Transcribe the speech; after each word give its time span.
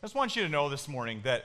I 0.00 0.06
just 0.06 0.14
want 0.14 0.36
you 0.36 0.44
to 0.44 0.48
know 0.48 0.68
this 0.68 0.86
morning 0.86 1.22
that 1.24 1.44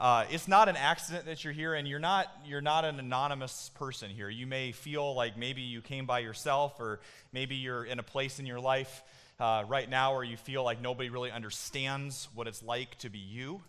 uh, 0.00 0.24
it's 0.28 0.48
not 0.48 0.68
an 0.68 0.74
accident 0.74 1.26
that 1.26 1.44
you're 1.44 1.52
here, 1.52 1.74
and 1.74 1.86
you're 1.86 2.00
not, 2.00 2.26
you're 2.44 2.60
not 2.60 2.84
an 2.84 2.98
anonymous 2.98 3.70
person 3.76 4.10
here. 4.10 4.28
You 4.28 4.44
may 4.44 4.72
feel 4.72 5.14
like 5.14 5.38
maybe 5.38 5.62
you 5.62 5.80
came 5.80 6.04
by 6.04 6.18
yourself, 6.18 6.80
or 6.80 6.98
maybe 7.32 7.54
you're 7.54 7.84
in 7.84 8.00
a 8.00 8.02
place 8.02 8.40
in 8.40 8.46
your 8.46 8.58
life 8.58 9.04
uh, 9.38 9.62
right 9.68 9.88
now 9.88 10.14
where 10.14 10.24
you 10.24 10.36
feel 10.36 10.64
like 10.64 10.82
nobody 10.82 11.10
really 11.10 11.30
understands 11.30 12.26
what 12.34 12.48
it's 12.48 12.60
like 12.60 12.98
to 12.98 13.08
be 13.08 13.20
you. 13.20 13.62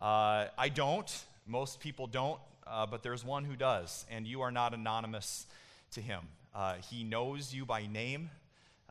Uh, 0.00 0.46
I 0.56 0.70
don't. 0.70 1.24
Most 1.46 1.80
people 1.80 2.06
don't, 2.06 2.40
uh, 2.66 2.86
but 2.86 3.02
there's 3.02 3.22
one 3.22 3.44
who 3.44 3.54
does, 3.54 4.06
and 4.10 4.26
you 4.26 4.40
are 4.40 4.50
not 4.50 4.72
anonymous 4.72 5.44
to 5.90 6.00
him. 6.00 6.22
Uh, 6.54 6.76
he 6.90 7.04
knows 7.04 7.52
you 7.52 7.66
by 7.66 7.84
name. 7.84 8.30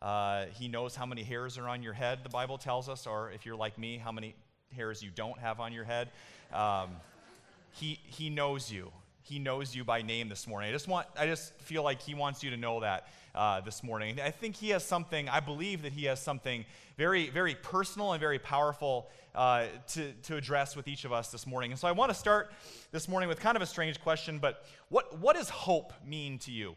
Uh, 0.04 0.46
he 0.54 0.68
knows 0.68 0.96
how 0.96 1.08
many 1.08 1.24
hairs 1.24 1.58
are 1.58 1.68
on 1.68 1.82
your 1.82 1.94
head, 1.94 2.20
the 2.22 2.30
Bible 2.30 2.60
tells 2.60 2.90
us, 2.90 3.08
or 3.08 3.32
if 3.32 3.44
you're 3.44 3.56
like 3.56 3.80
me, 3.80 3.98
how 3.98 4.12
many 4.12 4.36
hairs 4.74 5.02
you 5.02 5.10
don't 5.14 5.40
have 5.40 5.60
on 5.60 5.74
your 5.74 5.86
head. 5.86 6.10
Um, 6.52 6.90
he, 7.72 8.00
he 8.06 8.30
knows 8.30 8.72
you. 8.72 8.92
He 9.22 9.40
knows 9.40 9.74
you 9.74 9.84
by 9.84 10.02
name 10.02 10.28
this 10.28 10.48
morning. 10.48 10.70
I 10.70 10.74
just, 10.74 10.88
want, 10.88 11.08
I 11.18 11.26
just 11.26 11.54
feel 11.62 11.82
like 11.82 12.02
he 12.02 12.14
wants 12.14 12.44
you 12.44 12.50
to 12.50 12.58
know 12.58 12.82
that 12.82 13.08
uh, 13.34 13.62
this 13.62 13.82
morning. 13.82 14.20
I 14.20 14.32
think 14.32 14.56
he 14.56 14.70
has 14.70 14.84
something, 14.86 15.30
I 15.30 15.40
believe 15.40 15.82
that 15.84 15.94
he 15.94 16.06
has 16.06 16.22
something 16.22 16.66
very, 16.98 17.30
very 17.30 17.56
personal 17.56 18.12
and 18.12 18.20
very 18.20 18.38
powerful 18.38 19.10
uh, 19.34 19.66
to, 19.88 20.12
to 20.24 20.36
address 20.36 20.76
with 20.76 20.88
each 20.88 21.06
of 21.06 21.12
us 21.12 21.32
this 21.32 21.48
morning. 21.48 21.72
And 21.72 21.80
so 21.80 21.88
I 21.88 21.94
want 21.94 22.12
to 22.12 22.18
start 22.18 22.52
this 22.92 23.08
morning 23.08 23.30
with 23.30 23.40
kind 23.40 23.56
of 23.56 23.62
a 23.62 23.66
strange 23.66 24.00
question, 24.02 24.40
but 24.40 24.66
what, 24.90 25.18
what 25.20 25.36
does 25.36 25.50
hope 25.50 25.94
mean 26.06 26.38
to 26.40 26.52
you? 26.52 26.76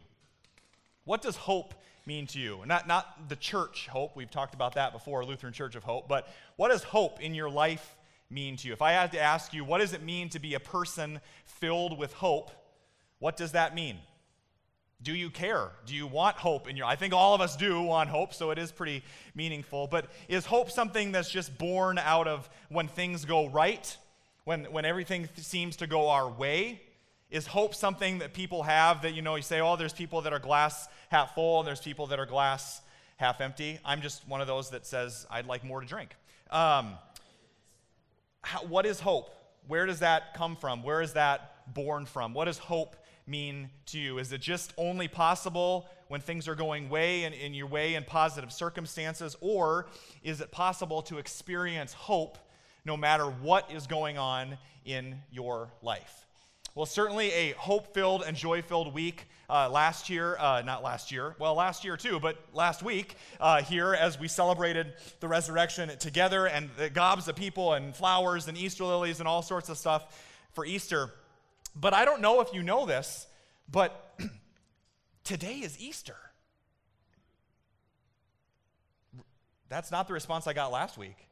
What 1.03 1.21
does 1.21 1.35
hope 1.35 1.73
mean 2.07 2.25
to 2.27 2.39
you? 2.39 2.61
Not, 2.65 2.87
not 2.87 3.29
the 3.29 3.35
church 3.35 3.87
hope, 3.87 4.15
we've 4.15 4.31
talked 4.31 4.53
about 4.53 4.75
that 4.75 4.93
before, 4.93 5.25
Lutheran 5.25 5.53
Church 5.53 5.75
of 5.75 5.83
Hope, 5.83 6.07
but 6.07 6.27
what 6.55 6.69
does 6.69 6.83
hope 6.83 7.21
in 7.21 7.35
your 7.35 7.49
life 7.49 7.95
mean 8.29 8.57
to 8.57 8.67
you? 8.67 8.73
If 8.73 8.81
I 8.81 8.93
had 8.93 9.11
to 9.11 9.19
ask 9.19 9.53
you, 9.53 9.63
what 9.63 9.79
does 9.79 9.93
it 9.93 10.01
mean 10.01 10.29
to 10.29 10.39
be 10.39 10.53
a 10.53 10.59
person 10.59 11.19
filled 11.45 11.97
with 11.97 12.13
hope? 12.13 12.51
What 13.19 13.35
does 13.37 13.51
that 13.51 13.75
mean? 13.75 13.97
Do 15.01 15.13
you 15.13 15.29
care? 15.29 15.69
Do 15.85 15.93
you 15.93 16.07
want 16.07 16.37
hope 16.37 16.67
in 16.67 16.75
your 16.75 16.87
I 16.87 16.95
think 16.95 17.13
all 17.13 17.35
of 17.35 17.41
us 17.41 17.55
do 17.55 17.81
want 17.81 18.09
hope, 18.09 18.33
so 18.33 18.49
it 18.49 18.57
is 18.57 18.71
pretty 18.71 19.03
meaningful. 19.35 19.85
But 19.85 20.07
is 20.27 20.45
hope 20.45 20.71
something 20.71 21.11
that's 21.11 21.29
just 21.29 21.55
born 21.57 21.99
out 21.99 22.27
of 22.27 22.49
when 22.69 22.87
things 22.87 23.23
go 23.23 23.47
right? 23.47 23.95
When 24.43 24.65
when 24.65 24.85
everything 24.85 25.29
seems 25.35 25.75
to 25.77 25.87
go 25.87 26.09
our 26.09 26.27
way? 26.27 26.81
Is 27.29 27.47
hope 27.47 27.75
something 27.75 28.19
that 28.19 28.33
people 28.33 28.63
have 28.63 29.01
that 29.01 29.13
you 29.13 29.21
know 29.21 29.35
you 29.35 29.41
say, 29.41 29.59
"Oh, 29.59 29.75
there's 29.75 29.93
people 29.93 30.21
that 30.21 30.33
are 30.33 30.39
glass 30.39 30.87
half 31.09 31.35
full 31.35 31.59
and 31.59 31.67
there's 31.67 31.81
people 31.81 32.07
that 32.07 32.19
are 32.19 32.25
glass 32.25 32.81
half 33.17 33.41
empty." 33.41 33.79
I'm 33.83 34.01
just 34.01 34.27
one 34.27 34.39
of 34.39 34.47
those 34.47 34.69
that 34.69 34.85
says 34.85 35.25
I'd 35.29 35.45
like 35.45 35.63
more 35.63 35.81
to 35.81 35.87
drink. 35.87 36.15
Um, 36.49 36.93
how, 38.41 38.63
what 38.65 38.85
is 38.85 39.01
hope? 39.01 39.29
Where 39.67 39.85
does 39.85 39.99
that 39.99 40.33
come 40.33 40.55
from? 40.55 40.83
Where 40.83 41.01
is 41.01 41.13
that 41.13 41.73
born 41.73 42.05
from? 42.05 42.33
What 42.33 42.45
does 42.45 42.57
hope 42.57 42.95
mean 43.27 43.69
to 43.87 43.99
you? 43.99 44.17
Is 44.17 44.31
it 44.31 44.39
just 44.39 44.73
only 44.77 45.07
possible 45.07 45.89
when 46.07 46.21
things 46.21 46.47
are 46.47 46.55
going 46.55 46.89
way 46.89 47.25
in, 47.25 47.33
in 47.33 47.53
your 47.53 47.67
way 47.67 47.95
in 47.95 48.03
positive 48.05 48.51
circumstances? 48.51 49.35
Or 49.41 49.87
is 50.23 50.39
it 50.39 50.51
possible 50.51 51.01
to 51.03 51.17
experience 51.17 51.93
hope 51.93 52.37
no 52.85 52.95
matter 52.95 53.25
what 53.25 53.69
is 53.69 53.85
going 53.85 54.17
on 54.17 54.57
in 54.85 55.21
your 55.29 55.69
life? 55.81 56.26
Well, 56.77 56.85
certainly 56.85 57.31
a 57.31 57.53
hope 57.53 57.95
filled 57.95 58.21
and 58.21 58.37
joy 58.37 58.61
filled 58.61 58.93
week 58.93 59.27
uh, 59.49 59.67
last 59.67 60.11
year, 60.11 60.37
uh, 60.37 60.61
not 60.63 60.83
last 60.83 61.11
year, 61.11 61.35
well, 61.39 61.55
last 61.55 61.83
year 61.83 61.97
too, 61.97 62.19
but 62.19 62.37
last 62.53 62.83
week 62.83 63.15
uh, 63.39 63.63
here 63.63 63.95
as 63.95 64.19
we 64.19 64.27
celebrated 64.27 64.93
the 65.19 65.27
resurrection 65.27 65.89
together 65.97 66.45
and 66.45 66.69
the 66.77 66.91
gobs 66.91 67.27
of 67.27 67.35
people 67.35 67.73
and 67.73 67.95
flowers 67.95 68.47
and 68.47 68.55
Easter 68.55 68.83
lilies 68.83 69.17
and 69.19 69.27
all 69.27 69.41
sorts 69.41 69.69
of 69.69 69.77
stuff 69.79 70.23
for 70.53 70.67
Easter. 70.67 71.09
But 71.75 71.95
I 71.95 72.05
don't 72.05 72.21
know 72.21 72.41
if 72.41 72.53
you 72.53 72.61
know 72.61 72.85
this, 72.85 73.25
but 73.71 74.15
today 75.23 75.55
is 75.55 75.79
Easter. 75.79 76.17
That's 79.67 79.89
not 79.89 80.07
the 80.07 80.13
response 80.13 80.45
I 80.45 80.53
got 80.53 80.71
last 80.71 80.95
week. 80.95 81.27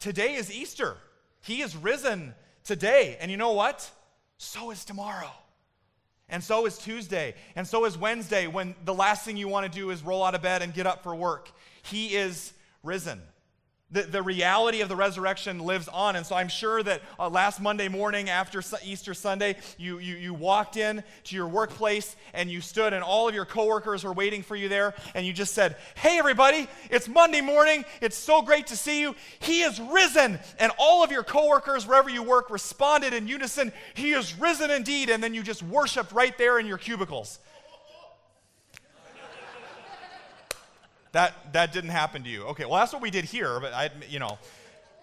today 0.00 0.36
is 0.36 0.50
Easter. 0.50 0.96
He 1.42 1.60
is 1.60 1.76
risen 1.76 2.32
today. 2.64 3.16
And 3.20 3.30
you 3.30 3.36
know 3.36 3.52
what? 3.52 3.88
So 4.38 4.70
is 4.70 4.84
tomorrow. 4.84 5.30
And 6.28 6.42
so 6.42 6.66
is 6.66 6.78
Tuesday. 6.78 7.34
And 7.54 7.66
so 7.66 7.84
is 7.84 7.96
Wednesday 7.96 8.46
when 8.46 8.74
the 8.84 8.94
last 8.94 9.24
thing 9.24 9.36
you 9.36 9.48
want 9.48 9.70
to 9.70 9.78
do 9.78 9.90
is 9.90 10.02
roll 10.02 10.24
out 10.24 10.34
of 10.34 10.42
bed 10.42 10.62
and 10.62 10.72
get 10.72 10.86
up 10.86 11.02
for 11.02 11.14
work. 11.14 11.50
He 11.82 12.14
is 12.16 12.52
risen. 12.82 13.20
The, 13.94 14.02
the 14.02 14.22
reality 14.22 14.80
of 14.80 14.88
the 14.88 14.96
resurrection 14.96 15.60
lives 15.60 15.86
on. 15.86 16.16
And 16.16 16.26
so 16.26 16.34
I'm 16.34 16.48
sure 16.48 16.82
that 16.82 17.00
uh, 17.16 17.28
last 17.28 17.60
Monday 17.60 17.86
morning 17.86 18.28
after 18.28 18.60
Easter 18.84 19.14
Sunday, 19.14 19.56
you, 19.78 19.98
you, 19.98 20.16
you 20.16 20.34
walked 20.34 20.76
in 20.76 21.04
to 21.24 21.36
your 21.36 21.46
workplace 21.46 22.16
and 22.32 22.50
you 22.50 22.60
stood, 22.60 22.92
and 22.92 23.04
all 23.04 23.28
of 23.28 23.36
your 23.36 23.44
coworkers 23.44 24.02
were 24.02 24.12
waiting 24.12 24.42
for 24.42 24.56
you 24.56 24.68
there. 24.68 24.94
And 25.14 25.24
you 25.24 25.32
just 25.32 25.54
said, 25.54 25.76
Hey, 25.94 26.18
everybody, 26.18 26.66
it's 26.90 27.08
Monday 27.08 27.40
morning. 27.40 27.84
It's 28.00 28.16
so 28.16 28.42
great 28.42 28.66
to 28.66 28.76
see 28.76 29.00
you. 29.00 29.14
He 29.38 29.62
is 29.62 29.78
risen. 29.78 30.40
And 30.58 30.72
all 30.76 31.04
of 31.04 31.12
your 31.12 31.22
coworkers, 31.22 31.86
wherever 31.86 32.10
you 32.10 32.24
work, 32.24 32.50
responded 32.50 33.14
in 33.14 33.28
unison, 33.28 33.72
He 33.94 34.10
is 34.10 34.36
risen 34.36 34.72
indeed. 34.72 35.08
And 35.08 35.22
then 35.22 35.34
you 35.34 35.44
just 35.44 35.62
worshiped 35.62 36.10
right 36.10 36.36
there 36.36 36.58
in 36.58 36.66
your 36.66 36.78
cubicles. 36.78 37.38
That, 41.14 41.52
that 41.52 41.72
didn't 41.72 41.90
happen 41.90 42.24
to 42.24 42.28
you. 42.28 42.42
Okay, 42.46 42.64
well, 42.64 42.74
that's 42.80 42.92
what 42.92 43.00
we 43.00 43.10
did 43.12 43.24
here, 43.24 43.60
but 43.60 43.72
I, 43.72 43.88
you 44.10 44.18
know. 44.18 44.36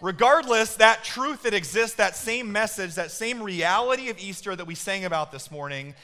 Regardless, 0.02 0.76
that 0.76 1.06
truth 1.06 1.44
that 1.44 1.54
exists, 1.54 1.96
that 1.96 2.18
same 2.18 2.52
message, 2.52 2.96
that 2.96 3.12
same 3.12 3.42
reality 3.42 4.10
of 4.10 4.20
Easter 4.20 4.54
that 4.54 4.68
we 4.68 4.76
sang 4.76 5.06
about 5.06 5.32
this 5.32 5.50
morning, 5.50 5.96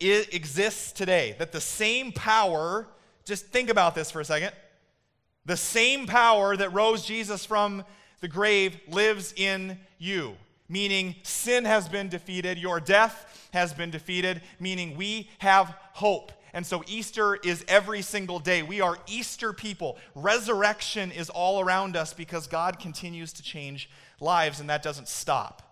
it 0.00 0.34
exists 0.34 0.90
today. 0.90 1.36
That 1.38 1.52
the 1.52 1.60
same 1.60 2.10
power, 2.10 2.88
just 3.24 3.46
think 3.46 3.70
about 3.70 3.94
this 3.94 4.10
for 4.10 4.20
a 4.20 4.24
second, 4.24 4.50
the 5.46 5.56
same 5.56 6.08
power 6.08 6.56
that 6.56 6.72
rose 6.72 7.04
Jesus 7.04 7.46
from 7.46 7.84
the 8.20 8.26
grave 8.26 8.80
lives 8.88 9.32
in 9.36 9.78
you, 9.98 10.34
meaning 10.68 11.14
sin 11.22 11.66
has 11.66 11.88
been 11.88 12.08
defeated, 12.08 12.58
your 12.58 12.80
death 12.80 13.48
has 13.52 13.72
been 13.72 13.92
defeated, 13.92 14.42
meaning 14.58 14.96
we 14.96 15.30
have 15.38 15.72
hope. 15.92 16.32
And 16.54 16.66
so 16.66 16.82
Easter 16.86 17.36
is 17.36 17.64
every 17.66 18.02
single 18.02 18.38
day. 18.38 18.62
We 18.62 18.80
are 18.80 18.98
Easter 19.06 19.52
people. 19.52 19.96
Resurrection 20.14 21.10
is 21.10 21.30
all 21.30 21.60
around 21.60 21.96
us 21.96 22.12
because 22.12 22.46
God 22.46 22.78
continues 22.78 23.32
to 23.34 23.42
change 23.42 23.88
lives, 24.20 24.60
and 24.60 24.68
that 24.68 24.82
doesn't 24.82 25.08
stop. 25.08 25.62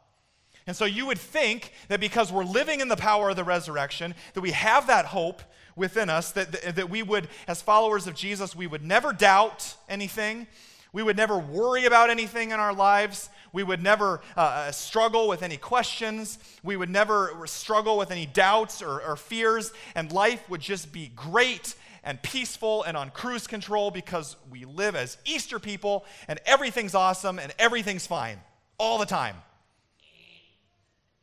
And 0.66 0.76
so 0.76 0.84
you 0.84 1.06
would 1.06 1.18
think 1.18 1.72
that 1.88 2.00
because 2.00 2.32
we're 2.32 2.44
living 2.44 2.80
in 2.80 2.88
the 2.88 2.96
power 2.96 3.30
of 3.30 3.36
the 3.36 3.44
resurrection, 3.44 4.14
that 4.34 4.40
we 4.40 4.52
have 4.52 4.86
that 4.86 5.06
hope 5.06 5.42
within 5.76 6.08
us, 6.08 6.32
that, 6.32 6.76
that 6.76 6.90
we 6.90 7.02
would, 7.02 7.28
as 7.48 7.62
followers 7.62 8.06
of 8.06 8.14
Jesus, 8.14 8.54
we 8.54 8.66
would 8.66 8.84
never 8.84 9.12
doubt 9.12 9.74
anything. 9.88 10.46
We 10.92 11.02
would 11.02 11.16
never 11.16 11.38
worry 11.38 11.84
about 11.84 12.10
anything 12.10 12.50
in 12.50 12.60
our 12.60 12.74
lives. 12.74 13.30
We 13.52 13.62
would 13.62 13.82
never 13.82 14.20
uh, 14.36 14.40
uh, 14.40 14.72
struggle 14.72 15.28
with 15.28 15.42
any 15.42 15.56
questions. 15.56 16.38
We 16.62 16.76
would 16.76 16.90
never 16.90 17.34
struggle 17.46 17.96
with 17.96 18.10
any 18.10 18.26
doubts 18.26 18.82
or, 18.82 19.00
or 19.02 19.16
fears. 19.16 19.72
And 19.94 20.10
life 20.12 20.48
would 20.48 20.60
just 20.60 20.92
be 20.92 21.12
great 21.14 21.74
and 22.02 22.20
peaceful 22.22 22.82
and 22.84 22.96
on 22.96 23.10
cruise 23.10 23.46
control 23.46 23.90
because 23.90 24.36
we 24.50 24.64
live 24.64 24.96
as 24.96 25.18
Easter 25.24 25.58
people 25.58 26.04
and 26.28 26.40
everything's 26.46 26.94
awesome 26.94 27.38
and 27.38 27.52
everything's 27.58 28.06
fine 28.06 28.38
all 28.78 28.98
the 28.98 29.06
time. 29.06 29.36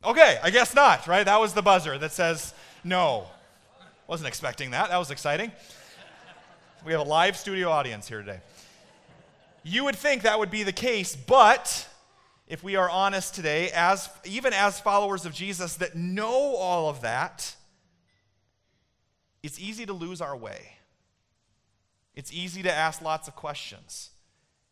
Okay, 0.04 0.38
I 0.42 0.50
guess 0.50 0.74
not, 0.74 1.06
right? 1.08 1.24
That 1.24 1.40
was 1.40 1.54
the 1.54 1.62
buzzer 1.62 1.98
that 1.98 2.12
says 2.12 2.54
no. 2.84 3.26
Wasn't 4.06 4.28
expecting 4.28 4.70
that. 4.70 4.90
That 4.90 4.98
was 4.98 5.10
exciting. 5.10 5.50
We 6.86 6.92
have 6.92 7.00
a 7.00 7.04
live 7.04 7.36
studio 7.36 7.70
audience 7.70 8.08
here 8.08 8.20
today. 8.20 8.40
You 9.68 9.84
would 9.84 9.96
think 9.96 10.22
that 10.22 10.38
would 10.38 10.50
be 10.50 10.62
the 10.62 10.72
case, 10.72 11.14
but 11.14 11.86
if 12.46 12.64
we 12.64 12.76
are 12.76 12.88
honest 12.88 13.34
today, 13.34 13.70
as, 13.74 14.08
even 14.24 14.54
as 14.54 14.80
followers 14.80 15.26
of 15.26 15.34
Jesus 15.34 15.74
that 15.74 15.94
know 15.94 16.56
all 16.56 16.88
of 16.88 17.02
that, 17.02 17.54
it's 19.42 19.60
easy 19.60 19.84
to 19.84 19.92
lose 19.92 20.22
our 20.22 20.34
way. 20.34 20.78
It's 22.14 22.32
easy 22.32 22.62
to 22.62 22.72
ask 22.72 23.02
lots 23.02 23.28
of 23.28 23.36
questions. 23.36 24.08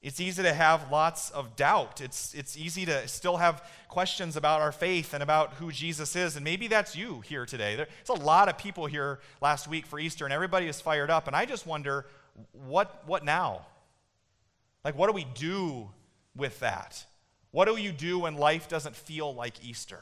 It's 0.00 0.18
easy 0.18 0.42
to 0.42 0.54
have 0.54 0.90
lots 0.90 1.28
of 1.28 1.56
doubt. 1.56 2.00
It's, 2.00 2.32
it's 2.32 2.56
easy 2.56 2.86
to 2.86 3.06
still 3.06 3.36
have 3.36 3.68
questions 3.88 4.34
about 4.34 4.62
our 4.62 4.72
faith 4.72 5.12
and 5.12 5.22
about 5.22 5.52
who 5.54 5.70
Jesus 5.70 6.16
is. 6.16 6.36
And 6.36 6.44
maybe 6.44 6.68
that's 6.68 6.96
you 6.96 7.20
here 7.20 7.44
today. 7.44 7.76
There's 7.76 7.88
a 8.08 8.14
lot 8.14 8.48
of 8.48 8.56
people 8.56 8.86
here 8.86 9.20
last 9.42 9.68
week 9.68 9.84
for 9.84 9.98
Easter, 9.98 10.24
and 10.24 10.32
everybody 10.32 10.68
is 10.68 10.80
fired 10.80 11.10
up. 11.10 11.26
And 11.26 11.36
I 11.36 11.44
just 11.44 11.66
wonder 11.66 12.06
what, 12.52 13.06
what 13.06 13.26
now? 13.26 13.66
Like, 14.86 14.96
what 14.96 15.08
do 15.08 15.14
we 15.14 15.26
do 15.34 15.90
with 16.36 16.60
that? 16.60 17.04
What 17.50 17.64
do 17.64 17.76
you 17.76 17.90
do 17.90 18.20
when 18.20 18.36
life 18.36 18.68
doesn't 18.68 18.94
feel 18.94 19.34
like 19.34 19.64
Easter? 19.64 20.00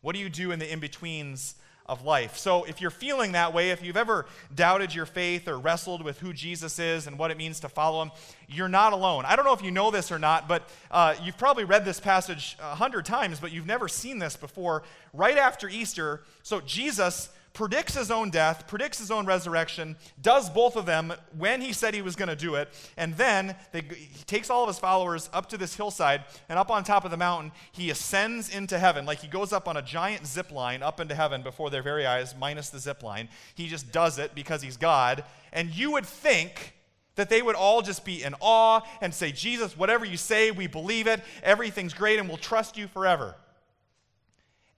What 0.00 0.14
do 0.14 0.22
you 0.22 0.30
do 0.30 0.52
in 0.52 0.58
the 0.58 0.72
in 0.72 0.80
betweens 0.80 1.54
of 1.86 2.02
life. 2.02 2.38
So, 2.38 2.64
if 2.64 2.80
you're 2.80 2.90
feeling 2.90 3.32
that 3.32 3.52
way, 3.52 3.70
if 3.70 3.82
you've 3.82 3.96
ever 3.96 4.24
doubted 4.54 4.94
your 4.94 5.04
faith 5.04 5.48
or 5.48 5.58
wrestled 5.58 6.02
with 6.02 6.18
who 6.18 6.32
Jesus 6.32 6.78
is 6.78 7.06
and 7.06 7.18
what 7.18 7.30
it 7.30 7.36
means 7.36 7.60
to 7.60 7.68
follow 7.68 8.02
him, 8.02 8.10
you're 8.48 8.68
not 8.68 8.94
alone. 8.94 9.24
I 9.26 9.36
don't 9.36 9.44
know 9.44 9.52
if 9.52 9.62
you 9.62 9.70
know 9.70 9.90
this 9.90 10.10
or 10.10 10.18
not, 10.18 10.48
but 10.48 10.68
uh, 10.90 11.14
you've 11.22 11.36
probably 11.36 11.64
read 11.64 11.84
this 11.84 12.00
passage 12.00 12.56
a 12.58 12.74
hundred 12.74 13.04
times, 13.04 13.38
but 13.38 13.52
you've 13.52 13.66
never 13.66 13.86
seen 13.86 14.18
this 14.18 14.34
before. 14.34 14.82
Right 15.12 15.36
after 15.36 15.68
Easter, 15.68 16.22
so 16.42 16.62
Jesus 16.62 17.28
predicts 17.54 17.94
his 17.94 18.10
own 18.10 18.30
death, 18.30 18.66
predicts 18.66 18.98
his 18.98 19.12
own 19.12 19.24
resurrection, 19.24 19.96
does 20.20 20.50
both 20.50 20.74
of 20.74 20.86
them 20.86 21.12
when 21.38 21.60
he 21.60 21.72
said 21.72 21.94
he 21.94 22.02
was 22.02 22.16
going 22.16 22.28
to 22.28 22.36
do 22.36 22.56
it, 22.56 22.68
and 22.96 23.16
then 23.16 23.54
they, 23.70 23.80
he 23.80 24.24
takes 24.24 24.50
all 24.50 24.64
of 24.64 24.68
his 24.68 24.78
followers 24.78 25.30
up 25.32 25.48
to 25.48 25.56
this 25.56 25.76
hillside, 25.76 26.24
and 26.48 26.58
up 26.58 26.70
on 26.70 26.82
top 26.82 27.04
of 27.04 27.12
the 27.12 27.16
mountain, 27.16 27.52
he 27.70 27.90
ascends 27.90 28.54
into 28.54 28.78
heaven. 28.78 29.06
Like 29.06 29.20
he 29.20 29.28
goes 29.28 29.52
up 29.52 29.68
on 29.68 29.76
a 29.76 29.82
giant 29.82 30.26
zip 30.26 30.50
line 30.50 30.82
up 30.82 30.98
into 30.98 31.14
heaven 31.14 31.42
before 31.42 31.70
their 31.70 31.82
very 31.82 32.04
eyes, 32.04 32.34
minus 32.38 32.70
the 32.70 32.80
zip 32.80 33.04
line. 33.04 33.28
He 33.54 33.68
just 33.68 33.92
does 33.92 34.18
it 34.18 34.34
because 34.34 34.60
he's 34.60 34.76
God. 34.76 35.24
And 35.52 35.70
you 35.70 35.92
would 35.92 36.06
think 36.06 36.74
that 37.14 37.30
they 37.30 37.40
would 37.40 37.54
all 37.54 37.82
just 37.82 38.04
be 38.04 38.24
in 38.24 38.34
awe 38.40 38.80
and 39.00 39.14
say, 39.14 39.30
Jesus, 39.30 39.78
whatever 39.78 40.04
you 40.04 40.16
say, 40.16 40.50
we 40.50 40.66
believe 40.66 41.06
it, 41.06 41.22
everything's 41.44 41.94
great, 41.94 42.18
and 42.18 42.28
we'll 42.28 42.36
trust 42.36 42.76
you 42.76 42.88
forever. 42.88 43.36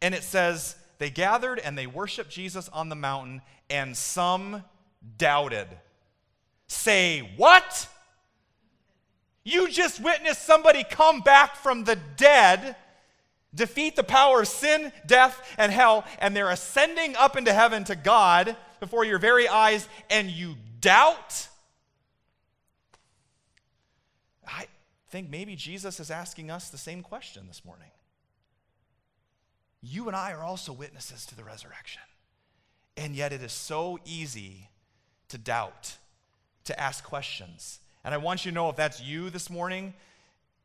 And 0.02 0.14
it 0.14 0.22
says, 0.22 0.76
they 0.98 1.10
gathered 1.10 1.58
and 1.58 1.76
they 1.76 1.86
worshiped 1.86 2.30
Jesus 2.30 2.68
on 2.70 2.88
the 2.88 2.94
mountain, 2.96 3.42
and 3.68 3.96
some 3.96 4.64
doubted. 5.18 5.68
Say, 6.68 7.20
what? 7.36 7.88
You 9.44 9.68
just 9.68 10.02
witnessed 10.02 10.44
somebody 10.44 10.84
come 10.84 11.20
back 11.20 11.56
from 11.56 11.84
the 11.84 11.96
dead, 12.16 12.76
defeat 13.54 13.96
the 13.96 14.02
power 14.02 14.42
of 14.42 14.48
sin, 14.48 14.92
death, 15.06 15.54
and 15.58 15.70
hell, 15.70 16.04
and 16.18 16.34
they're 16.34 16.50
ascending 16.50 17.14
up 17.16 17.36
into 17.36 17.52
heaven 17.52 17.84
to 17.84 17.94
God 17.96 18.56
before 18.80 19.04
your 19.04 19.18
very 19.18 19.48
eyes, 19.48 19.88
and 20.10 20.30
you 20.30 20.56
doubt? 20.80 21.48
I 24.46 24.66
think 25.10 25.30
maybe 25.30 25.56
Jesus 25.56 26.00
is 26.00 26.10
asking 26.10 26.50
us 26.50 26.68
the 26.68 26.78
same 26.78 27.02
question 27.02 27.46
this 27.46 27.64
morning 27.64 27.90
you 29.82 30.08
and 30.08 30.16
I 30.16 30.32
are 30.32 30.42
also 30.42 30.72
witnesses 30.72 31.26
to 31.26 31.36
the 31.36 31.44
resurrection. 31.44 32.02
And 32.96 33.14
yet 33.14 33.32
it 33.32 33.42
is 33.42 33.52
so 33.52 33.98
easy 34.04 34.70
to 35.28 35.38
doubt, 35.38 35.96
to 36.64 36.80
ask 36.80 37.04
questions. 37.04 37.80
And 38.04 38.14
I 38.14 38.18
want 38.18 38.44
you 38.44 38.50
to 38.50 38.54
know 38.54 38.70
if 38.70 38.76
that's 38.76 39.02
you 39.02 39.30
this 39.30 39.50
morning, 39.50 39.94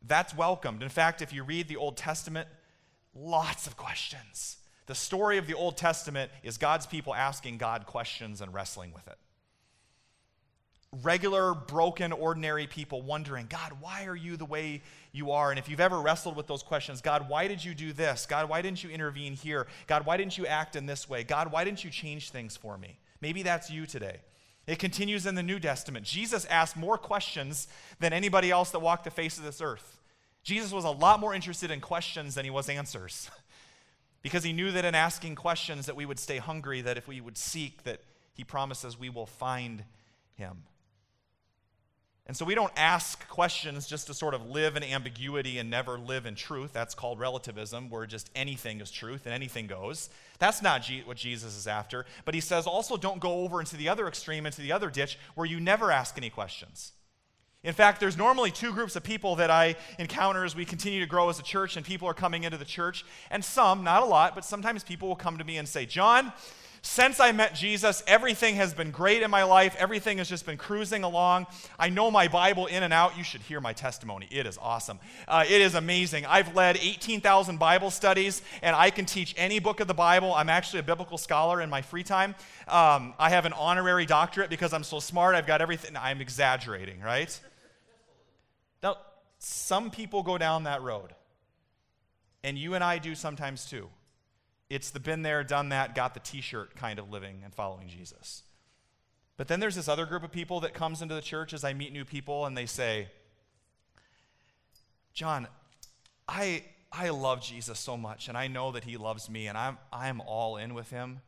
that's 0.08 0.36
welcomed. 0.36 0.82
In 0.82 0.90
fact, 0.90 1.22
if 1.22 1.34
you 1.34 1.44
read 1.44 1.68
the 1.68 1.78
Old 1.78 1.98
Testament, 1.98 2.48
lots 3.14 3.68
of 3.68 3.78
questions. 3.78 4.58
The 4.86 4.96
story 4.96 5.38
of 5.38 5.48
the 5.48 5.54
Old 5.54 5.78
Testament 5.78 6.32
is 6.44 6.58
God's 6.58 6.86
people 6.86 7.14
asking 7.14 7.58
God 7.58 7.86
questions 7.86 8.42
and 8.42 8.54
wrestling 8.54 8.94
with 8.94 9.08
it 9.08 9.18
regular, 11.04 11.54
broken, 11.54 12.12
ordinary 12.12 12.68
people 12.68 13.02
wondering, 13.02 13.48
God, 13.50 13.78
why 13.80 14.06
are 14.06 14.16
you 14.16 14.36
the 14.36 14.46
way 14.46 14.82
you 15.14 15.32
are? 15.32 15.50
And 15.50 15.58
if 15.58 15.70
you've 15.70 15.80
ever 15.80 16.00
wrestled 16.02 16.36
with 16.36 16.48
those 16.48 16.64
questions, 16.64 17.02
God, 17.02 17.30
why 17.30 17.48
did 17.48 17.64
you 17.64 17.74
do 17.74 17.94
this? 17.94 18.26
God, 18.26 18.50
why 18.50 18.62
didn't 18.62 18.84
you 18.84 18.90
intervene 18.90 19.34
here? 19.34 19.68
God, 19.88 20.06
why 20.06 20.18
didn't 20.18 20.38
you 20.38 20.46
act 20.46 20.76
in 20.76 20.86
this 20.86 21.08
way? 21.08 21.24
God, 21.24 21.52
why 21.52 21.64
didn't 21.64 21.84
you 21.84 21.90
change 21.90 22.32
things 22.32 22.58
for 22.58 22.78
me? 22.78 23.00
Maybe 23.22 23.42
that's 23.42 23.72
you 23.72 23.86
today. 23.86 24.20
It 24.68 24.80
continues 24.80 25.26
in 25.26 25.36
the 25.36 25.44
New 25.44 25.60
Testament. 25.60 26.06
Jesus 26.06 26.46
asked 26.46 26.76
more 26.76 26.98
questions 26.98 27.68
than 28.00 28.14
anybody 28.14 28.52
else 28.52 28.72
that 28.72 28.80
walked 28.80 29.06
the 29.06 29.12
face 29.12 29.38
of 29.38 29.44
this 29.44 29.62
earth. 29.62 30.00
Jesus 30.44 30.72
was 30.72 30.86
a 30.86 30.90
lot 30.90 31.20
more 31.20 31.34
interested 31.34 31.72
in 31.72 31.80
questions 31.80 32.36
than 32.36 32.46
he 32.46 32.52
was 32.52 32.68
answers. 32.68 33.30
because 34.22 34.44
he 34.44 34.54
knew 34.54 34.72
that 34.72 34.86
in 34.86 34.94
asking 34.94 35.36
questions 35.36 35.86
that 35.86 35.96
we 35.96 36.06
would 36.06 36.20
stay 36.20 36.38
hungry, 36.38 36.82
that 36.82 36.98
if 36.98 37.08
we 37.08 37.22
would 37.22 37.38
seek, 37.38 37.84
that 37.84 38.02
he 38.34 38.44
promises 38.44 39.00
we 39.00 39.10
will 39.10 39.26
find 39.26 39.84
him. 40.36 40.64
And 42.32 42.38
so 42.38 42.46
we 42.46 42.56
don't 42.56 42.72
ask 42.78 43.28
questions 43.28 43.86
just 43.88 44.08
to 44.08 44.14
sort 44.14 44.34
of 44.34 44.50
live 44.50 44.78
in 44.78 44.86
ambiguity 44.86 45.58
and 45.58 45.70
never 45.70 46.00
live 46.00 46.26
in 46.26 46.34
truth. 46.34 46.72
That's 46.72 46.96
called 46.96 47.20
relativism, 47.20 47.90
where 47.90 48.06
just 48.06 48.30
anything 48.34 48.80
is 48.80 48.90
truth 48.90 49.26
and 49.26 49.36
anything 49.36 49.68
goes. 49.68 50.10
That's 50.40 50.62
not 50.62 50.84
G- 50.84 51.04
what 51.04 51.18
Jesus 51.18 51.58
is 51.58 51.68
after. 51.68 52.06
But 52.24 52.34
he 52.34 52.40
says 52.40 52.68
also 52.68 52.96
don't 52.96 53.20
go 53.20 53.40
over 53.42 53.60
into 53.60 53.76
the 53.76 53.90
other 53.90 54.08
extreme, 54.08 54.46
into 54.46 54.62
the 54.62 54.72
other 54.72 54.90
ditch, 54.90 55.20
where 55.36 55.46
you 55.46 55.60
never 55.60 55.92
ask 55.92 56.18
any 56.18 56.30
questions. 56.30 56.94
In 57.66 57.74
fact, 57.74 58.00
there's 58.00 58.16
normally 58.16 58.50
two 58.50 58.72
groups 58.72 58.96
of 58.96 59.04
people 59.04 59.36
that 59.36 59.52
I 59.52 59.76
encounter 60.00 60.46
as 60.46 60.56
we 60.56 60.64
continue 60.64 61.02
to 61.02 61.08
grow 61.08 61.28
as 61.28 61.38
a 61.38 61.44
church 61.44 61.76
and 61.76 61.86
people 61.86 62.08
are 62.08 62.14
coming 62.14 62.46
into 62.46 62.58
the 62.58 62.64
church. 62.64 63.04
And 63.30 63.44
some, 63.44 63.84
not 63.84 64.04
a 64.04 64.06
lot, 64.06 64.36
but 64.36 64.46
sometimes 64.46 64.86
people 64.86 65.10
will 65.10 65.18
come 65.18 65.38
to 65.38 65.44
me 65.44 65.58
and 65.58 65.68
say, 65.68 65.86
John, 65.86 66.32
since 66.84 67.20
I 67.20 67.32
met 67.32 67.54
Jesus, 67.54 68.02
everything 68.08 68.56
has 68.56 68.74
been 68.74 68.90
great 68.90 69.22
in 69.22 69.30
my 69.30 69.44
life. 69.44 69.76
Everything 69.78 70.18
has 70.18 70.28
just 70.28 70.48
been 70.48 70.58
cruising 70.58 71.04
along. 71.04 71.46
I 71.78 71.90
know 71.90 72.10
my 72.10 72.28
Bible 72.28 72.66
in 72.66 72.82
and 72.82 72.92
out. 72.92 73.16
You 73.16 73.24
should 73.24 73.42
hear 73.42 73.62
my 73.62 73.72
testimony. 73.72 74.28
It 74.32 74.48
is 74.48 74.58
awesome. 74.60 75.00
Uh, 75.28 75.46
it 75.48 75.62
is 75.62 75.76
amazing. 75.76 76.26
I've 76.26 76.56
led 76.56 76.78
18,000 76.78 77.60
Bible 77.60 77.92
studies, 77.92 78.42
and 78.64 78.76
I 78.76 78.90
can 78.90 79.06
teach 79.06 79.36
any 79.38 79.60
book 79.60 79.80
of 79.80 79.88
the 79.88 79.94
Bible. 79.94 80.34
I'm 80.34 80.50
actually 80.50 80.80
a 80.80 80.84
biblical 80.84 81.20
scholar 81.20 81.62
in 81.62 81.70
my 81.70 81.84
free 81.84 82.04
time. 82.04 82.34
Um, 82.68 83.14
I 83.20 83.30
have 83.30 83.46
an 83.46 83.54
honorary 83.54 84.08
doctorate 84.08 84.50
because 84.50 84.74
I'm 84.74 84.84
so 84.84 85.00
smart. 85.00 85.36
I've 85.36 85.48
got 85.48 85.62
everything. 85.62 85.96
I'm 85.96 86.20
exaggerating, 86.20 87.00
right? 87.00 87.40
Now, 88.82 88.98
some 89.38 89.92
people 89.92 90.24
go 90.24 90.40
down 90.40 90.64
that 90.64 90.82
road, 90.82 91.14
and 92.44 92.58
you 92.58 92.74
and 92.74 92.84
I 92.84 92.98
do 92.98 93.14
sometimes 93.14 93.66
too. 93.66 93.88
It's 94.72 94.90
the 94.90 95.02
been 95.02 95.22
there, 95.22 95.44
done 95.44 95.68
that, 95.70 95.96
got 95.96 96.14
the 96.14 96.22
t 96.22 96.40
shirt 96.40 96.78
kind 96.78 96.98
of 96.98 97.12
living 97.12 97.42
and 97.44 97.54
following 97.54 97.90
Jesus. 97.90 98.44
But 99.36 99.50
then 99.50 99.60
there's 99.60 99.76
this 99.76 99.90
other 99.90 100.06
group 100.06 100.24
of 100.24 100.32
people 100.32 100.62
that 100.62 100.74
comes 100.74 101.02
into 101.02 101.14
the 101.14 101.22
church 101.22 101.52
as 101.52 101.66
I 101.66 101.74
meet 101.74 101.92
new 101.92 102.06
people 102.06 102.46
and 102.46 102.56
they 102.56 102.66
say, 102.66 103.10
John, 105.14 105.50
I, 106.26 106.64
I 106.90 107.10
love 107.10 107.42
Jesus 107.42 107.80
so 107.80 107.98
much 107.98 108.30
and 108.30 108.38
I 108.38 108.48
know 108.48 108.72
that 108.72 108.86
he 108.86 108.96
loves 108.96 109.30
me 109.30 109.48
and 109.48 109.58
I'm, 109.58 109.78
I'm 109.92 110.22
all 110.22 110.56
in 110.56 110.74
with 110.74 110.90
him. 110.90 111.20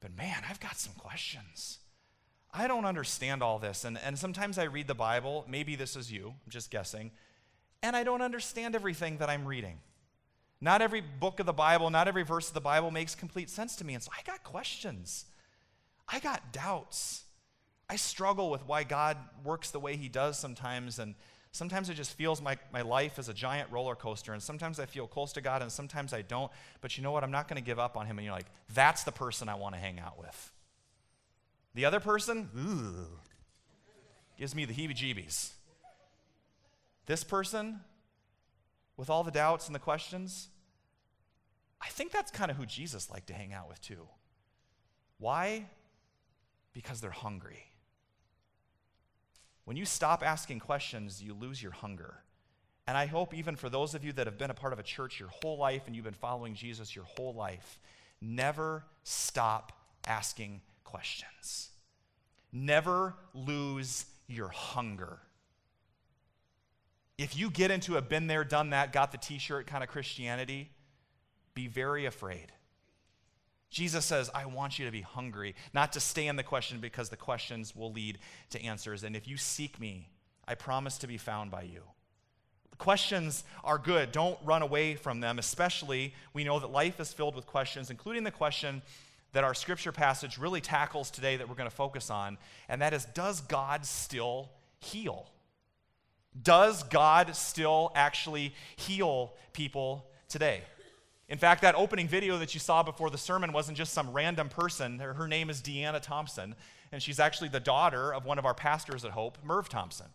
But 0.00 0.16
man, 0.16 0.42
I've 0.48 0.60
got 0.60 0.78
some 0.78 0.94
questions. 0.94 1.80
I 2.50 2.66
don't 2.66 2.86
understand 2.86 3.42
all 3.42 3.58
this. 3.58 3.84
And, 3.84 3.98
and 4.02 4.18
sometimes 4.18 4.56
I 4.56 4.64
read 4.64 4.86
the 4.86 4.94
Bible, 4.94 5.44
maybe 5.46 5.76
this 5.76 5.96
is 5.96 6.10
you, 6.10 6.28
I'm 6.28 6.50
just 6.50 6.70
guessing, 6.70 7.10
and 7.82 7.94
I 7.94 8.04
don't 8.04 8.22
understand 8.22 8.74
everything 8.74 9.18
that 9.18 9.28
I'm 9.28 9.44
reading. 9.44 9.80
Not 10.60 10.82
every 10.82 11.00
book 11.00 11.40
of 11.40 11.46
the 11.46 11.52
Bible, 11.52 11.88
not 11.90 12.06
every 12.06 12.22
verse 12.22 12.48
of 12.48 12.54
the 12.54 12.60
Bible 12.60 12.90
makes 12.90 13.14
complete 13.14 13.48
sense 13.48 13.76
to 13.76 13.84
me. 13.84 13.94
And 13.94 14.02
so 14.02 14.10
I 14.16 14.22
got 14.22 14.44
questions. 14.44 15.24
I 16.06 16.20
got 16.20 16.52
doubts. 16.52 17.24
I 17.88 17.96
struggle 17.96 18.50
with 18.50 18.66
why 18.66 18.84
God 18.84 19.16
works 19.42 19.70
the 19.70 19.80
way 19.80 19.96
He 19.96 20.08
does 20.08 20.38
sometimes. 20.38 20.98
And 20.98 21.14
sometimes 21.50 21.88
it 21.88 21.94
just 21.94 22.12
feels 22.12 22.42
like 22.42 22.58
my 22.72 22.82
life 22.82 23.18
is 23.18 23.28
a 23.28 23.34
giant 23.34 23.70
roller 23.72 23.94
coaster. 23.94 24.34
And 24.34 24.42
sometimes 24.42 24.78
I 24.78 24.86
feel 24.86 25.06
close 25.06 25.32
to 25.32 25.40
God 25.40 25.62
and 25.62 25.72
sometimes 25.72 26.12
I 26.12 26.22
don't. 26.22 26.52
But 26.82 26.96
you 26.96 27.02
know 27.02 27.10
what? 27.10 27.24
I'm 27.24 27.30
not 27.30 27.48
going 27.48 27.60
to 27.60 27.66
give 27.66 27.78
up 27.78 27.96
on 27.96 28.06
Him. 28.06 28.18
And 28.18 28.26
you're 28.26 28.34
like, 28.34 28.46
that's 28.74 29.04
the 29.04 29.12
person 29.12 29.48
I 29.48 29.54
want 29.54 29.74
to 29.74 29.80
hang 29.80 29.98
out 29.98 30.18
with. 30.18 30.52
The 31.74 31.86
other 31.86 32.00
person, 32.00 32.50
ooh, 32.58 33.06
gives 34.36 34.54
me 34.54 34.66
the 34.66 34.74
heebie 34.74 34.96
jeebies. 34.96 35.52
This 37.06 37.24
person, 37.24 37.80
with 39.00 39.08
all 39.08 39.24
the 39.24 39.30
doubts 39.30 39.66
and 39.66 39.74
the 39.74 39.78
questions, 39.78 40.50
I 41.80 41.88
think 41.88 42.12
that's 42.12 42.30
kind 42.30 42.50
of 42.50 42.58
who 42.58 42.66
Jesus 42.66 43.08
liked 43.10 43.28
to 43.28 43.32
hang 43.32 43.54
out 43.54 43.66
with 43.66 43.80
too. 43.80 44.06
Why? 45.16 45.70
Because 46.74 47.00
they're 47.00 47.10
hungry. 47.10 47.64
When 49.64 49.78
you 49.78 49.86
stop 49.86 50.22
asking 50.22 50.60
questions, 50.60 51.22
you 51.22 51.32
lose 51.32 51.62
your 51.62 51.72
hunger. 51.72 52.18
And 52.86 52.94
I 52.94 53.06
hope, 53.06 53.32
even 53.32 53.56
for 53.56 53.70
those 53.70 53.94
of 53.94 54.04
you 54.04 54.12
that 54.12 54.26
have 54.26 54.36
been 54.36 54.50
a 54.50 54.54
part 54.54 54.74
of 54.74 54.78
a 54.78 54.82
church 54.82 55.18
your 55.18 55.30
whole 55.30 55.56
life 55.56 55.84
and 55.86 55.96
you've 55.96 56.04
been 56.04 56.12
following 56.12 56.54
Jesus 56.54 56.94
your 56.94 57.06
whole 57.06 57.32
life, 57.32 57.78
never 58.20 58.84
stop 59.02 59.72
asking 60.06 60.60
questions. 60.84 61.70
Never 62.52 63.14
lose 63.32 64.04
your 64.28 64.48
hunger. 64.48 65.20
If 67.20 67.36
you 67.36 67.50
get 67.50 67.70
into 67.70 67.98
a 67.98 68.00
been 68.00 68.28
there, 68.28 68.44
done 68.44 68.70
that, 68.70 68.94
got 68.94 69.12
the 69.12 69.18
t 69.18 69.36
shirt 69.36 69.66
kind 69.66 69.84
of 69.84 69.90
Christianity, 69.90 70.70
be 71.52 71.66
very 71.66 72.06
afraid. 72.06 72.50
Jesus 73.68 74.06
says, 74.06 74.30
I 74.34 74.46
want 74.46 74.78
you 74.78 74.86
to 74.86 74.90
be 74.90 75.02
hungry, 75.02 75.54
not 75.74 75.92
to 75.92 76.00
stay 76.00 76.28
in 76.28 76.36
the 76.36 76.42
question 76.42 76.80
because 76.80 77.10
the 77.10 77.18
questions 77.18 77.76
will 77.76 77.92
lead 77.92 78.20
to 78.48 78.62
answers. 78.64 79.04
And 79.04 79.14
if 79.14 79.28
you 79.28 79.36
seek 79.36 79.78
me, 79.78 80.08
I 80.48 80.54
promise 80.54 80.96
to 80.96 81.06
be 81.06 81.18
found 81.18 81.50
by 81.50 81.64
you. 81.64 81.82
Questions 82.78 83.44
are 83.64 83.76
good. 83.76 84.12
Don't 84.12 84.38
run 84.42 84.62
away 84.62 84.94
from 84.94 85.20
them, 85.20 85.38
especially 85.38 86.14
we 86.32 86.42
know 86.42 86.58
that 86.58 86.72
life 86.72 87.00
is 87.00 87.12
filled 87.12 87.36
with 87.36 87.44
questions, 87.44 87.90
including 87.90 88.24
the 88.24 88.30
question 88.30 88.80
that 89.34 89.44
our 89.44 89.52
scripture 89.52 89.92
passage 89.92 90.38
really 90.38 90.62
tackles 90.62 91.10
today 91.10 91.36
that 91.36 91.50
we're 91.50 91.54
going 91.54 91.68
to 91.68 91.76
focus 91.76 92.08
on, 92.08 92.38
and 92.66 92.80
that 92.80 92.94
is 92.94 93.04
Does 93.04 93.42
God 93.42 93.84
still 93.84 94.48
heal? 94.80 95.28
Does 96.40 96.82
God 96.84 97.34
still 97.34 97.92
actually 97.94 98.54
heal 98.76 99.32
people 99.52 100.06
today? 100.28 100.62
In 101.28 101.38
fact, 101.38 101.62
that 101.62 101.76
opening 101.76 102.08
video 102.08 102.38
that 102.38 102.54
you 102.54 102.60
saw 102.60 102.82
before 102.82 103.08
the 103.08 103.18
sermon 103.18 103.52
wasn't 103.52 103.78
just 103.78 103.92
some 103.92 104.12
random 104.12 104.48
person. 104.48 104.98
Her, 104.98 105.28
name 105.28 105.48
is 105.48 105.62
Deanna 105.62 106.00
Thompson, 106.00 106.56
and 106.90 107.00
she's 107.00 107.20
actually 107.20 107.48
the 107.48 107.60
daughter 107.60 108.12
of 108.12 108.24
one 108.24 108.38
of 108.38 108.44
our 108.44 108.54
pastors 108.54 109.04
at 109.04 109.12
Hope, 109.12 109.38
Merv 109.44 109.68
Thompson. 109.68 110.06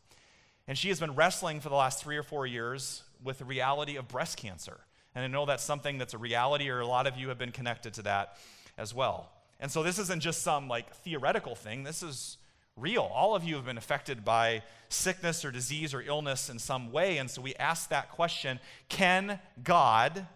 And 0.68 0.78
she 0.78 0.90
has 0.90 1.00
been 1.00 1.16
wrestling 1.16 1.62
for 1.62 1.70
the 1.70 1.76
last 1.76 2.04
three 2.04 2.18
or 2.18 2.24
four 2.24 2.46
years 2.46 3.04
with 3.24 3.38
the 3.38 3.46
reality 3.46 3.96
of 3.96 4.10
breast 4.10 4.36
cancer. 4.36 4.80
And 5.14 5.24
I 5.24 5.28
know 5.28 5.46
that's 5.46 5.64
something 5.64 5.98
that's 5.98 6.14
a 6.14 6.18
reality, 6.18 6.70
or 6.70 6.82
a 6.82 6.88
lot 6.88 7.08
of 7.08 7.16
you 7.16 7.30
have 7.30 7.38
been 7.38 7.52
connected 7.52 7.94
to 7.94 8.02
that 8.02 8.38
as 8.78 8.94
well. 8.94 9.32
And 9.62 9.72
so 9.72 9.84
this 9.84 10.00
isn't 10.00 10.22
just 10.22 10.44
some 10.44 10.68
like 10.68 10.94
theoretical 10.96 11.56
thing, 11.56 11.84
this 11.84 12.04
is 12.04 12.38
real. 12.78 13.10
All 13.14 13.36
of 13.36 13.44
you 13.44 13.56
have 13.56 13.66
been 13.66 13.78
affected 13.78 14.26
by 14.26 14.64
sickness 14.90 15.46
or 15.46 15.52
disease 15.52 15.94
or 15.94 16.02
illness 16.02 16.50
in 16.50 16.60
some 16.60 16.92
way. 16.92 17.18
And 17.18 17.30
so 17.30 17.42
we 17.42 17.56
ask 17.56 17.90
that 17.90 18.12
question 18.12 18.60
can 18.90 19.40
God 19.64 20.28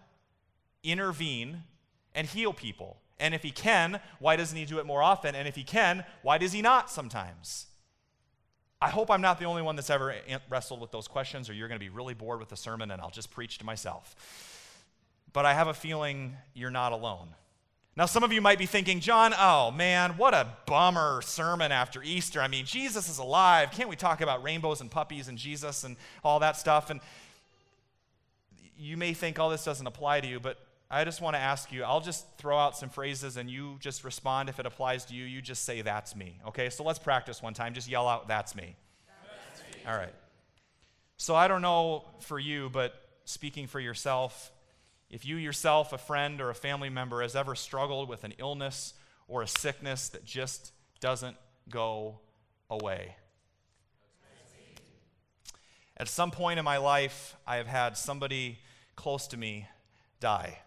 intervene 0.82 1.64
and 2.14 2.26
heal 2.26 2.52
people? 2.52 2.96
And 3.18 3.34
if 3.34 3.42
he 3.42 3.50
can, 3.50 4.00
why 4.18 4.36
doesn't 4.36 4.56
he 4.56 4.64
do 4.64 4.78
it 4.78 4.86
more 4.86 5.02
often? 5.02 5.34
And 5.34 5.46
if 5.46 5.54
he 5.54 5.62
can, 5.62 6.04
why 6.22 6.38
does 6.38 6.52
he 6.52 6.62
not 6.62 6.90
sometimes? 6.90 7.66
I 8.80 8.88
hope 8.88 9.10
I'm 9.10 9.20
not 9.20 9.38
the 9.38 9.44
only 9.44 9.60
one 9.60 9.76
that's 9.76 9.90
ever 9.90 10.14
wrestled 10.48 10.80
with 10.80 10.90
those 10.90 11.06
questions, 11.06 11.50
or 11.50 11.52
you're 11.52 11.68
going 11.68 11.78
to 11.78 11.84
be 11.84 11.90
really 11.90 12.14
bored 12.14 12.40
with 12.40 12.48
the 12.48 12.56
sermon 12.56 12.90
and 12.90 13.02
I'll 13.02 13.10
just 13.10 13.30
preach 13.30 13.58
to 13.58 13.66
myself. 13.66 14.16
But 15.34 15.44
I 15.44 15.52
have 15.52 15.68
a 15.68 15.74
feeling 15.74 16.36
you're 16.54 16.70
not 16.70 16.92
alone. 16.92 17.28
Now, 17.96 18.06
some 18.06 18.22
of 18.22 18.32
you 18.32 18.40
might 18.40 18.58
be 18.58 18.66
thinking, 18.66 19.00
John, 19.00 19.34
oh 19.36 19.70
man, 19.72 20.12
what 20.12 20.32
a 20.32 20.46
bummer 20.66 21.20
sermon 21.22 21.72
after 21.72 22.02
Easter. 22.02 22.40
I 22.40 22.48
mean, 22.48 22.64
Jesus 22.64 23.08
is 23.08 23.18
alive. 23.18 23.72
Can't 23.72 23.88
we 23.88 23.96
talk 23.96 24.20
about 24.20 24.42
rainbows 24.42 24.80
and 24.80 24.90
puppies 24.90 25.28
and 25.28 25.36
Jesus 25.36 25.84
and 25.84 25.96
all 26.22 26.38
that 26.38 26.56
stuff? 26.56 26.90
And 26.90 27.00
you 28.78 28.96
may 28.96 29.12
think 29.12 29.38
all 29.38 29.50
this 29.50 29.64
doesn't 29.64 29.86
apply 29.86 30.20
to 30.20 30.28
you, 30.28 30.40
but 30.40 30.58
I 30.90 31.04
just 31.04 31.20
want 31.20 31.34
to 31.34 31.40
ask 31.40 31.70
you, 31.72 31.84
I'll 31.84 32.00
just 32.00 32.26
throw 32.38 32.58
out 32.58 32.76
some 32.76 32.88
phrases 32.88 33.36
and 33.36 33.50
you 33.50 33.76
just 33.80 34.02
respond 34.02 34.48
if 34.48 34.58
it 34.58 34.66
applies 34.66 35.04
to 35.06 35.14
you. 35.14 35.24
You 35.24 35.42
just 35.42 35.64
say, 35.64 35.82
that's 35.82 36.16
me. 36.16 36.40
Okay, 36.48 36.70
so 36.70 36.82
let's 36.84 36.98
practice 36.98 37.42
one 37.42 37.54
time. 37.54 37.74
Just 37.74 37.88
yell 37.88 38.08
out, 38.08 38.26
that's 38.26 38.54
me. 38.54 38.76
That's 39.50 39.62
me. 39.76 39.82
All 39.86 39.96
right. 39.96 40.14
So 41.16 41.34
I 41.34 41.48
don't 41.48 41.62
know 41.62 42.06
for 42.20 42.38
you, 42.38 42.70
but 42.70 42.94
speaking 43.24 43.66
for 43.66 43.78
yourself, 43.78 44.50
if 45.10 45.26
you 45.26 45.36
yourself, 45.36 45.92
a 45.92 45.98
friend 45.98 46.40
or 46.40 46.50
a 46.50 46.54
family 46.54 46.88
member, 46.88 47.20
has 47.20 47.34
ever 47.34 47.56
struggled 47.56 48.08
with 48.08 48.22
an 48.22 48.32
illness 48.38 48.94
or 49.26 49.42
a 49.42 49.46
sickness 49.46 50.08
that 50.10 50.24
just 50.24 50.72
doesn't 51.00 51.36
go 51.68 52.20
away. 52.70 53.16
At 55.96 56.08
some 56.08 56.30
point 56.30 56.58
in 56.58 56.64
my 56.64 56.78
life, 56.78 57.36
I 57.46 57.56
have 57.56 57.66
had 57.66 57.96
somebody 57.96 58.58
close 58.96 59.26
to 59.28 59.36
me 59.36 59.66
die. 60.20 60.58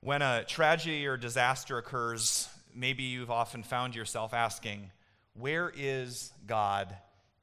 When 0.00 0.20
a 0.20 0.44
tragedy 0.44 1.06
or 1.06 1.16
disaster 1.16 1.78
occurs, 1.78 2.48
maybe 2.74 3.04
you've 3.04 3.30
often 3.30 3.62
found 3.62 3.96
yourself 3.96 4.34
asking, 4.34 4.90
Where 5.32 5.72
is 5.74 6.32
God 6.46 6.94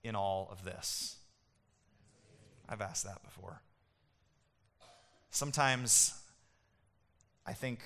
in 0.04 0.16
all 0.16 0.48
of 0.52 0.64
this? 0.64 1.18
I've 2.70 2.82
asked 2.82 3.04
that 3.04 3.24
before. 3.24 3.62
Sometimes 5.32 6.14
I 7.46 7.54
think 7.54 7.80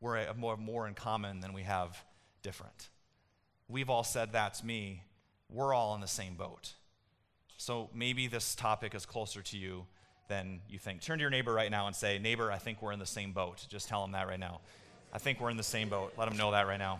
we're 0.00 0.32
more, 0.34 0.56
more 0.56 0.86
in 0.86 0.94
common 0.94 1.40
than 1.40 1.52
we 1.52 1.62
have 1.62 1.96
different. 2.42 2.88
We've 3.68 3.88
all 3.88 4.04
said, 4.04 4.32
That's 4.32 4.62
me. 4.62 5.02
We're 5.48 5.72
all 5.72 5.94
in 5.94 6.00
the 6.00 6.08
same 6.08 6.34
boat. 6.34 6.74
So 7.56 7.88
maybe 7.94 8.26
this 8.26 8.54
topic 8.54 8.94
is 8.94 9.06
closer 9.06 9.42
to 9.42 9.56
you 9.56 9.86
than 10.28 10.60
you 10.68 10.78
think. 10.78 11.00
Turn 11.00 11.18
to 11.18 11.22
your 11.22 11.30
neighbor 11.30 11.52
right 11.52 11.70
now 11.70 11.86
and 11.86 11.94
say, 11.94 12.18
Neighbor, 12.18 12.50
I 12.50 12.58
think 12.58 12.82
we're 12.82 12.92
in 12.92 12.98
the 12.98 13.06
same 13.06 13.32
boat. 13.32 13.64
Just 13.68 13.88
tell 13.88 14.02
them 14.02 14.12
that 14.12 14.26
right 14.26 14.40
now. 14.40 14.60
I 15.12 15.18
think 15.18 15.40
we're 15.40 15.50
in 15.50 15.56
the 15.56 15.62
same 15.62 15.88
boat. 15.88 16.14
Let 16.18 16.28
them 16.28 16.36
know 16.36 16.50
that 16.50 16.66
right 16.66 16.78
now. 16.78 16.98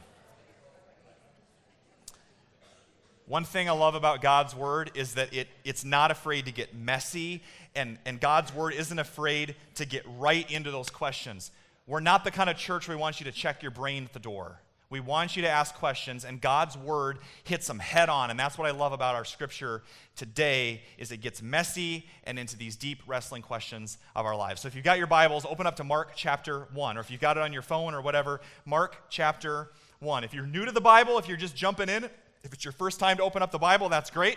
One 3.26 3.44
thing 3.44 3.70
I 3.70 3.72
love 3.72 3.94
about 3.94 4.20
God's 4.20 4.54
word 4.54 4.90
is 4.94 5.14
that 5.14 5.32
it, 5.32 5.48
it's 5.64 5.82
not 5.82 6.10
afraid 6.10 6.44
to 6.44 6.52
get 6.52 6.74
messy, 6.74 7.42
and, 7.74 7.98
and 8.04 8.20
God's 8.20 8.54
word 8.54 8.74
isn't 8.74 8.98
afraid 8.98 9.56
to 9.76 9.86
get 9.86 10.04
right 10.18 10.48
into 10.50 10.70
those 10.70 10.90
questions. 10.90 11.50
We're 11.86 12.00
not 12.00 12.24
the 12.24 12.30
kind 12.30 12.50
of 12.50 12.56
church 12.56 12.86
where 12.86 12.96
we 12.96 13.00
want 13.00 13.20
you 13.20 13.24
to 13.24 13.32
check 13.32 13.62
your 13.62 13.70
brain 13.70 14.04
at 14.04 14.12
the 14.12 14.18
door. 14.18 14.60
We 14.90 15.00
want 15.00 15.36
you 15.36 15.42
to 15.42 15.48
ask 15.48 15.74
questions, 15.74 16.26
and 16.26 16.38
God's 16.38 16.76
word 16.76 17.18
hits 17.44 17.66
them 17.66 17.78
head 17.78 18.10
on. 18.10 18.30
And 18.30 18.38
that's 18.38 18.58
what 18.58 18.68
I 18.68 18.72
love 18.72 18.92
about 18.92 19.14
our 19.14 19.24
scripture 19.24 19.82
today 20.14 20.82
is 20.98 21.10
it 21.10 21.22
gets 21.22 21.42
messy 21.42 22.06
and 22.24 22.38
into 22.38 22.56
these 22.58 22.76
deep 22.76 23.00
wrestling 23.06 23.42
questions 23.42 23.96
of 24.14 24.26
our 24.26 24.36
lives. 24.36 24.60
So 24.60 24.68
if 24.68 24.74
you've 24.74 24.84
got 24.84 24.98
your 24.98 25.06
Bibles, 25.06 25.46
open 25.46 25.66
up 25.66 25.76
to 25.76 25.84
Mark 25.84 26.12
chapter 26.14 26.68
1, 26.74 26.98
or 26.98 27.00
if 27.00 27.10
you've 27.10 27.20
got 27.20 27.38
it 27.38 27.42
on 27.42 27.54
your 27.54 27.62
phone 27.62 27.94
or 27.94 28.02
whatever, 28.02 28.42
Mark 28.66 29.08
chapter 29.08 29.70
1. 30.00 30.24
If 30.24 30.34
you're 30.34 30.46
new 30.46 30.66
to 30.66 30.72
the 30.72 30.80
Bible, 30.80 31.18
if 31.18 31.26
you're 31.26 31.38
just 31.38 31.56
jumping 31.56 31.88
in, 31.88 32.08
if 32.44 32.52
it's 32.52 32.64
your 32.64 32.72
first 32.72 33.00
time 33.00 33.16
to 33.16 33.22
open 33.22 33.42
up 33.42 33.50
the 33.50 33.58
Bible, 33.58 33.88
that's 33.88 34.10
great. 34.10 34.36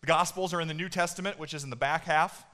The 0.00 0.06
Gospels 0.06 0.52
are 0.52 0.60
in 0.60 0.66
the 0.68 0.74
New 0.74 0.88
Testament, 0.88 1.38
which 1.38 1.54
is 1.54 1.62
in 1.62 1.70
the 1.70 1.76
back 1.76 2.04
half 2.04 2.44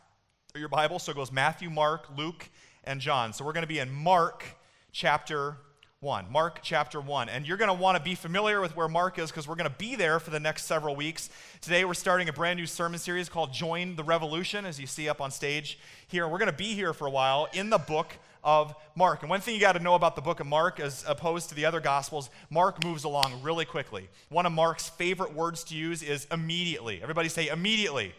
of 0.54 0.61
your 0.61 0.68
Bible. 0.68 0.99
So 0.99 1.12
it 1.12 1.14
goes 1.14 1.32
Matthew, 1.32 1.70
Mark, 1.70 2.06
Luke, 2.16 2.50
and 2.84 3.00
John. 3.00 3.32
So 3.32 3.44
we're 3.44 3.54
going 3.54 3.62
to 3.62 3.68
be 3.68 3.78
in 3.78 3.90
Mark 3.90 4.44
chapter 4.92 5.56
1. 6.00 6.30
Mark 6.30 6.61
chapter 6.62 7.00
1. 7.00 7.30
And 7.30 7.49
you're 7.49 7.56
going 7.56 7.68
to 7.68 7.75
want 7.75 7.96
to 7.96 8.02
be 8.02 8.14
familiar 8.14 8.61
with 8.61 8.76
where 8.76 8.87
Mark 8.87 9.18
is 9.18 9.30
because 9.30 9.49
we're 9.49 9.54
going 9.54 9.70
to 9.70 9.76
be 9.76 9.96
there 9.96 10.20
for 10.20 10.30
the 10.30 10.40
next 10.40 10.66
several 10.66 10.94
weeks. 10.94 11.30
Today 11.62 11.87
we're 11.87 11.94
starting 11.94 12.28
a 12.28 12.32
brand 12.32 12.58
new 12.58 12.66
sermon 12.66 12.99
series 12.99 13.30
called 13.30 13.52
Join 13.52 13.96
the 13.96 14.04
Revolution, 14.04 14.66
as 14.66 14.78
you 14.78 14.87
see 14.87 15.08
up 15.08 15.22
on 15.22 15.30
stage 15.30 15.78
here. 16.06 16.28
We're 16.28 16.38
going 16.38 16.50
to 16.50 16.56
be 16.56 16.75
here 16.75 16.92
for 16.92 17.06
a 17.06 17.11
while 17.11 17.49
in 17.54 17.70
the 17.70 17.78
book 17.78 18.18
of 18.44 18.75
Mark. 18.94 19.22
And 19.22 19.30
one 19.30 19.40
thing 19.40 19.54
you 19.54 19.61
got 19.61 19.72
to 19.72 19.78
know 19.80 19.94
about 19.94 20.16
the 20.16 20.22
book 20.22 20.40
of 20.40 20.46
Mark, 20.46 20.80
as 20.80 21.04
opposed 21.06 21.49
to 21.50 21.54
the 21.54 21.64
other 21.64 21.80
Gospels, 21.80 22.30
Mark 22.50 22.84
moves 22.84 23.04
along 23.04 23.40
really 23.42 23.64
quickly. 23.64 24.08
One 24.28 24.46
of 24.46 24.52
Mark's 24.52 24.88
favorite 24.88 25.34
words 25.34 25.64
to 25.64 25.75
use 25.75 26.02
is 26.02 26.26
immediately. 26.30 27.00
Everybody 27.02 27.28
say 27.28 27.49
immediately. 27.49 28.14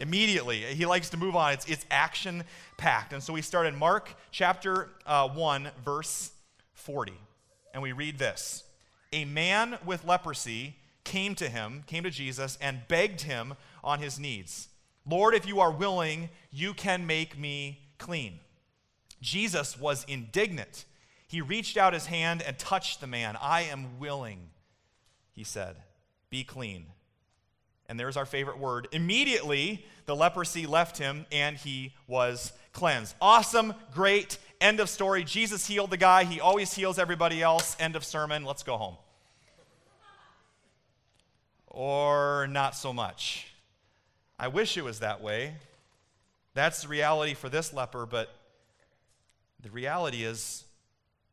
Immediately. 0.00 0.60
He 0.74 0.86
likes 0.86 1.10
to 1.10 1.16
move 1.16 1.36
on. 1.36 1.52
It's, 1.52 1.66
it's 1.66 1.86
action 1.90 2.44
packed. 2.76 3.12
And 3.12 3.22
so 3.22 3.32
we 3.32 3.42
start 3.42 3.66
in 3.66 3.76
Mark 3.76 4.14
chapter 4.30 4.88
uh, 5.06 5.28
1, 5.28 5.70
verse 5.84 6.32
40. 6.74 7.12
And 7.74 7.82
we 7.82 7.92
read 7.92 8.18
this 8.18 8.64
A 9.12 9.24
man 9.24 9.78
with 9.84 10.04
leprosy 10.04 10.76
came 11.04 11.34
to 11.36 11.48
him, 11.48 11.84
came 11.86 12.04
to 12.04 12.10
Jesus, 12.10 12.58
and 12.60 12.80
begged 12.88 13.22
him 13.22 13.54
on 13.84 13.98
his 13.98 14.18
knees 14.18 14.68
Lord, 15.06 15.34
if 15.34 15.46
you 15.46 15.60
are 15.60 15.70
willing, 15.70 16.28
you 16.52 16.74
can 16.74 17.06
make 17.06 17.36
me 17.36 17.80
clean. 17.98 18.38
Jesus 19.22 19.78
was 19.78 20.04
indignant. 20.06 20.84
He 21.26 21.40
reached 21.40 21.78
out 21.78 21.94
his 21.94 22.06
hand 22.06 22.42
and 22.42 22.58
touched 22.58 23.00
the 23.00 23.06
man. 23.06 23.38
I 23.40 23.62
am 23.62 23.98
willing, 23.98 24.50
he 25.32 25.44
said. 25.44 25.76
Be 26.28 26.44
clean. 26.44 26.86
And 27.88 27.98
there's 27.98 28.16
our 28.18 28.26
favorite 28.26 28.58
word. 28.58 28.88
Immediately, 28.92 29.86
the 30.06 30.16
leprosy 30.16 30.66
left 30.66 30.98
him 30.98 31.24
and 31.32 31.56
he 31.56 31.94
was 32.06 32.52
cleansed. 32.72 33.14
Awesome, 33.20 33.74
great, 33.94 34.38
end 34.60 34.80
of 34.80 34.88
story. 34.88 35.24
Jesus 35.24 35.66
healed 35.66 35.90
the 35.90 35.96
guy. 35.96 36.24
He 36.24 36.40
always 36.40 36.74
heals 36.74 36.98
everybody 36.98 37.42
else. 37.42 37.76
End 37.78 37.96
of 37.96 38.04
sermon. 38.04 38.44
Let's 38.44 38.62
go 38.62 38.76
home. 38.76 38.96
Or 41.66 42.46
not 42.50 42.74
so 42.76 42.92
much. 42.92 43.46
I 44.38 44.48
wish 44.48 44.76
it 44.76 44.84
was 44.84 45.00
that 45.00 45.22
way. 45.22 45.54
That's 46.54 46.82
the 46.82 46.88
reality 46.88 47.34
for 47.34 47.48
this 47.48 47.72
leper, 47.72 48.04
but 48.04 48.28
the 49.62 49.70
reality 49.70 50.24
is, 50.24 50.64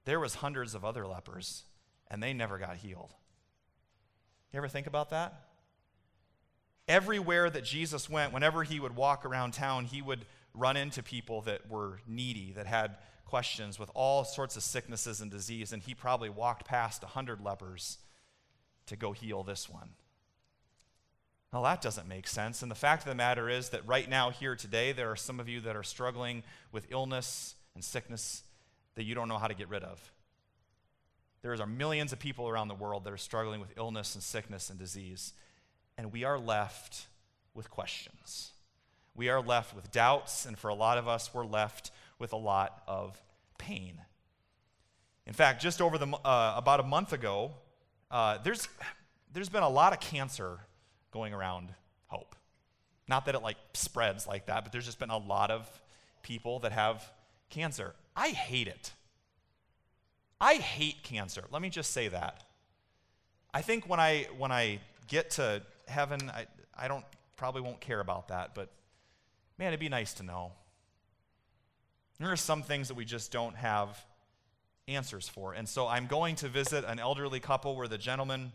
there 0.06 0.20
was 0.20 0.36
hundreds 0.36 0.76
of 0.76 0.86
other 0.86 1.06
lepers, 1.06 1.64
and 2.10 2.22
they 2.22 2.34
never 2.34 2.58
got 2.58 2.78
healed. 2.78 3.14
You 4.52 4.58
ever 4.58 4.68
think 4.68 4.88
about 4.88 5.10
that? 5.12 5.46
Everywhere 6.88 7.50
that 7.50 7.64
Jesus 7.64 8.10
went, 8.10 8.34
whenever 8.34 8.64
he 8.64 8.80
would 8.80 8.96
walk 8.96 9.26
around 9.26 9.52
town, 9.52 9.86
he 9.86 10.02
would 10.02 10.26
run 10.56 10.76
into 10.76 11.04
people 11.04 11.42
that 11.42 11.70
were 11.70 12.00
needy, 12.08 12.54
that 12.54 12.66
had 12.66 12.98
questions 13.26 13.78
with 13.78 13.92
all 13.94 14.24
sorts 14.24 14.58
of 14.58 14.64
sicknesses 14.64 15.22
and 15.22 15.30
disease, 15.30 15.72
and 15.72 15.84
he 15.84 15.94
probably 15.94 16.30
walked 16.30 16.66
past 16.66 17.04
a 17.04 17.08
hundred 17.08 17.42
lepers 17.42 18.00
to 18.88 18.96
go 18.96 19.12
heal 19.12 19.44
this 19.44 19.70
one. 19.70 19.90
Well, 21.54 21.64
that 21.64 21.82
doesn't 21.82 22.08
make 22.08 22.28
sense. 22.28 22.62
And 22.62 22.70
the 22.70 22.76
fact 22.76 23.04
of 23.04 23.10
the 23.10 23.16
matter 23.16 23.50
is 23.50 23.70
that 23.70 23.88
right 23.88 24.10
now, 24.10 24.30
here 24.30 24.56
today, 24.56 24.92
there 24.92 25.12
are 25.12 25.16
some 25.16 25.40
of 25.40 25.48
you 25.50 25.62
that 25.62 25.76
are 25.76 25.84
struggling 25.84 26.44
with 26.72 26.88
illness 26.92 27.56
and 27.80 27.84
sickness 27.86 28.44
that 28.96 29.06
you 29.06 29.16
don't 29.16 29.30
know 29.30 29.38
how 29.38 29.48
to 29.48 29.54
get 29.54 29.70
rid 29.70 29.84
of. 29.84 30.12
There 31.42 31.54
are 31.54 31.66
millions 31.66 32.12
of 32.12 32.20
people 32.20 32.50
around 32.50 32.68
the 32.68 32.76
world 32.76 33.06
that 33.06 33.14
are 33.14 33.18
struggling 33.18 33.62
with 33.62 33.72
illness 33.78 34.16
and 34.16 34.22
sickness 34.22 34.70
and 34.70 34.78
disease, 34.78 35.32
and 35.98 36.12
we 36.12 36.26
are 36.26 36.38
left 36.38 37.08
with 37.54 37.70
questions. 37.70 38.52
We 39.16 39.30
are 39.30 39.42
left 39.42 39.74
with 39.74 39.94
doubts, 39.94 40.46
and 40.46 40.58
for 40.58 40.68
a 40.68 40.74
lot 40.74 40.98
of 40.98 41.08
us, 41.08 41.34
we're 41.34 41.46
left 41.46 41.92
with 42.20 42.34
a 42.34 42.38
lot 42.38 42.84
of 42.86 43.18
pain. 43.58 43.94
In 45.26 45.32
fact, 45.34 45.62
just 45.62 45.82
over 45.82 45.98
the, 45.98 46.08
uh, 46.26 46.56
about 46.58 46.82
a 46.82 46.84
month 46.84 47.14
ago, 47.14 47.52
uh, 48.12 48.40
there's, 48.44 48.68
there's 49.32 49.48
been 49.48 49.64
a 49.64 49.70
lot 49.70 49.94
of 49.94 50.02
cancer 50.02 50.60
going 51.12 51.34
around 51.34 51.70
Hope. 52.08 52.36
Not 53.08 53.28
that 53.28 53.36
it 53.36 53.42
like 53.42 53.58
spreads 53.74 54.28
like 54.28 54.48
that, 54.48 54.66
but 54.66 54.74
there's 54.74 54.86
just 54.86 55.00
been 55.00 55.10
a 55.10 55.18
lot 55.18 55.52
of 55.52 55.70
people 56.22 56.60
that 56.60 56.74
have 56.74 57.10
cancer. 57.50 57.94
I 58.16 58.30
hate 58.30 58.68
it. 58.68 58.94
I 60.42 60.56
hate 60.56 61.04
cancer. 61.04 61.44
Let 61.52 61.62
me 61.62 61.70
just 61.70 61.92
say 61.92 62.08
that. 62.08 62.44
I 63.54 63.62
think 63.62 63.90
when 63.90 64.00
I 64.00 64.28
when 64.38 64.52
I 64.52 64.80
get 65.08 65.32
to 65.32 65.62
heaven, 65.88 66.30
I, 66.30 66.46
I 66.78 66.88
don't 66.88 67.06
probably 67.36 67.62
won't 67.62 67.80
care 67.80 68.00
about 68.00 68.28
that, 68.28 68.54
but 68.54 68.70
man, 69.58 69.70
it'd 69.70 69.80
be 69.80 69.90
nice 69.90 70.14
to 70.16 70.24
know. 70.24 70.52
There 72.20 72.32
are 72.32 72.38
some 72.38 72.64
things 72.64 72.90
that 72.90 72.96
we 72.96 73.06
just 73.06 73.32
don't 73.32 73.56
have 73.56 74.06
answers 74.88 75.30
for. 75.30 75.54
And 75.54 75.68
so 75.68 75.88
I'm 75.88 76.08
going 76.08 76.36
to 76.38 76.50
visit 76.50 76.84
an 76.86 77.00
elderly 77.00 77.40
couple 77.40 77.76
where 77.76 77.88
the 77.88 77.98
gentleman 77.98 78.52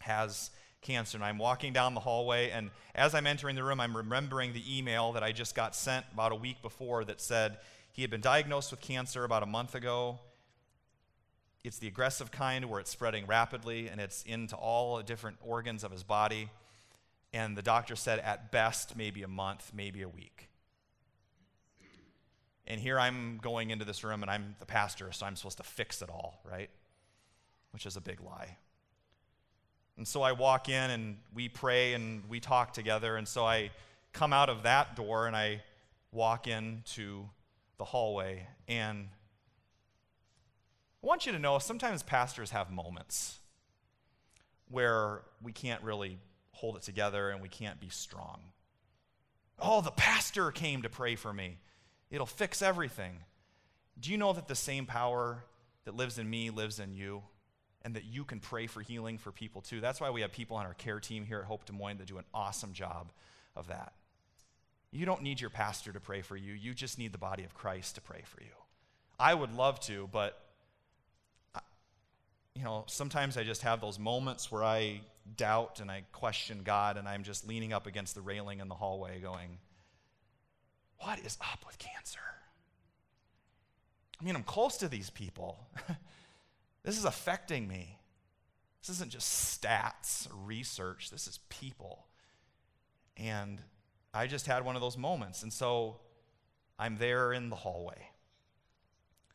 has 0.00 0.50
cancer. 0.82 1.16
And 1.16 1.24
I'm 1.24 1.38
walking 1.38 1.72
down 1.72 1.94
the 1.94 2.00
hallway, 2.00 2.50
and 2.50 2.70
as 2.94 3.14
I'm 3.14 3.26
entering 3.26 3.56
the 3.56 3.64
room, 3.64 3.80
I'm 3.80 3.96
remembering 3.96 4.52
the 4.52 4.78
email 4.78 5.12
that 5.12 5.22
I 5.22 5.32
just 5.32 5.54
got 5.54 5.74
sent 5.74 6.04
about 6.12 6.32
a 6.32 6.36
week 6.36 6.60
before 6.62 7.04
that 7.04 7.20
said 7.20 7.58
he 7.92 8.02
had 8.02 8.10
been 8.10 8.22
diagnosed 8.22 8.70
with 8.70 8.80
cancer 8.80 9.24
about 9.24 9.42
a 9.42 9.46
month 9.46 9.74
ago. 9.74 10.18
It's 11.62 11.78
the 11.78 11.86
aggressive 11.86 12.32
kind 12.32 12.64
where 12.70 12.80
it's 12.80 12.90
spreading 12.90 13.26
rapidly 13.26 13.88
and 13.88 14.00
it's 14.00 14.22
into 14.24 14.56
all 14.56 15.00
different 15.02 15.36
organs 15.42 15.84
of 15.84 15.92
his 15.92 16.02
body. 16.02 16.48
And 17.34 17.56
the 17.56 17.62
doctor 17.62 17.94
said, 17.94 18.18
at 18.18 18.50
best, 18.50 18.96
maybe 18.96 19.22
a 19.22 19.28
month, 19.28 19.72
maybe 19.74 20.02
a 20.02 20.08
week. 20.08 20.48
And 22.66 22.80
here 22.80 22.98
I'm 22.98 23.38
going 23.42 23.70
into 23.70 23.84
this 23.84 24.02
room 24.02 24.22
and 24.22 24.30
I'm 24.30 24.56
the 24.58 24.66
pastor, 24.66 25.12
so 25.12 25.26
I'm 25.26 25.36
supposed 25.36 25.58
to 25.58 25.62
fix 25.62 26.00
it 26.00 26.08
all, 26.08 26.40
right? 26.50 26.70
Which 27.72 27.86
is 27.86 27.96
a 27.96 28.00
big 28.00 28.20
lie. 28.20 28.56
And 29.98 30.08
so 30.08 30.22
I 30.22 30.32
walk 30.32 30.68
in 30.68 30.90
and 30.90 31.18
we 31.34 31.48
pray 31.48 31.92
and 31.92 32.22
we 32.28 32.40
talk 32.40 32.72
together. 32.72 33.16
And 33.16 33.28
so 33.28 33.44
I 33.44 33.70
come 34.14 34.32
out 34.32 34.48
of 34.48 34.62
that 34.62 34.96
door 34.96 35.26
and 35.26 35.36
I 35.36 35.62
walk 36.10 36.46
into 36.46 37.28
the 37.78 37.84
hallway. 37.84 38.46
And 38.68 39.08
I 41.02 41.06
want 41.06 41.26
you 41.26 41.32
to 41.32 41.38
know 41.38 41.58
sometimes 41.58 42.02
pastors 42.02 42.50
have 42.50 42.70
moments 42.70 43.38
where 44.70 45.22
we 45.42 45.52
can't 45.52 45.82
really 45.82 46.18
hold 46.52 46.76
it 46.76 46.82
together 46.82 47.30
and 47.30 47.42
we 47.42 47.48
can't 47.48 47.80
be 47.80 47.88
strong. 47.88 48.40
Oh, 49.58 49.80
the 49.80 49.90
pastor 49.90 50.50
came 50.50 50.82
to 50.82 50.88
pray 50.88 51.14
for 51.14 51.32
me. 51.32 51.58
It'll 52.10 52.26
fix 52.26 52.62
everything. 52.62 53.18
Do 53.98 54.10
you 54.10 54.18
know 54.18 54.32
that 54.32 54.48
the 54.48 54.54
same 54.54 54.86
power 54.86 55.44
that 55.84 55.94
lives 55.94 56.18
in 56.18 56.28
me 56.28 56.50
lives 56.50 56.78
in 56.78 56.94
you? 56.94 57.22
and 57.84 57.94
that 57.94 58.04
you 58.04 58.24
can 58.24 58.40
pray 58.40 58.66
for 58.66 58.80
healing 58.80 59.18
for 59.18 59.32
people 59.32 59.60
too. 59.60 59.80
That's 59.80 60.00
why 60.00 60.10
we 60.10 60.20
have 60.20 60.32
people 60.32 60.56
on 60.56 60.66
our 60.66 60.74
care 60.74 61.00
team 61.00 61.26
here 61.26 61.40
at 61.40 61.46
Hope 61.46 61.64
Des 61.64 61.72
Moines 61.72 61.98
that 61.98 62.06
do 62.06 62.18
an 62.18 62.24
awesome 62.32 62.72
job 62.72 63.12
of 63.56 63.68
that. 63.68 63.92
You 64.92 65.06
don't 65.06 65.22
need 65.22 65.40
your 65.40 65.50
pastor 65.50 65.92
to 65.92 66.00
pray 66.00 66.22
for 66.22 66.36
you, 66.36 66.52
you 66.52 66.74
just 66.74 66.98
need 66.98 67.12
the 67.12 67.18
body 67.18 67.44
of 67.44 67.54
Christ 67.54 67.96
to 67.96 68.00
pray 68.00 68.22
for 68.24 68.42
you. 68.42 68.50
I 69.18 69.34
would 69.34 69.54
love 69.54 69.80
to, 69.80 70.08
but 70.12 70.38
you 72.54 72.62
know, 72.62 72.84
sometimes 72.86 73.36
I 73.36 73.44
just 73.44 73.62
have 73.62 73.80
those 73.80 73.98
moments 73.98 74.52
where 74.52 74.62
I 74.62 75.00
doubt 75.36 75.80
and 75.80 75.90
I 75.90 76.04
question 76.12 76.60
God 76.62 76.98
and 76.98 77.08
I'm 77.08 77.22
just 77.22 77.48
leaning 77.48 77.72
up 77.72 77.86
against 77.86 78.14
the 78.14 78.20
railing 78.20 78.60
in 78.60 78.68
the 78.68 78.74
hallway 78.74 79.20
going, 79.20 79.58
What 80.98 81.18
is 81.20 81.38
up 81.40 81.64
with 81.66 81.78
cancer? 81.78 82.20
I 84.20 84.24
mean, 84.24 84.36
I'm 84.36 84.42
close 84.42 84.76
to 84.78 84.88
these 84.88 85.10
people. 85.10 85.66
This 86.82 86.98
is 86.98 87.04
affecting 87.04 87.68
me. 87.68 87.98
This 88.80 88.96
isn't 88.96 89.10
just 89.10 89.62
stats 89.62 90.28
research, 90.44 91.10
this 91.10 91.28
is 91.28 91.38
people. 91.48 92.06
And 93.16 93.60
I 94.14 94.26
just 94.26 94.46
had 94.46 94.64
one 94.64 94.76
of 94.76 94.82
those 94.82 94.98
moments. 94.98 95.42
And 95.42 95.52
so 95.52 95.96
I'm 96.78 96.96
there 96.96 97.32
in 97.32 97.48
the 97.50 97.56
hallway. 97.56 98.08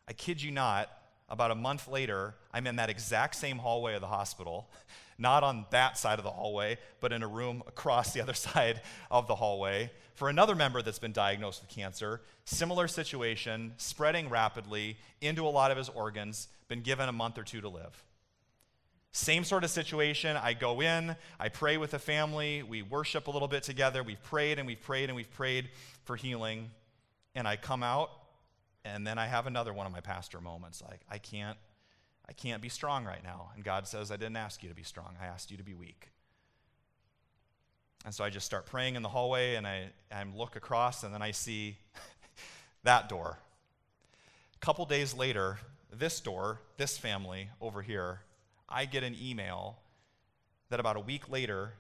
I 0.08 0.14
kid 0.14 0.42
you 0.42 0.52
not, 0.52 0.90
about 1.30 1.52
a 1.52 1.56
month 1.56 1.88
later, 1.88 2.36
I'm 2.54 2.68
in 2.68 2.78
that 2.78 2.90
exact 2.90 3.36
same 3.36 3.58
hallway 3.58 3.96
of 3.96 4.02
the 4.02 4.08
hospital, 4.08 4.70
not 5.18 5.44
on 5.44 5.66
that 5.72 5.98
side 5.98 6.20
of 6.20 6.24
the 6.24 6.32
hallway, 6.32 6.78
but 7.02 7.12
in 7.12 7.24
a 7.24 7.28
room 7.28 7.64
across 7.68 8.14
the 8.14 8.22
other 8.22 8.34
side 8.36 8.82
of 9.12 9.28
the 9.28 9.36
hallway 9.36 9.92
for 10.14 10.30
another 10.30 10.56
member 10.56 10.82
that's 10.82 11.00
been 11.00 11.12
diagnosed 11.12 11.62
with 11.62 11.70
cancer. 11.70 12.22
Similar 12.46 12.88
situation, 12.88 13.74
spreading 13.78 14.30
rapidly 14.30 14.98
into 15.22 15.46
a 15.46 15.50
lot 15.50 15.70
of 15.70 15.78
his 15.78 15.90
organs, 15.90 16.48
been 16.68 16.82
given 16.82 17.08
a 17.08 17.12
month 17.12 17.38
or 17.38 17.44
two 17.44 17.62
to 17.62 17.70
live. 17.70 18.04
Same 19.12 19.44
sort 19.44 19.64
of 19.64 19.70
situation. 19.70 20.38
I 20.38 20.54
go 20.54 20.82
in, 20.82 21.16
I 21.40 21.50
pray 21.50 21.78
with 21.78 21.92
the 21.92 22.00
family, 22.00 22.62
we 22.64 22.82
worship 22.82 23.28
a 23.28 23.32
little 23.32 23.48
bit 23.48 23.64
together. 23.64 24.04
We've 24.04 24.22
prayed 24.22 24.60
and 24.60 24.68
we've 24.68 24.82
prayed 24.82 25.10
and 25.10 25.16
we've 25.16 25.32
prayed 25.32 25.70
for 26.04 26.16
healing. 26.16 26.72
And 27.34 27.48
I 27.48 27.56
come 27.56 27.84
out, 27.84 28.10
and 28.84 29.06
then 29.06 29.18
I 29.18 29.28
have 29.28 29.48
another 29.48 29.74
one 29.74 29.86
of 29.86 29.92
my 29.92 30.00
pastor 30.00 30.42
moments. 30.42 30.82
Like, 30.82 31.02
I 31.10 31.18
can't, 31.18 31.58
I 32.28 32.34
can't 32.34 32.62
be 32.62 32.70
strong 32.70 33.06
right 33.06 33.24
now. 33.24 33.52
And 33.56 33.64
God 33.64 33.88
says, 33.88 34.12
I 34.12 34.18
didn't 34.18 34.38
ask 34.38 34.64
you 34.64 34.70
to 34.70 34.76
be 34.76 34.84
strong, 34.84 35.16
I 35.22 35.28
asked 35.28 35.52
you 35.52 35.58
to 35.58 35.64
be 35.64 35.74
weak. 35.74 36.10
And 38.06 38.14
so 38.14 38.24
I 38.24 38.30
just 38.30 38.46
start 38.46 38.66
praying 38.66 38.96
in 38.96 39.02
the 39.02 39.10
hallway, 39.10 39.56
and 39.56 39.68
I, 39.68 39.90
I 40.12 40.24
look 40.24 40.56
across, 40.56 41.04
and 41.04 41.14
then 41.14 41.22
I 41.22 41.32
see 41.32 41.78
that 42.84 43.10
door. 43.10 43.40
A 44.56 44.60
couple 44.60 44.86
days 44.86 45.14
later, 45.14 45.60
this 45.92 46.20
door, 46.20 46.62
this 46.78 46.98
family 46.98 47.50
over 47.62 47.82
here, 47.82 48.22
I 48.70 48.86
get 48.86 49.04
an 49.04 49.16
email 49.22 49.78
that 50.70 50.80
about 50.80 50.98
a 50.98 51.00
week 51.00 51.30
later, 51.30 51.74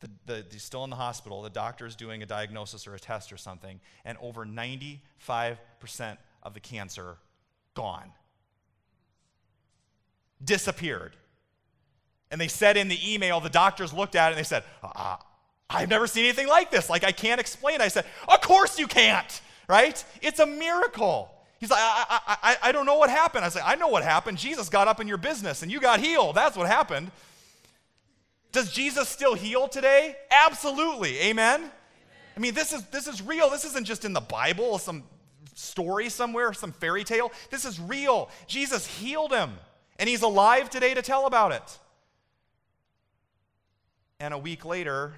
the, 0.00 0.10
the, 0.26 0.44
he's 0.50 0.62
still 0.62 0.84
in 0.84 0.90
the 0.90 0.96
hospital, 0.96 1.42
the 1.42 1.50
doctor 1.50 1.86
is 1.86 1.94
doing 1.94 2.22
a 2.22 2.26
diagnosis 2.26 2.86
or 2.86 2.94
a 2.94 3.00
test 3.00 3.32
or 3.32 3.36
something, 3.36 3.80
and 4.04 4.18
over 4.20 4.44
95% 4.44 4.98
of 6.42 6.54
the 6.54 6.60
cancer 6.60 7.16
gone. 7.74 8.10
Disappeared. 10.44 11.16
And 12.30 12.40
they 12.40 12.48
said 12.48 12.76
in 12.76 12.88
the 12.88 12.98
email, 13.14 13.40
the 13.40 13.50
doctors 13.50 13.92
looked 13.92 14.16
at 14.16 14.28
it 14.28 14.32
and 14.32 14.38
they 14.38 14.48
said, 14.48 14.64
uh, 14.82 15.16
I've 15.72 15.88
never 15.88 16.06
seen 16.06 16.24
anything 16.24 16.48
like 16.48 16.70
this. 16.70 16.90
Like, 16.90 17.04
I 17.04 17.12
can't 17.12 17.40
explain. 17.40 17.80
I 17.80 17.88
said, 17.88 18.04
Of 18.28 18.40
course 18.42 18.78
you 18.78 18.86
can't, 18.86 19.40
right? 19.68 20.02
It's 20.20 20.38
a 20.38 20.46
miracle. 20.46 21.30
He's 21.62 21.70
like, 21.70 21.78
I, 21.80 22.04
I, 22.26 22.36
I, 22.42 22.56
I 22.60 22.72
don't 22.72 22.86
know 22.86 22.98
what 22.98 23.08
happened. 23.08 23.44
I 23.44 23.48
said, 23.48 23.62
I 23.64 23.76
know 23.76 23.86
what 23.86 24.02
happened. 24.02 24.36
Jesus 24.36 24.68
got 24.68 24.88
up 24.88 24.98
in 24.98 25.06
your 25.06 25.16
business 25.16 25.62
and 25.62 25.70
you 25.70 25.78
got 25.78 26.00
healed. 26.00 26.34
That's 26.34 26.56
what 26.56 26.66
happened. 26.66 27.12
Does 28.50 28.72
Jesus 28.72 29.08
still 29.08 29.34
heal 29.34 29.68
today? 29.68 30.16
Absolutely. 30.32 31.20
Amen? 31.20 31.60
Amen? 31.60 31.70
I 32.36 32.40
mean, 32.40 32.52
this 32.52 32.72
is, 32.72 32.84
this 32.86 33.06
is 33.06 33.22
real. 33.22 33.48
This 33.48 33.64
isn't 33.64 33.86
just 33.86 34.04
in 34.04 34.12
the 34.12 34.20
Bible, 34.20 34.76
some 34.78 35.04
story 35.54 36.08
somewhere, 36.08 36.52
some 36.52 36.72
fairy 36.72 37.04
tale. 37.04 37.30
This 37.50 37.64
is 37.64 37.78
real. 37.78 38.28
Jesus 38.48 38.84
healed 38.84 39.30
him, 39.32 39.52
and 40.00 40.08
he's 40.08 40.22
alive 40.22 40.68
today 40.68 40.94
to 40.94 41.02
tell 41.02 41.26
about 41.26 41.52
it. 41.52 41.78
And 44.18 44.34
a 44.34 44.38
week 44.38 44.64
later, 44.64 45.12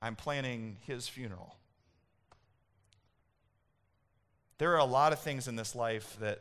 I'm 0.00 0.16
planning 0.16 0.78
his 0.86 1.08
funeral. 1.08 1.56
There 4.64 4.72
are 4.72 4.78
a 4.78 4.84
lot 4.86 5.12
of 5.12 5.18
things 5.18 5.46
in 5.46 5.56
this 5.56 5.74
life 5.74 6.16
that 6.20 6.40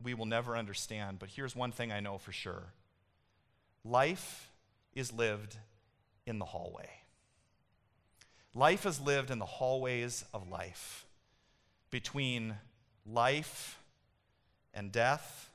we 0.00 0.14
will 0.14 0.24
never 0.24 0.56
understand, 0.56 1.18
but 1.18 1.28
here's 1.28 1.56
one 1.56 1.72
thing 1.72 1.90
I 1.90 1.98
know 1.98 2.16
for 2.16 2.30
sure 2.30 2.62
life 3.84 4.52
is 4.94 5.12
lived 5.12 5.56
in 6.26 6.38
the 6.38 6.44
hallway. 6.44 6.88
Life 8.54 8.86
is 8.86 9.00
lived 9.00 9.32
in 9.32 9.40
the 9.40 9.46
hallways 9.46 10.24
of 10.32 10.48
life 10.48 11.06
between 11.90 12.54
life 13.04 13.80
and 14.72 14.92
death, 14.92 15.50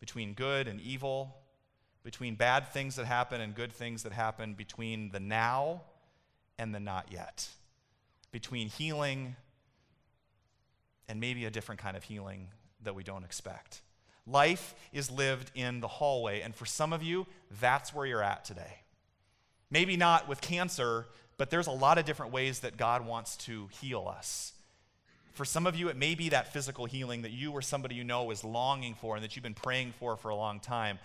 between 0.00 0.34
good 0.34 0.66
and 0.66 0.80
evil, 0.80 1.36
between 2.02 2.34
bad 2.34 2.72
things 2.72 2.96
that 2.96 3.06
happen 3.06 3.40
and 3.40 3.54
good 3.54 3.72
things 3.72 4.02
that 4.02 4.12
happen, 4.12 4.54
between 4.54 5.10
the 5.10 5.20
now 5.20 5.82
and 6.58 6.74
the 6.74 6.80
not 6.80 7.12
yet, 7.12 7.46
between 8.32 8.66
healing 8.66 9.36
and 11.08 11.20
maybe 11.20 11.44
a 11.44 11.50
different 11.50 11.80
kind 11.80 11.96
of 11.96 12.04
healing 12.04 12.48
that 12.82 12.94
we 12.94 13.02
don't 13.02 13.24
expect. 13.24 13.80
Life 14.26 14.74
is 14.92 15.10
lived 15.10 15.50
in 15.54 15.80
the 15.80 15.88
hallway, 15.88 16.40
and 16.40 16.54
for 16.54 16.64
some 16.64 16.92
of 16.92 17.02
you, 17.02 17.26
that's 17.60 17.94
where 17.94 18.06
you're 18.06 18.22
at 18.22 18.44
today. 18.44 18.80
Maybe 19.70 19.96
not 19.96 20.28
with 20.28 20.40
cancer, 20.40 21.06
but 21.36 21.50
there's 21.50 21.66
a 21.66 21.72
lot 21.72 21.98
of 21.98 22.04
different 22.04 22.32
ways 22.32 22.60
that 22.60 22.76
God 22.76 23.06
wants 23.06 23.36
to 23.38 23.68
heal 23.80 24.06
us. 24.08 24.52
For 25.32 25.44
some 25.44 25.66
of 25.66 25.74
you, 25.74 25.88
it 25.88 25.96
may 25.96 26.14
be 26.14 26.28
that 26.28 26.52
physical 26.52 26.84
healing 26.84 27.22
that 27.22 27.32
you 27.32 27.50
or 27.50 27.60
somebody 27.60 27.96
you 27.96 28.04
know 28.04 28.30
is 28.30 28.44
longing 28.44 28.94
for 28.94 29.16
and 29.16 29.24
that 29.24 29.34
you've 29.34 29.42
been 29.42 29.52
praying 29.52 29.92
for 29.98 30.16
for 30.16 30.28
a 30.28 30.36
long 30.36 30.60
time. 30.60 30.98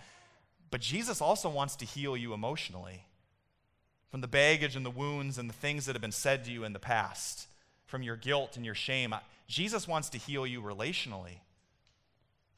But 0.70 0.80
Jesus 0.80 1.20
also 1.20 1.48
wants 1.48 1.74
to 1.76 1.84
heal 1.84 2.16
you 2.16 2.32
emotionally 2.32 3.04
from 4.10 4.20
the 4.20 4.28
baggage 4.28 4.76
and 4.76 4.86
the 4.86 4.90
wounds 4.90 5.36
and 5.36 5.48
the 5.48 5.54
things 5.54 5.86
that 5.86 5.94
have 5.94 6.02
been 6.02 6.12
said 6.12 6.44
to 6.44 6.52
you 6.52 6.64
in 6.64 6.72
the 6.72 6.78
past, 6.78 7.48
from 7.86 8.02
your 8.04 8.16
guilt 8.16 8.56
and 8.56 8.64
your 8.64 8.74
shame. 8.74 9.12
Jesus 9.50 9.88
wants 9.88 10.08
to 10.10 10.18
heal 10.18 10.46
you 10.46 10.62
relationally 10.62 11.40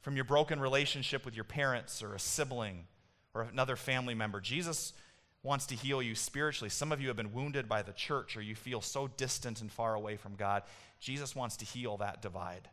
from 0.01 0.15
your 0.15 0.25
broken 0.25 0.59
relationship 0.59 1.25
with 1.25 1.33
your 1.33 1.43
parents 1.43 2.03
or 2.03 2.13
a 2.13 2.19
sibling 2.19 2.85
or 3.33 3.41
another 3.41 3.75
family 3.75 4.13
member. 4.13 4.39
Jesus 4.39 4.93
wants 5.41 5.65
to 5.65 5.75
heal 5.75 6.03
you 6.03 6.13
spiritually. 6.13 6.69
Some 6.69 6.91
of 6.91 7.01
you 7.01 7.07
have 7.07 7.17
been 7.17 7.33
wounded 7.33 7.67
by 7.67 7.81
the 7.81 7.93
church 7.93 8.37
or 8.37 8.41
you 8.41 8.53
feel 8.53 8.79
so 8.79 9.07
distant 9.07 9.59
and 9.59 9.71
far 9.71 9.95
away 9.95 10.17
from 10.17 10.35
God. 10.35 10.61
Jesus 10.99 11.35
wants 11.35 11.57
to 11.57 11.65
heal 11.65 11.97
that 11.97 12.21
divide. 12.21 12.69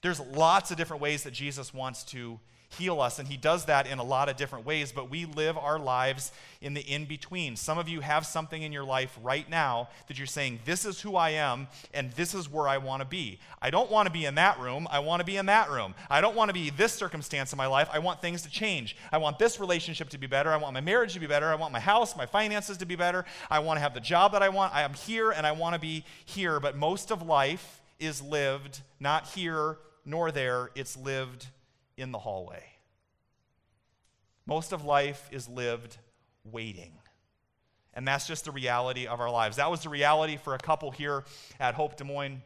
There's 0.00 0.20
lots 0.20 0.70
of 0.70 0.78
different 0.78 1.02
ways 1.02 1.24
that 1.24 1.32
Jesus 1.32 1.74
wants 1.74 2.02
to 2.04 2.40
heal 2.78 3.00
us. 3.00 3.18
And 3.18 3.28
He 3.28 3.36
does 3.36 3.66
that 3.66 3.86
in 3.86 3.98
a 3.98 4.04
lot 4.04 4.28
of 4.28 4.36
different 4.36 4.66
ways, 4.66 4.92
but 4.92 5.10
we 5.10 5.24
live 5.24 5.56
our 5.56 5.78
lives 5.78 6.32
in 6.60 6.74
the 6.74 6.80
in 6.80 7.04
between. 7.04 7.56
Some 7.56 7.78
of 7.78 7.88
you 7.88 8.00
have 8.00 8.26
something 8.26 8.62
in 8.62 8.72
your 8.72 8.84
life 8.84 9.18
right 9.22 9.48
now 9.48 9.88
that 10.08 10.18
you're 10.18 10.26
saying, 10.26 10.60
This 10.64 10.84
is 10.84 11.00
who 11.00 11.16
I 11.16 11.30
am, 11.30 11.68
and 11.92 12.12
this 12.12 12.34
is 12.34 12.50
where 12.50 12.68
I 12.68 12.78
want 12.78 13.02
to 13.02 13.08
be. 13.08 13.38
I 13.60 13.70
don't 13.70 13.90
want 13.90 14.06
to 14.06 14.12
be 14.12 14.24
in 14.24 14.34
that 14.36 14.58
room. 14.58 14.86
I 14.90 14.98
want 14.98 15.20
to 15.20 15.26
be 15.26 15.36
in 15.36 15.46
that 15.46 15.70
room. 15.70 15.94
I 16.10 16.20
don't 16.20 16.36
want 16.36 16.48
to 16.48 16.54
be 16.54 16.70
this 16.70 16.92
circumstance 16.92 17.52
in 17.52 17.56
my 17.56 17.66
life. 17.66 17.88
I 17.92 17.98
want 17.98 18.20
things 18.20 18.42
to 18.42 18.50
change. 18.50 18.96
I 19.12 19.18
want 19.18 19.38
this 19.38 19.60
relationship 19.60 20.08
to 20.10 20.18
be 20.18 20.26
better. 20.26 20.50
I 20.50 20.56
want 20.56 20.74
my 20.74 20.80
marriage 20.80 21.14
to 21.14 21.20
be 21.20 21.26
better. 21.26 21.46
I 21.46 21.54
want 21.54 21.72
my 21.72 21.80
house, 21.80 22.16
my 22.16 22.26
finances 22.26 22.76
to 22.78 22.86
be 22.86 22.96
better. 22.96 23.24
I 23.50 23.58
want 23.58 23.76
to 23.76 23.80
have 23.82 23.94
the 23.94 24.00
job 24.00 24.32
that 24.32 24.42
I 24.42 24.48
want. 24.48 24.74
I 24.74 24.82
am 24.82 24.94
here 24.94 25.30
and 25.30 25.46
I 25.46 25.52
want 25.52 25.74
to 25.74 25.80
be 25.80 26.04
here. 26.24 26.60
But 26.60 26.76
most 26.76 27.10
of 27.10 27.22
life 27.22 27.80
is 27.98 28.20
lived 28.22 28.80
not 29.00 29.28
here 29.28 29.78
nor 30.04 30.30
there, 30.30 30.70
it's 30.74 30.96
lived 30.96 31.46
in 31.96 32.12
the 32.12 32.18
hallway. 32.18 32.64
Most 34.46 34.72
of 34.72 34.84
life 34.84 35.28
is 35.32 35.48
lived 35.48 35.96
waiting. 36.44 36.92
And 37.94 38.06
that's 38.06 38.26
just 38.26 38.44
the 38.44 38.50
reality 38.50 39.06
of 39.06 39.20
our 39.20 39.30
lives. 39.30 39.56
That 39.56 39.70
was 39.70 39.82
the 39.82 39.88
reality 39.88 40.36
for 40.36 40.54
a 40.54 40.58
couple 40.58 40.90
here 40.90 41.24
at 41.60 41.74
Hope 41.74 41.96
Des 41.96 42.04
Moines, 42.04 42.42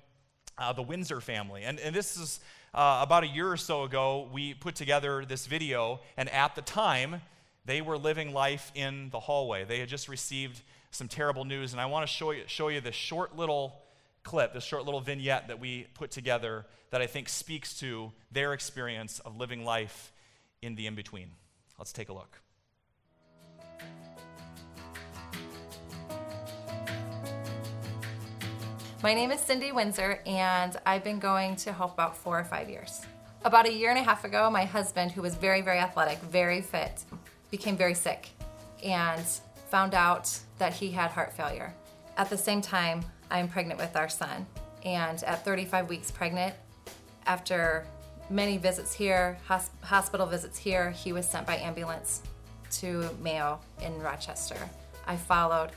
uh, 0.58 0.72
the 0.72 0.82
Windsor 0.82 1.20
family. 1.20 1.62
And, 1.64 1.80
and 1.80 1.94
this 1.94 2.16
is 2.16 2.40
uh, 2.74 3.00
about 3.02 3.24
a 3.24 3.26
year 3.26 3.50
or 3.50 3.56
so 3.56 3.84
ago, 3.84 4.28
we 4.32 4.54
put 4.54 4.74
together 4.74 5.24
this 5.24 5.46
video, 5.46 6.00
and 6.16 6.28
at 6.28 6.54
the 6.54 6.62
time, 6.62 7.22
they 7.64 7.80
were 7.80 7.96
living 7.96 8.32
life 8.32 8.70
in 8.74 9.08
the 9.10 9.20
hallway. 9.20 9.64
They 9.64 9.80
had 9.80 9.88
just 9.88 10.08
received 10.08 10.62
some 10.90 11.08
terrible 11.08 11.44
news, 11.44 11.72
and 11.72 11.80
I 11.80 11.86
want 11.86 12.06
to 12.06 12.12
show 12.12 12.30
you, 12.30 12.42
show 12.46 12.68
you 12.68 12.80
this 12.80 12.94
short 12.94 13.36
little 13.36 13.80
clip, 14.28 14.52
this 14.52 14.62
short 14.62 14.84
little 14.84 15.00
vignette 15.00 15.48
that 15.48 15.58
we 15.58 15.86
put 15.94 16.10
together 16.10 16.66
that 16.90 17.00
I 17.00 17.06
think 17.06 17.30
speaks 17.30 17.80
to 17.80 18.12
their 18.30 18.52
experience 18.52 19.20
of 19.20 19.38
living 19.38 19.64
life 19.64 20.12
in 20.60 20.74
the 20.74 20.86
in 20.86 20.94
between. 20.94 21.30
Let's 21.78 21.94
take 21.94 22.10
a 22.10 22.12
look. 22.12 22.42
My 29.02 29.14
name 29.14 29.30
is 29.30 29.40
Cindy 29.40 29.72
Windsor, 29.72 30.20
and 30.26 30.76
I've 30.84 31.04
been 31.04 31.20
going 31.20 31.56
to 31.56 31.72
Hope 31.72 31.94
about 31.94 32.14
four 32.14 32.38
or 32.38 32.44
five 32.44 32.68
years. 32.68 33.00
About 33.46 33.66
a 33.66 33.72
year 33.72 33.88
and 33.88 33.98
a 33.98 34.02
half 34.02 34.24
ago, 34.24 34.50
my 34.50 34.66
husband, 34.66 35.10
who 35.10 35.22
was 35.22 35.36
very, 35.36 35.62
very 35.62 35.78
athletic, 35.78 36.18
very 36.18 36.60
fit, 36.60 37.02
became 37.50 37.78
very 37.78 37.94
sick 37.94 38.28
and 38.84 39.24
found 39.70 39.94
out 39.94 40.38
that 40.58 40.74
he 40.74 40.90
had 40.90 41.10
heart 41.12 41.32
failure. 41.32 41.72
At 42.18 42.28
the 42.28 42.36
same 42.36 42.60
time, 42.60 43.04
I'm 43.30 43.48
pregnant 43.48 43.78
with 43.80 43.96
our 43.96 44.08
son. 44.08 44.46
And 44.84 45.22
at 45.24 45.44
35 45.44 45.88
weeks 45.88 46.10
pregnant, 46.10 46.54
after 47.26 47.86
many 48.30 48.58
visits 48.58 48.92
here, 48.92 49.38
hosp- 49.48 49.70
hospital 49.82 50.26
visits 50.26 50.58
here, 50.58 50.90
he 50.90 51.12
was 51.12 51.28
sent 51.28 51.46
by 51.46 51.56
ambulance 51.56 52.22
to 52.70 53.08
Mayo 53.22 53.60
in 53.82 53.98
Rochester. 54.00 54.58
I 55.06 55.16
followed, 55.16 55.70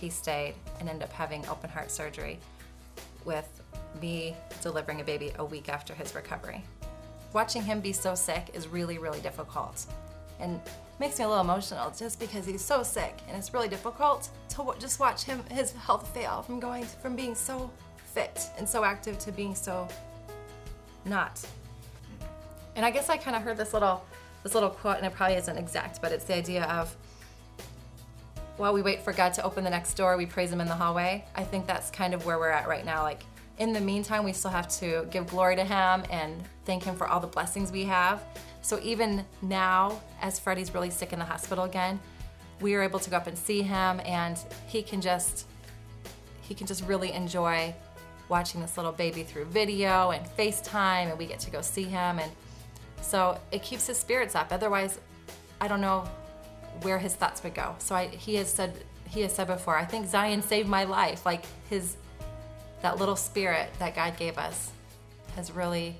he 0.00 0.08
stayed, 0.10 0.54
and 0.80 0.88
ended 0.88 1.04
up 1.04 1.12
having 1.12 1.46
open 1.48 1.70
heart 1.70 1.90
surgery 1.90 2.38
with 3.24 3.48
me 4.00 4.36
delivering 4.62 5.00
a 5.00 5.04
baby 5.04 5.32
a 5.38 5.44
week 5.44 5.68
after 5.68 5.94
his 5.94 6.14
recovery. 6.14 6.62
Watching 7.32 7.62
him 7.62 7.80
be 7.80 7.92
so 7.92 8.14
sick 8.14 8.50
is 8.54 8.68
really, 8.68 8.98
really 8.98 9.20
difficult. 9.20 9.84
And 10.40 10.60
makes 10.98 11.18
me 11.18 11.24
a 11.24 11.28
little 11.28 11.42
emotional 11.42 11.90
just 11.90 12.18
because 12.18 12.44
he's 12.44 12.64
so 12.64 12.82
sick 12.82 13.18
and 13.28 13.36
it's 13.36 13.54
really 13.54 13.68
difficult 13.68 14.28
to 14.48 14.74
just 14.78 14.98
watch 14.98 15.24
him 15.24 15.42
his 15.50 15.72
health 15.72 16.12
fail 16.12 16.42
from 16.42 16.58
going 16.58 16.84
from 16.84 17.14
being 17.14 17.34
so 17.34 17.70
fit 18.12 18.46
and 18.58 18.68
so 18.68 18.84
active 18.84 19.18
to 19.18 19.32
being 19.32 19.54
so 19.54 19.86
not. 21.04 21.44
And 22.74 22.84
I 22.84 22.90
guess 22.90 23.08
I 23.08 23.16
kind 23.16 23.36
of 23.36 23.42
heard 23.42 23.56
this 23.56 23.72
little 23.72 24.04
this 24.42 24.54
little 24.54 24.70
quote 24.70 24.96
and 24.96 25.06
it 25.06 25.14
probably 25.14 25.36
isn't 25.36 25.56
exact, 25.56 26.00
but 26.00 26.12
it's 26.12 26.24
the 26.24 26.34
idea 26.34 26.64
of 26.64 26.94
while 28.56 28.72
we 28.72 28.82
wait 28.82 29.02
for 29.02 29.12
God 29.12 29.32
to 29.34 29.44
open 29.44 29.62
the 29.62 29.70
next 29.70 29.94
door, 29.94 30.16
we 30.16 30.26
praise 30.26 30.50
him 30.50 30.60
in 30.60 30.66
the 30.66 30.74
hallway. 30.74 31.24
I 31.36 31.44
think 31.44 31.66
that's 31.66 31.90
kind 31.90 32.12
of 32.12 32.26
where 32.26 32.38
we're 32.38 32.50
at 32.50 32.66
right 32.66 32.84
now 32.84 33.02
like 33.02 33.22
in 33.58 33.72
the 33.72 33.80
meantime, 33.80 34.24
we 34.24 34.32
still 34.32 34.52
have 34.52 34.68
to 34.78 35.06
give 35.10 35.26
glory 35.26 35.56
to 35.56 35.64
him 35.64 36.04
and 36.10 36.42
thank 36.64 36.84
him 36.84 36.94
for 36.94 37.08
all 37.08 37.20
the 37.20 37.26
blessings 37.26 37.72
we 37.72 37.84
have 37.84 38.22
so 38.62 38.78
even 38.82 39.24
now, 39.42 40.00
as 40.20 40.38
Freddie's 40.38 40.74
really 40.74 40.90
sick 40.90 41.12
in 41.12 41.18
the 41.18 41.24
hospital 41.24 41.64
again, 41.64 42.00
we 42.60 42.74
are 42.74 42.82
able 42.82 42.98
to 42.98 43.10
go 43.10 43.16
up 43.16 43.26
and 43.26 43.38
see 43.38 43.62
him, 43.62 44.00
and 44.04 44.38
he 44.66 44.82
can 44.82 45.00
just 45.00 45.46
he 46.40 46.54
can 46.54 46.66
just 46.66 46.84
really 46.84 47.12
enjoy 47.12 47.74
watching 48.28 48.60
this 48.60 48.76
little 48.76 48.92
baby 48.92 49.22
through 49.22 49.44
video 49.46 50.10
and 50.10 50.26
FaceTime, 50.36 51.10
and 51.10 51.18
we 51.18 51.26
get 51.26 51.38
to 51.40 51.50
go 51.50 51.60
see 51.60 51.84
him, 51.84 52.18
and 52.18 52.30
so 53.00 53.38
it 53.52 53.62
keeps 53.62 53.86
his 53.86 53.96
spirits 53.96 54.34
up. 54.34 54.52
Otherwise, 54.52 54.98
I 55.60 55.68
don't 55.68 55.80
know 55.80 56.08
where 56.82 56.98
his 56.98 57.14
thoughts 57.14 57.42
would 57.42 57.54
go. 57.54 57.74
So 57.78 57.94
I, 57.94 58.08
he 58.08 58.34
has 58.36 58.52
said 58.52 58.74
he 59.08 59.22
has 59.22 59.32
said 59.32 59.46
before, 59.46 59.76
I 59.76 59.84
think 59.84 60.06
Zion 60.06 60.42
saved 60.42 60.68
my 60.68 60.84
life. 60.84 61.24
Like 61.24 61.44
his 61.70 61.96
that 62.82 62.98
little 62.98 63.16
spirit 63.16 63.70
that 63.78 63.94
God 63.94 64.16
gave 64.16 64.38
us 64.38 64.70
has 65.34 65.50
really 65.50 65.96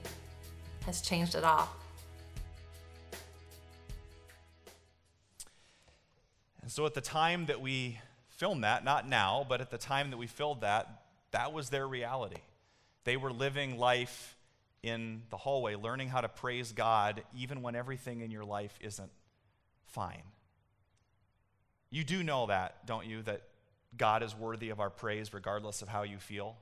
has 0.86 1.00
changed 1.00 1.34
it 1.34 1.44
all. 1.44 1.68
And 6.68 6.72
so 6.74 6.85
at 6.85 6.92
the 6.92 7.00
time 7.00 7.46
that 7.46 7.62
we 7.62 7.98
filmed 8.28 8.62
that, 8.62 8.85
not 8.85 9.09
now, 9.09 9.46
but 9.48 9.62
at 9.62 9.70
the 9.70 9.78
time 9.78 10.11
that 10.11 10.18
we 10.18 10.26
filmed 10.26 10.61
that, 10.61 11.04
that 11.31 11.54
was 11.54 11.70
their 11.70 11.88
reality. 11.88 12.42
They 13.04 13.16
were 13.16 13.33
living 13.33 13.78
life 13.78 14.37
in 14.83 15.22
the 15.31 15.38
hallway, 15.38 15.76
learning 15.76 16.09
how 16.09 16.20
to 16.20 16.28
praise 16.28 16.72
God 16.72 17.22
even 17.35 17.62
when 17.62 17.74
everything 17.74 18.20
in 18.20 18.31
your 18.31 18.44
life 18.44 18.78
isn't 18.83 19.11
fine. 19.87 20.24
You 21.88 22.04
do 22.04 22.22
know 22.22 22.48
that, 22.48 22.85
don't 22.85 23.07
you, 23.07 23.22
that 23.22 23.44
God 23.96 24.22
is 24.22 24.37
worthy 24.37 24.68
of 24.68 24.78
our 24.78 24.90
praise 24.90 25.33
regardless 25.33 25.81
of 25.81 25.88
how 25.88 26.02
you 26.02 26.18
feel? 26.18 26.59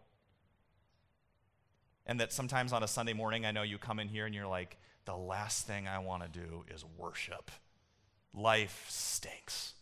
And 2.06 2.20
that 2.20 2.32
sometimes 2.32 2.72
on 2.72 2.84
a 2.84 2.86
Sunday 2.86 3.12
morning, 3.12 3.44
I 3.44 3.50
know 3.50 3.62
you 3.62 3.76
come 3.76 3.98
in 3.98 4.06
here 4.06 4.24
and 4.24 4.32
you're 4.36 4.46
like, 4.46 4.76
the 5.04 5.16
last 5.16 5.66
thing 5.66 5.88
I 5.88 5.98
want 5.98 6.22
to 6.22 6.28
do 6.28 6.64
is 6.72 6.84
worship. 6.96 7.50
Life 8.32 8.86
stinks. 8.88 9.72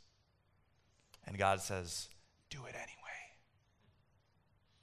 And 1.26 1.38
God 1.38 1.60
says, 1.60 2.08
do 2.50 2.58
it 2.66 2.74
anyway. 2.74 2.90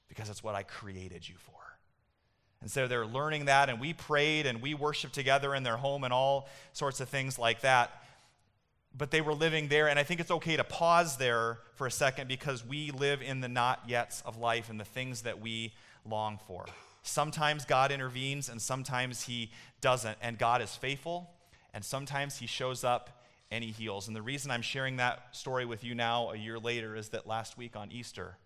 Because 0.07 0.29
it's 0.29 0.43
what 0.43 0.55
I 0.55 0.63
created 0.63 1.27
you 1.27 1.35
for. 1.37 1.53
And 2.61 2.69
so 2.69 2.87
they're 2.87 3.07
learning 3.07 3.45
that, 3.45 3.69
and 3.69 3.79
we 3.79 3.93
prayed 3.93 4.45
and 4.45 4.61
we 4.61 4.73
worshiped 4.75 5.15
together 5.15 5.55
in 5.55 5.63
their 5.63 5.77
home 5.77 6.03
and 6.03 6.13
all 6.13 6.47
sorts 6.73 6.99
of 6.99 7.09
things 7.09 7.39
like 7.39 7.61
that. 7.61 8.03
But 8.95 9.09
they 9.09 9.21
were 9.21 9.33
living 9.33 9.67
there, 9.69 9.87
and 9.87 9.97
I 9.97 10.03
think 10.03 10.19
it's 10.19 10.31
okay 10.31 10.57
to 10.57 10.63
pause 10.63 11.17
there 11.17 11.59
for 11.75 11.87
a 11.87 11.91
second 11.91 12.27
because 12.27 12.65
we 12.65 12.91
live 12.91 13.21
in 13.21 13.39
the 13.39 13.47
not 13.47 13.87
yets 13.87 14.23
of 14.25 14.37
life 14.37 14.69
and 14.69 14.79
the 14.79 14.85
things 14.85 15.23
that 15.23 15.39
we 15.41 15.73
long 16.05 16.39
for. 16.45 16.65
Sometimes 17.01 17.65
God 17.65 17.91
intervenes, 17.91 18.47
and 18.47 18.61
sometimes 18.61 19.23
He 19.23 19.49
doesn't. 19.79 20.17
And 20.21 20.37
God 20.37 20.61
is 20.61 20.75
faithful, 20.75 21.31
and 21.73 21.83
sometimes 21.83 22.37
He 22.37 22.47
shows 22.47 22.83
up 22.83 23.20
and 23.51 23.63
he 23.63 23.71
heals. 23.71 24.07
And 24.07 24.15
the 24.15 24.21
reason 24.21 24.49
I'm 24.49 24.61
sharing 24.61 24.97
that 24.97 25.35
story 25.35 25.65
with 25.65 25.83
you 25.83 25.93
now, 25.93 26.31
a 26.31 26.37
year 26.37 26.57
later, 26.57 26.95
is 26.95 27.09
that 27.09 27.27
last 27.27 27.57
week 27.57 27.75
on 27.75 27.91
Easter, 27.91 28.37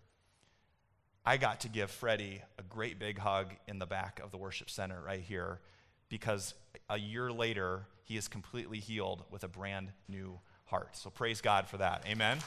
I 1.24 1.36
got 1.36 1.60
to 1.60 1.68
give 1.68 1.90
Freddie 1.90 2.42
a 2.58 2.62
great 2.62 2.98
big 2.98 3.18
hug 3.18 3.52
in 3.68 3.78
the 3.78 3.86
back 3.86 4.20
of 4.22 4.32
the 4.32 4.36
worship 4.36 4.68
center 4.68 5.00
right 5.00 5.20
here 5.20 5.60
because 6.08 6.54
a 6.90 6.98
year 6.98 7.32
later, 7.32 7.86
he 8.02 8.16
is 8.16 8.28
completely 8.28 8.78
healed 8.78 9.24
with 9.30 9.42
a 9.44 9.48
brand 9.48 9.88
new 10.08 10.38
heart. 10.66 10.96
So 10.96 11.10
praise 11.10 11.40
God 11.40 11.68
for 11.68 11.78
that. 11.78 12.04
Amen. 12.06 12.38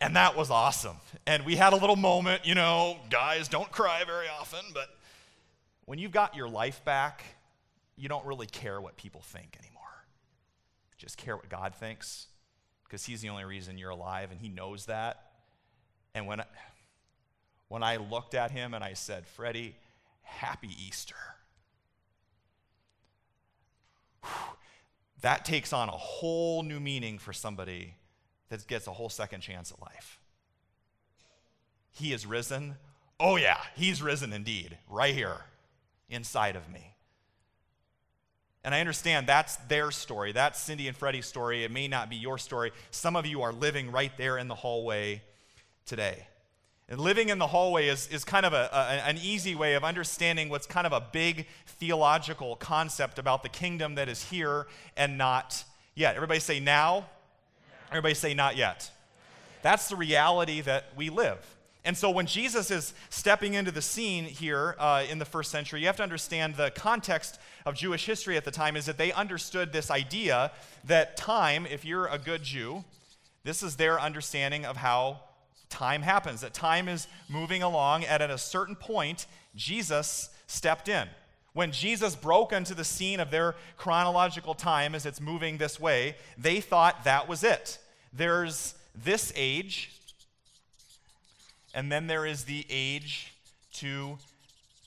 And 0.00 0.14
that 0.16 0.36
was 0.36 0.50
awesome. 0.50 0.96
And 1.26 1.44
we 1.46 1.56
had 1.56 1.72
a 1.72 1.76
little 1.76 1.96
moment, 1.96 2.46
you 2.46 2.54
know, 2.54 2.98
guys 3.08 3.48
don't 3.48 3.70
cry 3.72 4.04
very 4.04 4.26
often, 4.28 4.60
but 4.74 4.90
when 5.86 5.98
you've 6.00 6.12
got 6.12 6.36
your 6.36 6.48
life 6.48 6.84
back, 6.84 7.24
you 7.96 8.08
don't 8.08 8.26
really 8.26 8.46
care 8.46 8.80
what 8.80 8.96
people 8.96 9.22
think 9.22 9.56
anymore. 9.58 9.82
Just 10.98 11.16
care 11.16 11.36
what 11.36 11.48
God 11.48 11.74
thinks 11.74 12.26
because 12.84 13.04
He's 13.04 13.20
the 13.20 13.30
only 13.30 13.44
reason 13.44 13.78
you're 13.78 13.90
alive 13.90 14.30
and 14.30 14.40
He 14.40 14.48
knows 14.48 14.86
that. 14.86 15.22
And 16.14 16.26
when 16.26 16.40
I, 16.40 16.44
when 17.68 17.82
I 17.82 17.96
looked 17.96 18.34
at 18.34 18.50
him 18.50 18.74
and 18.74 18.82
I 18.82 18.94
said, 18.94 19.26
Freddie, 19.26 19.76
happy 20.22 20.70
Easter, 20.86 21.14
that 25.20 25.44
takes 25.44 25.72
on 25.72 25.88
a 25.88 25.92
whole 25.92 26.62
new 26.62 26.80
meaning 26.80 27.18
for 27.18 27.32
somebody 27.32 27.94
that 28.48 28.66
gets 28.66 28.86
a 28.86 28.92
whole 28.92 29.10
second 29.10 29.40
chance 29.40 29.72
at 29.72 29.80
life. 29.80 30.18
He 31.90 32.12
is 32.12 32.24
risen. 32.24 32.76
Oh, 33.20 33.36
yeah, 33.36 33.58
he's 33.74 34.02
risen 34.02 34.32
indeed, 34.32 34.78
right 34.88 35.14
here 35.14 35.40
inside 36.08 36.56
of 36.56 36.70
me. 36.70 36.94
And 38.64 38.74
I 38.74 38.80
understand 38.80 39.28
that's 39.28 39.56
their 39.68 39.92
story. 39.92 40.32
That's 40.32 40.60
Cindy 40.60 40.88
and 40.88 40.96
Freddie's 40.96 41.26
story. 41.26 41.62
It 41.62 41.70
may 41.70 41.86
not 41.86 42.10
be 42.10 42.16
your 42.16 42.36
story. 42.36 42.72
Some 42.90 43.14
of 43.14 43.24
you 43.24 43.42
are 43.42 43.52
living 43.52 43.92
right 43.92 44.10
there 44.18 44.38
in 44.38 44.48
the 44.48 44.56
hallway 44.56 45.22
today. 45.84 46.26
And 46.88 47.00
living 47.00 47.30
in 47.30 47.38
the 47.38 47.46
hallway 47.46 47.88
is, 47.88 48.08
is 48.08 48.24
kind 48.24 48.46
of 48.46 48.52
a, 48.52 48.68
a, 48.72 49.08
an 49.08 49.18
easy 49.22 49.54
way 49.54 49.74
of 49.74 49.84
understanding 49.84 50.48
what's 50.48 50.66
kind 50.66 50.86
of 50.86 50.92
a 50.92 51.00
big 51.00 51.46
theological 51.66 52.56
concept 52.56 53.18
about 53.18 53.42
the 53.42 53.48
kingdom 53.48 53.96
that 53.96 54.08
is 54.08 54.30
here 54.30 54.66
and 54.96 55.16
not 55.16 55.64
yet. 55.94 56.14
Everybody 56.16 56.40
say 56.40 56.60
now. 56.60 57.06
Everybody 57.90 58.14
say 58.14 58.34
not 58.34 58.56
yet. 58.56 58.90
That's 59.62 59.88
the 59.88 59.96
reality 59.96 60.60
that 60.60 60.86
we 60.96 61.10
live. 61.10 61.55
And 61.86 61.96
so 61.96 62.10
when 62.10 62.26
Jesus 62.26 62.72
is 62.72 62.94
stepping 63.10 63.54
into 63.54 63.70
the 63.70 63.80
scene 63.80 64.24
here 64.24 64.74
uh, 64.80 65.04
in 65.08 65.20
the 65.20 65.24
first 65.24 65.52
century, 65.52 65.80
you 65.80 65.86
have 65.86 65.96
to 65.98 66.02
understand 66.02 66.56
the 66.56 66.72
context 66.72 67.38
of 67.64 67.76
Jewish 67.76 68.06
history 68.06 68.36
at 68.36 68.44
the 68.44 68.50
time 68.50 68.76
is 68.76 68.86
that 68.86 68.98
they 68.98 69.12
understood 69.12 69.72
this 69.72 69.88
idea 69.88 70.50
that 70.84 71.16
time, 71.16 71.64
if 71.64 71.84
you're 71.84 72.08
a 72.08 72.18
good 72.18 72.42
Jew, 72.42 72.82
this 73.44 73.62
is 73.62 73.76
their 73.76 74.00
understanding 74.00 74.66
of 74.66 74.76
how 74.78 75.20
time 75.68 76.02
happens, 76.02 76.40
that 76.40 76.52
time 76.52 76.88
is 76.88 77.06
moving 77.28 77.62
along, 77.62 78.02
and 78.02 78.20
at 78.20 78.32
a 78.32 78.38
certain 78.38 78.74
point, 78.74 79.26
Jesus 79.54 80.30
stepped 80.48 80.88
in. 80.88 81.06
When 81.52 81.70
Jesus 81.70 82.16
broke 82.16 82.52
into 82.52 82.74
the 82.74 82.84
scene 82.84 83.20
of 83.20 83.30
their 83.30 83.54
chronological 83.76 84.54
time 84.54 84.96
as 84.96 85.06
it's 85.06 85.20
moving 85.20 85.58
this 85.58 85.78
way, 85.78 86.16
they 86.36 86.60
thought 86.60 87.04
that 87.04 87.28
was 87.28 87.44
it. 87.44 87.78
There's 88.12 88.74
this 88.94 89.32
age, 89.36 89.95
and 91.76 91.92
then 91.92 92.06
there 92.06 92.24
is 92.24 92.44
the 92.44 92.64
age 92.70 93.34
to 93.74 94.16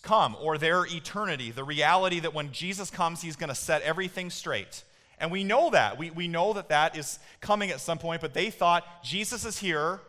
come, 0.02 0.36
or 0.42 0.58
their 0.58 0.88
eternity, 0.88 1.52
the 1.52 1.64
reality 1.64 2.20
that 2.20 2.34
when 2.34 2.52
Jesus 2.52 2.90
comes, 2.90 3.22
he's 3.22 3.36
going 3.36 3.50
to 3.50 3.56
set 3.56 3.84
everything 3.84 4.32
straight. 4.32 4.84
And 5.20 5.32
we 5.32 5.44
know 5.44 5.70
that. 5.70 6.00
We, 6.00 6.10
we 6.10 6.28
know 6.28 6.52
that 6.54 6.70
that 6.70 6.98
is 6.98 7.20
coming 7.42 7.70
at 7.70 7.80
some 7.80 8.00
point, 8.00 8.22
but 8.22 8.34
they 8.34 8.50
thought 8.50 9.04
Jesus 9.04 9.46
is 9.46 9.60
here, 9.60 10.00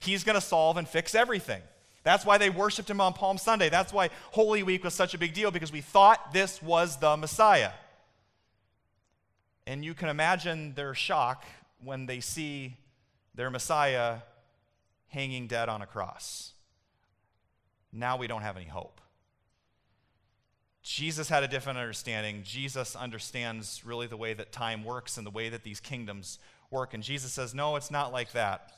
he's 0.00 0.24
going 0.24 0.34
to 0.34 0.40
solve 0.40 0.78
and 0.78 0.88
fix 0.88 1.14
everything. 1.14 1.62
That's 2.02 2.26
why 2.26 2.38
they 2.38 2.50
worshiped 2.50 2.90
him 2.90 3.00
on 3.00 3.12
Palm 3.12 3.38
Sunday. 3.38 3.68
That's 3.68 3.92
why 3.92 4.10
Holy 4.32 4.64
Week 4.64 4.82
was 4.82 4.94
such 4.94 5.14
a 5.14 5.18
big 5.18 5.32
deal, 5.32 5.52
because 5.52 5.70
we 5.70 5.80
thought 5.80 6.32
this 6.32 6.60
was 6.60 6.96
the 6.96 7.16
Messiah. 7.16 7.70
And 9.64 9.84
you 9.84 9.94
can 9.94 10.08
imagine 10.08 10.74
their 10.74 10.92
shock 10.92 11.44
when 11.84 12.06
they 12.06 12.18
see 12.18 12.74
their 13.36 13.48
Messiah 13.48 14.16
hanging 15.08 15.46
dead 15.46 15.68
on 15.68 15.82
a 15.82 15.86
cross. 15.86 16.52
Now 17.92 18.16
we 18.16 18.26
don't 18.26 18.42
have 18.42 18.56
any 18.56 18.66
hope. 18.66 19.00
Jesus 20.82 21.28
had 21.28 21.42
a 21.42 21.48
different 21.48 21.78
understanding. 21.78 22.42
Jesus 22.44 22.94
understands 22.94 23.82
really 23.84 24.06
the 24.06 24.16
way 24.16 24.34
that 24.34 24.52
time 24.52 24.84
works 24.84 25.16
and 25.16 25.26
the 25.26 25.30
way 25.30 25.48
that 25.48 25.64
these 25.64 25.80
kingdoms 25.80 26.38
work. 26.70 26.94
And 26.94 27.02
Jesus 27.02 27.32
says, 27.32 27.54
No, 27.54 27.74
it's 27.76 27.90
not 27.90 28.12
like 28.12 28.32
that. 28.32 28.72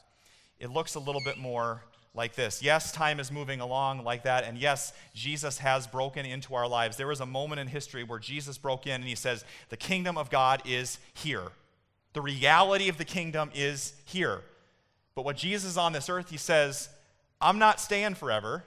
It 0.59 0.71
looks 0.71 0.95
a 0.95 1.01
little 1.01 1.21
bit 1.21 1.37
more 1.37 1.83
like 2.15 2.35
this. 2.35 2.63
Yes, 2.63 2.93
time 2.93 3.21
is 3.21 3.31
moving 3.31 3.61
along 3.61 4.05
like 4.05 4.25
that. 4.25 4.45
And 4.45 4.57
yes, 4.57 4.93
Jesus 5.15 5.59
has 5.59 5.87
broken 5.87 6.25
into 6.25 6.55
our 6.55 6.67
lives. 6.67 6.97
There 6.97 7.07
was 7.07 7.21
a 7.21 7.27
moment 7.27 7.61
in 7.61 7.67
history 7.67 8.05
where 8.05 8.19
Jesus 8.19 8.57
broke 8.59 8.87
in 8.87 8.95
and 8.95 9.05
he 9.05 9.15
says, 9.15 9.45
The 9.69 9.77
kingdom 9.77 10.17
of 10.17 10.31
God 10.31 10.63
is 10.65 10.99
here. 11.13 11.49
The 12.15 12.23
reality 12.23 12.89
of 12.89 12.97
the 12.97 13.05
kingdom 13.05 13.51
is 13.55 13.93
here. 14.05 14.41
But 15.19 15.25
when 15.25 15.35
Jesus 15.35 15.73
is 15.73 15.77
on 15.77 15.93
this 15.93 16.09
earth, 16.09 16.31
he 16.31 16.37
says, 16.37 16.89
I'm 17.41 17.59
not 17.59 17.81
staying 17.81 18.15
forever. 18.15 18.63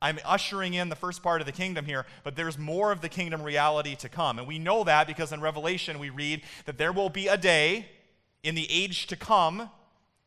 I'm 0.00 0.20
ushering 0.24 0.74
in 0.74 0.88
the 0.88 0.94
first 0.94 1.20
part 1.20 1.40
of 1.40 1.48
the 1.48 1.52
kingdom 1.52 1.84
here, 1.84 2.06
but 2.22 2.36
there's 2.36 2.56
more 2.56 2.92
of 2.92 3.00
the 3.00 3.08
kingdom 3.08 3.42
reality 3.42 3.96
to 3.96 4.08
come. 4.08 4.38
And 4.38 4.46
we 4.46 4.60
know 4.60 4.84
that 4.84 5.08
because 5.08 5.32
in 5.32 5.40
Revelation 5.40 5.98
we 5.98 6.10
read 6.10 6.42
that 6.66 6.78
there 6.78 6.92
will 6.92 7.08
be 7.08 7.26
a 7.26 7.36
day 7.36 7.88
in 8.44 8.54
the 8.54 8.70
age 8.70 9.08
to 9.08 9.16
come 9.16 9.68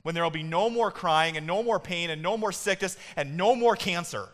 when 0.02 0.14
there 0.14 0.24
will 0.26 0.32
be 0.32 0.44
no 0.44 0.70
more 0.70 0.92
crying 0.92 1.38
and 1.38 1.48
no 1.48 1.64
more 1.64 1.80
pain 1.80 2.10
and 2.10 2.22
no 2.22 2.36
more 2.36 2.52
sickness 2.52 2.98
and 3.16 3.38
no 3.38 3.56
more 3.56 3.78
cancer 3.78 4.28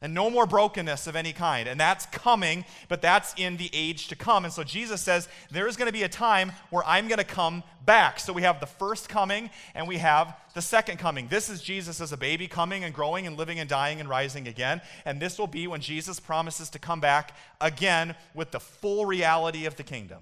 and 0.00 0.14
no 0.14 0.30
more 0.30 0.46
brokenness 0.46 1.08
of 1.08 1.16
any 1.16 1.32
kind. 1.32 1.68
And 1.68 1.78
that's 1.78 2.06
coming, 2.06 2.64
but 2.88 3.02
that's 3.02 3.34
in 3.36 3.56
the 3.56 3.68
age 3.72 4.08
to 4.08 4.16
come. 4.16 4.44
And 4.44 4.52
so 4.52 4.62
Jesus 4.62 5.00
says 5.00 5.28
there's 5.50 5.76
going 5.76 5.88
to 5.88 5.92
be 5.92 6.04
a 6.04 6.08
time 6.08 6.52
where 6.70 6.84
I'm 6.86 7.08
going 7.08 7.18
to 7.18 7.24
come 7.24 7.64
back. 7.84 8.20
So 8.20 8.32
we 8.32 8.42
have 8.42 8.60
the 8.60 8.66
first 8.66 9.08
coming 9.08 9.50
and 9.74 9.88
we 9.88 9.98
have 9.98 10.36
the 10.54 10.62
second 10.62 10.98
coming. 10.98 11.26
This 11.28 11.48
is 11.48 11.60
Jesus 11.60 12.00
as 12.00 12.12
a 12.12 12.16
baby 12.16 12.46
coming 12.46 12.84
and 12.84 12.94
growing 12.94 13.26
and 13.26 13.36
living 13.36 13.58
and 13.58 13.68
dying 13.68 13.98
and 13.98 14.08
rising 14.08 14.46
again. 14.46 14.80
And 15.04 15.20
this 15.20 15.38
will 15.38 15.48
be 15.48 15.66
when 15.66 15.80
Jesus 15.80 16.20
promises 16.20 16.70
to 16.70 16.78
come 16.78 17.00
back 17.00 17.36
again 17.60 18.14
with 18.34 18.52
the 18.52 18.60
full 18.60 19.04
reality 19.04 19.66
of 19.66 19.76
the 19.76 19.82
kingdom 19.82 20.20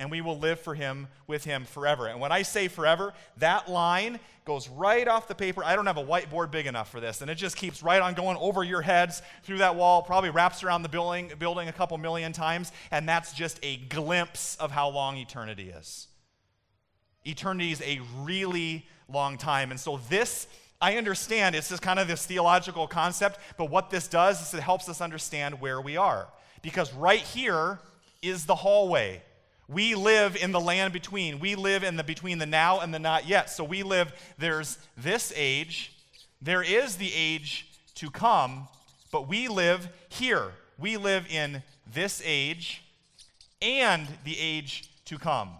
and 0.00 0.10
we 0.10 0.22
will 0.22 0.38
live 0.38 0.58
for 0.58 0.74
him 0.74 1.06
with 1.26 1.44
him 1.44 1.66
forever. 1.66 2.08
And 2.08 2.18
when 2.18 2.32
I 2.32 2.40
say 2.42 2.68
forever, 2.68 3.12
that 3.36 3.68
line 3.68 4.18
goes 4.46 4.66
right 4.68 5.06
off 5.06 5.28
the 5.28 5.34
paper. 5.34 5.62
I 5.62 5.76
don't 5.76 5.86
have 5.86 5.98
a 5.98 6.04
whiteboard 6.04 6.50
big 6.50 6.66
enough 6.66 6.90
for 6.90 7.00
this, 7.00 7.20
and 7.20 7.30
it 7.30 7.34
just 7.34 7.54
keeps 7.54 7.82
right 7.82 8.00
on 8.00 8.14
going 8.14 8.38
over 8.38 8.64
your 8.64 8.80
heads 8.80 9.20
through 9.44 9.58
that 9.58 9.76
wall, 9.76 10.02
probably 10.02 10.30
wraps 10.30 10.64
around 10.64 10.82
the 10.82 10.88
building, 10.88 11.30
building 11.38 11.68
a 11.68 11.72
couple 11.72 11.98
million 11.98 12.32
times, 12.32 12.72
and 12.90 13.06
that's 13.06 13.34
just 13.34 13.60
a 13.62 13.76
glimpse 13.76 14.56
of 14.56 14.70
how 14.70 14.88
long 14.88 15.18
eternity 15.18 15.68
is. 15.68 16.08
Eternity 17.26 17.70
is 17.70 17.82
a 17.82 18.00
really 18.16 18.86
long 19.06 19.36
time. 19.36 19.70
And 19.70 19.78
so 19.78 20.00
this 20.08 20.48
I 20.82 20.96
understand 20.96 21.54
it's 21.54 21.68
just 21.68 21.82
kind 21.82 21.98
of 21.98 22.08
this 22.08 22.24
theological 22.24 22.86
concept, 22.88 23.38
but 23.58 23.66
what 23.66 23.90
this 23.90 24.08
does 24.08 24.40
is 24.40 24.54
it 24.54 24.62
helps 24.62 24.88
us 24.88 25.02
understand 25.02 25.60
where 25.60 25.78
we 25.78 25.98
are. 25.98 26.26
Because 26.62 26.90
right 26.94 27.20
here 27.20 27.78
is 28.22 28.46
the 28.46 28.54
hallway 28.54 29.22
we 29.72 29.94
live 29.94 30.36
in 30.36 30.50
the 30.50 30.60
land 30.60 30.92
between. 30.92 31.38
We 31.38 31.54
live 31.54 31.84
in 31.84 31.96
the 31.96 32.02
between 32.02 32.38
the 32.38 32.46
now 32.46 32.80
and 32.80 32.92
the 32.92 32.98
not 32.98 33.28
yet. 33.28 33.50
So 33.50 33.62
we 33.62 33.82
live, 33.84 34.12
there's 34.36 34.78
this 34.96 35.32
age, 35.36 35.92
there 36.42 36.62
is 36.62 36.96
the 36.96 37.12
age 37.14 37.68
to 37.96 38.10
come, 38.10 38.66
but 39.12 39.28
we 39.28 39.46
live 39.46 39.88
here. 40.08 40.52
We 40.76 40.96
live 40.96 41.26
in 41.30 41.62
this 41.92 42.20
age 42.24 42.82
and 43.62 44.08
the 44.24 44.36
age 44.38 44.90
to 45.04 45.18
come. 45.18 45.50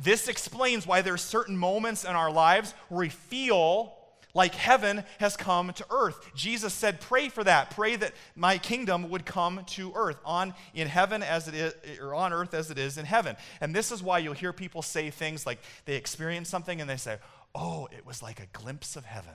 This 0.00 0.28
explains 0.28 0.86
why 0.86 1.00
there's 1.00 1.22
certain 1.22 1.56
moments 1.56 2.04
in 2.04 2.10
our 2.10 2.30
lives 2.30 2.74
where 2.88 3.00
we 3.00 3.08
feel 3.08 3.94
like 4.38 4.54
heaven 4.54 5.02
has 5.18 5.36
come 5.36 5.72
to 5.72 5.84
earth. 5.90 6.30
Jesus 6.32 6.72
said, 6.72 7.00
Pray 7.00 7.28
for 7.28 7.42
that. 7.42 7.70
Pray 7.70 7.96
that 7.96 8.14
my 8.36 8.56
kingdom 8.56 9.10
would 9.10 9.26
come 9.26 9.64
to 9.70 9.92
earth, 9.96 10.16
on 10.24 10.54
in 10.72 10.86
heaven 10.86 11.24
as 11.24 11.48
it 11.48 11.54
is, 11.54 11.74
or 12.00 12.14
on 12.14 12.32
earth 12.32 12.54
as 12.54 12.70
it 12.70 12.78
is 12.78 12.98
in 12.98 13.04
heaven. 13.04 13.36
And 13.60 13.74
this 13.74 13.90
is 13.90 14.00
why 14.00 14.20
you'll 14.20 14.34
hear 14.34 14.52
people 14.52 14.80
say 14.80 15.10
things 15.10 15.44
like 15.44 15.58
they 15.86 15.96
experience 15.96 16.48
something 16.48 16.80
and 16.80 16.88
they 16.88 16.96
say, 16.96 17.18
Oh, 17.52 17.88
it 17.90 18.06
was 18.06 18.22
like 18.22 18.38
a 18.38 18.46
glimpse 18.52 18.94
of 18.94 19.04
heaven. 19.04 19.34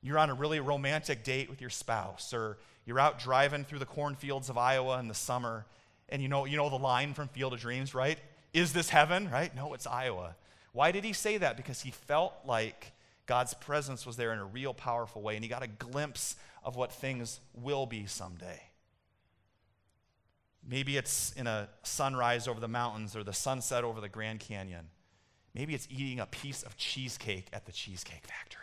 You're 0.00 0.18
on 0.18 0.30
a 0.30 0.34
really 0.34 0.60
romantic 0.60 1.24
date 1.24 1.50
with 1.50 1.60
your 1.60 1.70
spouse, 1.70 2.32
or 2.32 2.58
you're 2.86 3.00
out 3.00 3.18
driving 3.18 3.64
through 3.64 3.80
the 3.80 3.84
cornfields 3.84 4.48
of 4.48 4.56
Iowa 4.56 5.00
in 5.00 5.08
the 5.08 5.14
summer, 5.14 5.66
and 6.08 6.22
you 6.22 6.28
know, 6.28 6.44
you 6.44 6.56
know 6.56 6.70
the 6.70 6.76
line 6.76 7.14
from 7.14 7.26
Field 7.28 7.52
of 7.52 7.58
Dreams, 7.58 7.96
right? 7.96 8.18
Is 8.52 8.72
this 8.72 8.90
heaven? 8.90 9.28
Right? 9.28 9.52
No, 9.56 9.74
it's 9.74 9.88
Iowa. 9.88 10.36
Why 10.72 10.92
did 10.92 11.02
he 11.02 11.12
say 11.12 11.38
that? 11.38 11.56
Because 11.56 11.80
he 11.80 11.90
felt 11.90 12.32
like 12.46 12.92
God's 13.26 13.54
presence 13.54 14.04
was 14.04 14.16
there 14.16 14.32
in 14.32 14.38
a 14.38 14.44
real 14.44 14.74
powerful 14.74 15.22
way, 15.22 15.34
and 15.34 15.44
he 15.44 15.48
got 15.48 15.62
a 15.62 15.68
glimpse 15.68 16.36
of 16.62 16.76
what 16.76 16.92
things 16.92 17.40
will 17.54 17.86
be 17.86 18.06
someday. 18.06 18.60
Maybe 20.66 20.96
it's 20.96 21.32
in 21.32 21.46
a 21.46 21.68
sunrise 21.82 22.48
over 22.48 22.60
the 22.60 22.68
mountains 22.68 23.14
or 23.14 23.22
the 23.22 23.32
sunset 23.32 23.84
over 23.84 24.00
the 24.00 24.08
Grand 24.08 24.40
Canyon. 24.40 24.88
Maybe 25.54 25.74
it's 25.74 25.86
eating 25.90 26.20
a 26.20 26.26
piece 26.26 26.62
of 26.62 26.76
cheesecake 26.76 27.46
at 27.52 27.66
the 27.66 27.72
Cheesecake 27.72 28.26
Factory. 28.26 28.62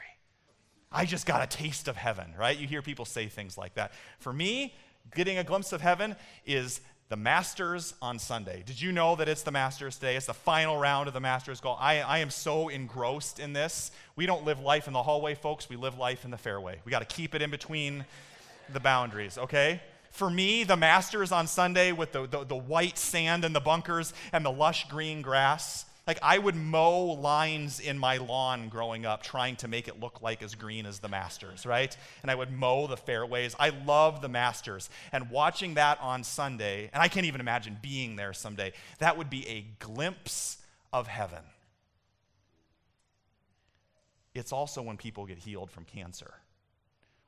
I 0.91 1.05
just 1.05 1.25
got 1.25 1.41
a 1.41 1.47
taste 1.47 1.87
of 1.87 1.95
heaven, 1.95 2.33
right? 2.37 2.57
You 2.57 2.67
hear 2.67 2.81
people 2.81 3.05
say 3.05 3.27
things 3.27 3.57
like 3.57 3.75
that. 3.75 3.93
For 4.19 4.33
me, 4.33 4.73
getting 5.15 5.37
a 5.37 5.43
glimpse 5.43 5.71
of 5.71 5.81
heaven 5.81 6.15
is 6.45 6.81
the 7.11 7.17
Masters 7.17 7.93
on 8.01 8.17
Sunday. 8.17 8.63
Did 8.65 8.81
you 8.81 8.93
know 8.93 9.17
that 9.17 9.27
it's 9.27 9.41
the 9.43 9.51
Masters 9.51 9.95
today? 9.97 10.15
It's 10.15 10.27
the 10.27 10.33
final 10.33 10.77
round 10.77 11.09
of 11.09 11.13
the 11.13 11.19
Masters 11.19 11.59
golf. 11.59 11.77
I, 11.81 11.99
I 11.99 12.19
am 12.19 12.29
so 12.29 12.69
engrossed 12.69 13.37
in 13.37 13.51
this. 13.51 13.91
We 14.15 14.25
don't 14.25 14.45
live 14.45 14.61
life 14.61 14.87
in 14.87 14.93
the 14.93 15.03
hallway, 15.03 15.35
folks. 15.35 15.67
We 15.67 15.75
live 15.75 15.97
life 15.97 16.23
in 16.23 16.31
the 16.31 16.37
fairway. 16.37 16.79
We 16.85 16.89
got 16.89 16.99
to 16.99 17.13
keep 17.13 17.35
it 17.35 17.41
in 17.41 17.51
between 17.51 18.05
the 18.71 18.79
boundaries, 18.79 19.37
okay? 19.37 19.81
For 20.11 20.29
me, 20.29 20.63
the 20.63 20.77
Masters 20.77 21.33
on 21.33 21.47
Sunday 21.47 21.91
with 21.91 22.13
the, 22.13 22.27
the, 22.27 22.45
the 22.45 22.55
white 22.55 22.97
sand 22.97 23.43
and 23.43 23.53
the 23.53 23.59
bunkers 23.59 24.13
and 24.31 24.45
the 24.45 24.51
lush 24.51 24.87
green 24.87 25.21
grass 25.21 25.83
like, 26.11 26.19
I 26.21 26.39
would 26.39 26.57
mow 26.57 27.03
lines 27.13 27.79
in 27.79 27.97
my 27.97 28.17
lawn 28.17 28.67
growing 28.67 29.05
up, 29.05 29.23
trying 29.23 29.55
to 29.57 29.69
make 29.69 29.87
it 29.87 30.01
look 30.01 30.21
like 30.21 30.43
as 30.43 30.55
green 30.55 30.85
as 30.85 30.99
the 30.99 31.07
Masters, 31.07 31.65
right? 31.65 31.95
And 32.21 32.29
I 32.29 32.35
would 32.35 32.51
mow 32.51 32.85
the 32.87 32.97
fairways. 32.97 33.55
I 33.57 33.69
love 33.69 34.21
the 34.21 34.27
Masters. 34.27 34.89
And 35.13 35.29
watching 35.29 35.75
that 35.75 35.99
on 36.01 36.25
Sunday, 36.25 36.89
and 36.91 37.01
I 37.01 37.07
can't 37.07 37.25
even 37.27 37.39
imagine 37.39 37.77
being 37.81 38.17
there 38.17 38.33
someday, 38.33 38.73
that 38.99 39.17
would 39.17 39.29
be 39.29 39.47
a 39.47 39.65
glimpse 39.79 40.57
of 40.91 41.07
heaven. 41.07 41.43
It's 44.35 44.51
also 44.51 44.81
when 44.81 44.97
people 44.97 45.25
get 45.25 45.37
healed 45.37 45.71
from 45.71 45.85
cancer. 45.85 46.33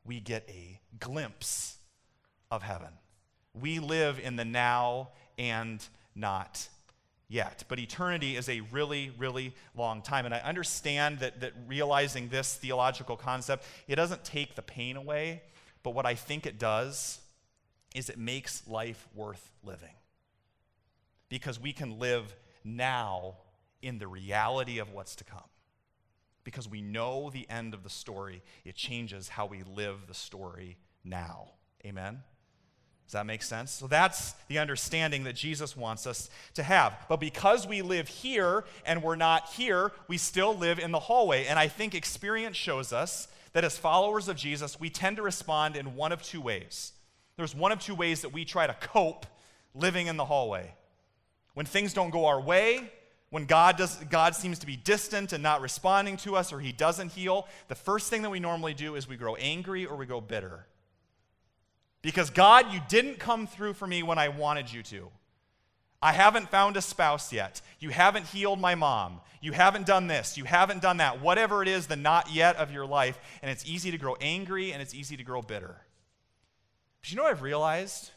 We 0.04 0.19
get 0.19 0.43
a 0.50 0.82
glimpse 1.00 1.78
of 2.52 2.63
heaven. 2.63 2.89
We 3.54 3.80
live 3.80 4.19
in 4.19 4.36
the 4.36 4.43
now 4.43 5.12
and 5.38 5.82
not 6.15 6.67
yet. 7.34 7.63
But 7.67 7.80
eternity 7.80 8.38
is 8.38 8.48
a 8.48 8.62
really, 8.72 9.12
really 9.17 9.56
long 9.76 10.02
time. 10.02 10.26
And 10.26 10.34
I 10.34 10.39
understand 10.39 11.19
that, 11.19 11.41
that 11.41 11.54
realizing 11.67 12.30
this 12.30 12.56
theological 12.56 13.17
concept, 13.17 13.65
it 13.88 13.96
doesn't 13.96 14.24
take 14.24 14.56
the 14.56 14.62
pain 14.62 14.96
away, 14.96 15.41
but 15.82 15.96
what 15.96 16.06
I 16.06 16.13
think 16.13 16.46
it 16.46 16.60
does 16.60 17.19
is 17.96 18.10
it 18.10 18.19
makes 18.19 18.67
life 18.67 19.08
worth 19.15 19.52
living. 19.63 19.96
Because 21.28 21.60
we 21.60 21.74
can 21.74 21.98
live 21.98 22.36
now 22.63 23.38
in 23.82 23.98
the 23.98 24.08
reality 24.08 24.78
of 24.78 24.91
what's 24.91 25.15
to 25.15 25.24
come. 25.24 25.41
Because 26.43 26.69
we 26.69 26.82
know 26.82 27.32
the 27.32 27.50
end 27.50 27.74
of 27.74 27.84
the 27.84 27.89
story, 27.89 28.43
it 28.63 28.76
changes 28.76 29.30
how 29.30 29.48
we 29.48 29.63
live 29.63 30.08
the 30.08 30.13
story 30.13 30.78
now. 31.04 31.48
Amen? 31.86 32.19
Does 33.13 33.19
that 33.19 33.28
make 33.28 33.43
sense? 33.43 33.69
So 33.71 33.86
that's 33.86 34.34
the 34.47 34.58
understanding 34.58 35.26
that 35.26 35.36
Jesus 35.36 35.78
wants 35.78 36.08
us 36.08 36.32
to 36.56 36.63
have. 36.63 36.97
But 37.08 37.19
because 37.19 37.67
we 37.67 37.84
live 37.84 38.08
here 38.08 38.63
and 38.88 39.04
we're 39.04 39.15
not 39.15 39.49
here, 39.49 39.91
we 40.08 40.17
still 40.17 40.58
live 40.58 40.80
in 40.80 40.91
the 40.91 40.97
hallway. 40.97 41.45
And 41.45 41.60
I 41.60 41.67
think 41.67 41.93
experience 41.93 42.58
shows 42.58 42.91
us 42.91 43.28
that 43.52 43.63
as 43.63 43.78
followers 43.78 44.30
of 44.30 44.36
Jesus, 44.36 44.80
we 44.80 44.89
tend 44.89 45.17
to 45.17 45.21
respond 45.21 45.76
in 45.76 45.95
one 45.95 46.12
of 46.12 46.23
two 46.23 46.41
ways. 46.41 46.93
There's 47.38 47.54
one 47.54 47.71
of 47.71 47.80
two 47.80 47.93
ways 47.93 48.21
that 48.21 48.34
we 48.34 48.45
try 48.45 48.65
to 48.65 48.73
cope 48.82 49.28
living 49.76 50.08
in 50.08 50.17
the 50.17 50.26
hallway. 50.26 50.73
When 51.54 51.67
things 51.67 51.93
don't 51.93 52.10
go 52.10 52.26
our 52.26 52.41
way, 52.41 52.91
when 53.30 53.45
God, 53.45 53.78
does, 53.78 53.95
God 54.10 54.34
seems 54.34 54.58
to 54.58 54.65
be 54.65 54.76
distant 54.76 55.34
and 55.34 55.43
not 55.43 55.62
responding 55.62 56.17
to 56.17 56.36
us 56.36 56.52
or 56.52 56.60
he 56.60 56.71
doesn't 56.71 57.12
heal, 57.12 57.47
the 57.67 57.76
first 57.76 58.10
thing 58.10 58.23
that 58.23 58.32
we 58.32 58.39
normally 58.39 58.73
do 58.73 58.95
is 58.95 59.08
we 59.08 59.17
grow 59.17 59.36
angry 59.36 59.86
or 59.86 59.97
we 59.97 60.08
go 60.08 60.19
bitter. 60.19 60.65
Because 62.04 62.30
God, 62.30 62.72
you 62.72 62.80
didn't 62.88 63.18
come 63.18 63.48
through 63.48 63.74
for 63.74 63.88
me 63.88 64.04
when 64.04 64.20
I 64.20 64.28
wanted 64.28 64.72
you 64.72 64.84
to. 64.84 65.10
I 66.02 66.12
haven't 66.12 66.52
found 66.52 66.76
a 66.76 66.82
spouse 66.82 67.32
yet. 67.32 67.62
You 67.80 67.89
haven't 67.89 68.28
healed 68.28 68.60
my 68.60 68.76
mom. 68.76 69.22
You 69.42 69.54
haven't 69.54 69.88
done 69.88 70.08
this. 70.08 70.38
You 70.38 70.44
haven't 70.44 70.82
done 70.82 70.98
that. 70.98 71.22
Whatever 71.22 71.62
it 71.62 71.70
is, 71.70 71.88
the 71.88 71.96
not 71.96 72.32
yet 72.32 72.58
of 72.58 72.72
your 72.72 72.86
life. 72.86 73.18
And 73.42 73.50
it's 73.50 73.66
easy 73.66 73.89
to 73.89 73.98
grow 73.98 74.16
angry 74.20 74.74
and 74.74 74.82
it's 74.82 74.94
easy 74.94 75.16
to 75.16 75.24
grow 75.24 75.42
bitter. 75.42 75.78
But 77.02 77.10
you 77.10 77.18
know 77.18 77.24
what 77.24 77.32
I've 77.32 77.42
realized? 77.42 78.12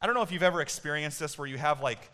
I 0.00 0.06
don't 0.06 0.14
know 0.14 0.22
if 0.22 0.32
you've 0.32 0.42
ever 0.42 0.62
experienced 0.62 1.20
this 1.20 1.38
where 1.38 1.46
you 1.46 1.58
have 1.58 1.82
like 1.82 2.10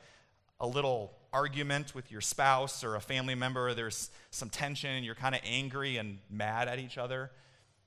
a 0.58 0.66
little 0.66 1.12
argument 1.32 1.94
with 1.94 2.10
your 2.10 2.20
spouse 2.20 2.82
or 2.82 2.96
a 2.96 3.00
family 3.00 3.34
member, 3.34 3.74
there's 3.74 4.10
some 4.30 4.48
tension, 4.48 4.90
and 4.90 5.04
you're 5.04 5.14
kind 5.14 5.34
of 5.34 5.40
angry 5.44 5.98
and 5.98 6.18
mad 6.30 6.66
at 6.66 6.80
each 6.80 6.98
other. 6.98 7.30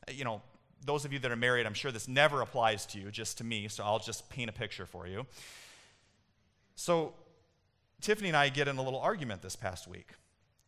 You 0.09 0.23
know, 0.23 0.41
those 0.85 1.05
of 1.05 1.13
you 1.13 1.19
that 1.19 1.31
are 1.31 1.35
married, 1.35 1.65
I'm 1.65 1.73
sure 1.73 1.91
this 1.91 2.07
never 2.07 2.41
applies 2.41 2.85
to 2.87 2.99
you, 2.99 3.11
just 3.11 3.37
to 3.39 3.43
me, 3.43 3.67
so 3.67 3.83
I'll 3.83 3.99
just 3.99 4.29
paint 4.29 4.49
a 4.49 4.53
picture 4.53 4.85
for 4.85 5.07
you. 5.07 5.25
So, 6.75 7.13
Tiffany 8.01 8.29
and 8.29 8.37
I 8.37 8.49
get 8.49 8.67
in 8.67 8.77
a 8.77 8.81
little 8.81 8.99
argument 8.99 9.41
this 9.41 9.55
past 9.55 9.87
week, 9.87 10.13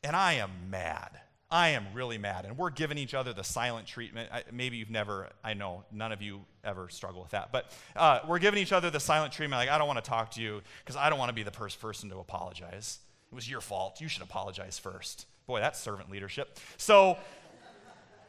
and 0.04 0.16
I 0.16 0.34
am 0.34 0.50
mad. 0.70 1.20
I 1.50 1.70
am 1.70 1.86
really 1.94 2.18
mad, 2.18 2.46
and 2.46 2.58
we're 2.58 2.70
giving 2.70 2.98
each 2.98 3.14
other 3.14 3.34
the 3.34 3.44
silent 3.44 3.86
treatment. 3.86 4.30
I, 4.32 4.44
maybe 4.52 4.78
you've 4.78 4.90
never, 4.90 5.30
I 5.44 5.54
know 5.54 5.84
none 5.92 6.12
of 6.12 6.22
you 6.22 6.42
ever 6.64 6.88
struggle 6.90 7.22
with 7.22 7.32
that, 7.32 7.52
but 7.52 7.72
uh, 7.96 8.20
we're 8.28 8.40
giving 8.40 8.62
each 8.62 8.72
other 8.72 8.90
the 8.90 9.02
silent 9.02 9.34
treatment 9.34 9.60
like, 9.60 9.70
I 9.70 9.78
don't 9.78 9.88
want 9.88 10.04
to 10.04 10.10
talk 10.10 10.32
to 10.32 10.42
you 10.42 10.62
because 10.80 10.96
I 10.96 11.10
don't 11.10 11.20
want 11.20 11.30
to 11.30 11.34
be 11.34 11.44
the 11.44 11.52
first 11.52 11.82
person 11.82 12.10
to 12.10 12.20
apologize. 12.20 13.00
It 13.32 13.36
was 13.36 13.50
your 13.50 13.62
fault. 13.62 14.00
You 14.00 14.08
should 14.08 14.24
apologize 14.24 14.80
first. 14.80 15.26
Boy, 15.46 15.60
that's 15.60 15.80
servant 15.80 16.10
leadership. 16.10 16.58
So, 16.78 17.18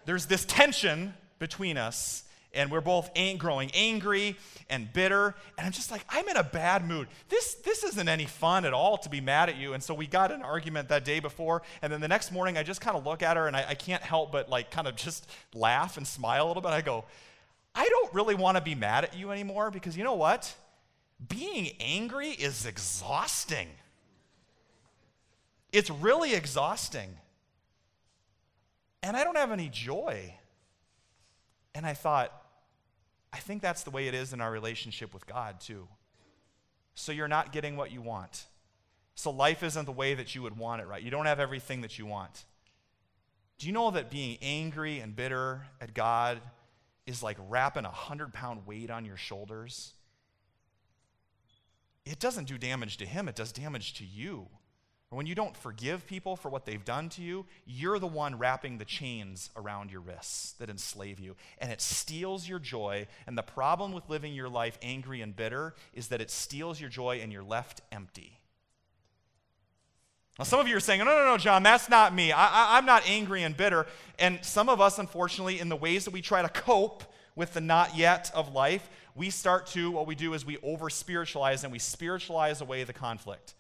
there's 0.04 0.26
this 0.26 0.44
tension 0.44 1.14
between 1.42 1.76
us 1.76 2.22
and 2.54 2.70
we're 2.70 2.80
both 2.80 3.10
ang- 3.16 3.36
growing 3.36 3.68
angry 3.74 4.36
and 4.70 4.92
bitter 4.92 5.34
and 5.58 5.66
i'm 5.66 5.72
just 5.72 5.90
like 5.90 6.04
i'm 6.08 6.28
in 6.28 6.36
a 6.36 6.44
bad 6.44 6.86
mood. 6.86 7.08
This 7.28 7.54
this 7.54 7.82
isn't 7.82 8.08
any 8.08 8.26
fun 8.26 8.64
at 8.64 8.72
all 8.72 8.96
to 8.98 9.08
be 9.08 9.20
mad 9.20 9.48
at 9.48 9.56
you. 9.56 9.74
And 9.74 9.82
so 9.82 9.92
we 9.92 10.06
got 10.06 10.30
an 10.30 10.42
argument 10.42 10.88
that 10.90 11.04
day 11.04 11.18
before 11.18 11.62
and 11.82 11.92
then 11.92 12.00
the 12.00 12.06
next 12.06 12.30
morning 12.30 12.56
i 12.56 12.62
just 12.62 12.80
kind 12.80 12.96
of 12.96 13.04
look 13.04 13.24
at 13.24 13.36
her 13.36 13.48
and 13.48 13.56
I, 13.56 13.70
I 13.70 13.74
can't 13.74 14.04
help 14.04 14.30
but 14.30 14.48
like 14.48 14.70
kind 14.70 14.86
of 14.86 14.94
just 14.94 15.28
laugh 15.52 15.96
and 15.96 16.06
smile 16.06 16.46
a 16.46 16.48
little 16.48 16.62
bit. 16.62 16.70
I 16.70 16.80
go 16.80 17.06
i 17.74 17.88
don't 17.88 18.14
really 18.14 18.36
want 18.36 18.56
to 18.56 18.62
be 18.62 18.76
mad 18.76 19.02
at 19.02 19.16
you 19.16 19.32
anymore 19.32 19.72
because 19.72 19.96
you 19.96 20.04
know 20.04 20.14
what? 20.14 20.54
Being 21.28 21.72
angry 21.80 22.28
is 22.28 22.66
exhausting. 22.66 23.68
It's 25.72 25.90
really 25.90 26.34
exhausting. 26.34 27.16
And 29.02 29.16
i 29.16 29.24
don't 29.24 29.36
have 29.36 29.50
any 29.50 29.68
joy 29.68 30.34
and 31.74 31.86
I 31.86 31.94
thought, 31.94 32.32
I 33.32 33.38
think 33.38 33.62
that's 33.62 33.82
the 33.82 33.90
way 33.90 34.08
it 34.08 34.14
is 34.14 34.32
in 34.32 34.40
our 34.40 34.50
relationship 34.50 35.14
with 35.14 35.26
God, 35.26 35.60
too. 35.60 35.88
So 36.94 37.12
you're 37.12 37.28
not 37.28 37.52
getting 37.52 37.76
what 37.76 37.90
you 37.90 38.02
want. 38.02 38.46
So 39.14 39.30
life 39.30 39.62
isn't 39.62 39.84
the 39.84 39.92
way 39.92 40.14
that 40.14 40.34
you 40.34 40.42
would 40.42 40.58
want 40.58 40.82
it, 40.82 40.86
right? 40.86 41.02
You 41.02 41.10
don't 41.10 41.26
have 41.26 41.40
everything 41.40 41.82
that 41.82 41.98
you 41.98 42.06
want. 42.06 42.44
Do 43.58 43.66
you 43.66 43.72
know 43.72 43.90
that 43.92 44.10
being 44.10 44.38
angry 44.42 45.00
and 45.00 45.14
bitter 45.14 45.66
at 45.80 45.94
God 45.94 46.40
is 47.06 47.22
like 47.22 47.36
wrapping 47.48 47.84
a 47.84 47.90
hundred 47.90 48.32
pound 48.34 48.66
weight 48.66 48.90
on 48.90 49.04
your 49.04 49.16
shoulders? 49.16 49.92
It 52.04 52.18
doesn't 52.18 52.48
do 52.48 52.58
damage 52.58 52.96
to 52.98 53.06
Him, 53.06 53.28
it 53.28 53.36
does 53.36 53.52
damage 53.52 53.94
to 53.94 54.04
you. 54.04 54.48
When 55.12 55.26
you 55.26 55.34
don't 55.34 55.54
forgive 55.54 56.06
people 56.06 56.36
for 56.36 56.48
what 56.48 56.64
they've 56.64 56.82
done 56.82 57.10
to 57.10 57.22
you, 57.22 57.44
you're 57.66 57.98
the 57.98 58.06
one 58.06 58.38
wrapping 58.38 58.78
the 58.78 58.86
chains 58.86 59.50
around 59.56 59.90
your 59.90 60.00
wrists 60.00 60.52
that 60.52 60.70
enslave 60.70 61.20
you. 61.20 61.36
And 61.58 61.70
it 61.70 61.82
steals 61.82 62.48
your 62.48 62.58
joy. 62.58 63.06
And 63.26 63.36
the 63.36 63.42
problem 63.42 63.92
with 63.92 64.08
living 64.08 64.32
your 64.32 64.48
life 64.48 64.78
angry 64.80 65.20
and 65.20 65.36
bitter 65.36 65.74
is 65.92 66.08
that 66.08 66.22
it 66.22 66.30
steals 66.30 66.80
your 66.80 66.88
joy 66.88 67.20
and 67.20 67.30
you're 67.30 67.42
left 67.42 67.82
empty. 67.92 68.40
Now, 70.38 70.44
some 70.44 70.60
of 70.60 70.66
you 70.66 70.76
are 70.76 70.80
saying, 70.80 71.00
no, 71.00 71.04
no, 71.04 71.26
no, 71.26 71.36
John, 71.36 71.62
that's 71.62 71.90
not 71.90 72.14
me. 72.14 72.32
I, 72.32 72.78
am 72.78 72.86
not 72.86 73.02
angry 73.06 73.42
and 73.42 73.54
bitter. 73.54 73.86
And 74.18 74.42
some 74.42 74.70
of 74.70 74.80
us, 74.80 74.98
unfortunately, 74.98 75.60
in 75.60 75.68
the 75.68 75.76
ways 75.76 76.06
that 76.06 76.14
we 76.14 76.22
try 76.22 76.40
to 76.40 76.48
cope 76.48 77.04
with 77.36 77.52
the 77.52 77.60
not 77.60 77.98
yet 77.98 78.30
of 78.34 78.54
life, 78.54 78.88
we 79.14 79.28
start 79.28 79.66
to, 79.68 79.90
what 79.90 80.06
we 80.06 80.14
do 80.14 80.32
is 80.32 80.46
we 80.46 80.56
over 80.62 80.88
spiritualize 80.88 81.64
and 81.64 81.72
we 81.72 81.78
spiritualize 81.78 82.62
away 82.62 82.84
the 82.84 82.94
conflict 82.94 83.52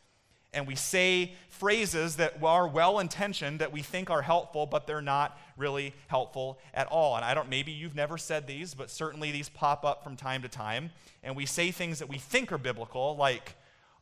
and 0.54 0.66
we 0.66 0.74
say 0.74 1.32
phrases 1.48 2.16
that 2.16 2.42
are 2.42 2.68
well 2.68 2.98
intentioned 2.98 3.60
that 3.60 3.72
we 3.72 3.80
think 3.80 4.10
are 4.10 4.20
helpful, 4.20 4.66
but 4.66 4.86
they're 4.86 5.00
not 5.00 5.38
really 5.56 5.94
helpful 6.08 6.58
at 6.74 6.86
all. 6.88 7.16
And 7.16 7.24
I 7.24 7.32
don't, 7.32 7.48
maybe 7.48 7.72
you've 7.72 7.94
never 7.94 8.18
said 8.18 8.46
these, 8.46 8.74
but 8.74 8.90
certainly 8.90 9.32
these 9.32 9.48
pop 9.48 9.84
up 9.84 10.04
from 10.04 10.16
time 10.16 10.42
to 10.42 10.48
time. 10.48 10.90
And 11.22 11.34
we 11.34 11.46
say 11.46 11.70
things 11.70 12.00
that 12.00 12.08
we 12.08 12.18
think 12.18 12.52
are 12.52 12.58
biblical, 12.58 13.16
like, 13.16 13.54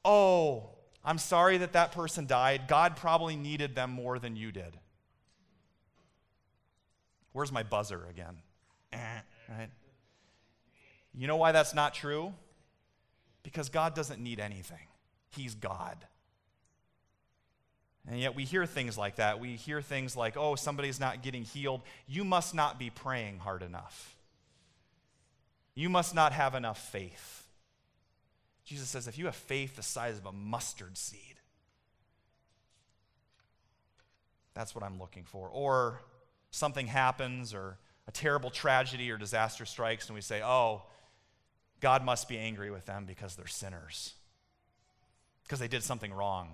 oh, 0.05 0.71
I'm 1.05 1.19
sorry 1.19 1.59
that 1.59 1.73
that 1.75 1.93
person 1.93 2.27
died. 2.27 2.63
God 2.67 2.97
probably 2.97 3.37
needed 3.37 3.75
them 3.75 3.91
more 3.91 4.19
than 4.19 4.35
you 4.35 4.51
did. 4.51 4.77
Where's 7.33 7.53
my 7.53 7.63
buzzer 7.63 8.07
again? 8.11 8.39
Eh, 8.93 8.99
right? 9.49 9.71
You 11.15 11.29
know 11.29 11.37
why 11.37 11.53
that's 11.53 11.75
not 11.75 11.95
true? 11.95 12.33
Because 13.45 13.69
God 13.69 13.95
doesn't 13.95 14.21
need 14.21 14.41
anything. 14.41 14.89
He's 15.31 15.55
God. 15.55 15.97
And 18.09 18.19
yet 18.19 18.35
we 18.35 18.45
hear 18.45 18.67
things 18.67 18.97
like 18.97 19.17
that. 19.17 19.41
We 19.41 19.57
hear 19.57 19.83
things 19.83 20.17
like, 20.17 20.37
oh, 20.37 20.55
somebody's 20.55 20.99
not 20.99 21.23
getting 21.23 21.43
healed. 21.43 21.83
You 22.07 22.25
must 22.25 22.55
not 22.55 22.79
be 22.79 22.91
praying 22.91 23.39
hard 23.39 23.63
enough. 23.63 24.17
You 25.75 25.89
must 25.89 26.15
not 26.15 26.33
have 26.33 26.55
enough 26.55 26.79
faith. 26.91 27.47
Jesus 28.65 28.89
says, 28.89 29.07
if 29.07 29.19
you 29.19 29.27
have 29.27 29.37
faith 29.37 29.77
the 29.77 29.83
size 29.83 30.19
of 30.19 30.27
a 30.27 30.33
mustard 30.33 30.97
seed, 30.97 31.41
that's 34.55 34.75
what 34.75 34.85
I'm 34.85 34.99
looking 34.99 35.25
for. 35.25 35.49
Or 35.49 36.01
something 36.51 36.87
happens, 36.87 37.55
or 37.55 37.79
a 38.09 38.13
terrible 38.13 38.51
tragedy 38.51 39.11
or 39.11 39.17
disaster 39.17 39.65
strikes, 39.65 40.09
and 40.09 40.15
we 40.15 40.21
say, 40.21 40.43
oh, 40.43 40.83
God 41.81 42.05
must 42.05 42.29
be 42.29 42.37
angry 42.39 42.71
with 42.71 42.87
them 42.87 43.05
because 43.07 43.37
they're 43.37 43.47
sinners, 43.47 44.15
because 45.45 45.59
they 45.59 45.69
did 45.69 45.83
something 45.83 46.13
wrong. 46.13 46.51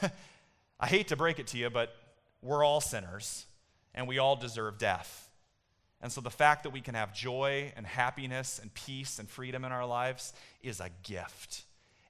I 0.78 0.86
hate 0.86 1.08
to 1.08 1.16
break 1.16 1.38
it 1.38 1.46
to 1.48 1.58
you, 1.58 1.70
but 1.70 1.94
we're 2.42 2.64
all 2.64 2.80
sinners 2.80 3.46
and 3.94 4.06
we 4.06 4.18
all 4.18 4.36
deserve 4.36 4.78
death. 4.78 5.30
And 6.02 6.12
so 6.12 6.20
the 6.20 6.30
fact 6.30 6.64
that 6.64 6.70
we 6.70 6.80
can 6.80 6.94
have 6.94 7.14
joy 7.14 7.72
and 7.76 7.86
happiness 7.86 8.58
and 8.60 8.72
peace 8.74 9.18
and 9.18 9.28
freedom 9.28 9.64
in 9.64 9.72
our 9.72 9.86
lives 9.86 10.32
is 10.62 10.80
a 10.80 10.90
gift. 11.02 11.64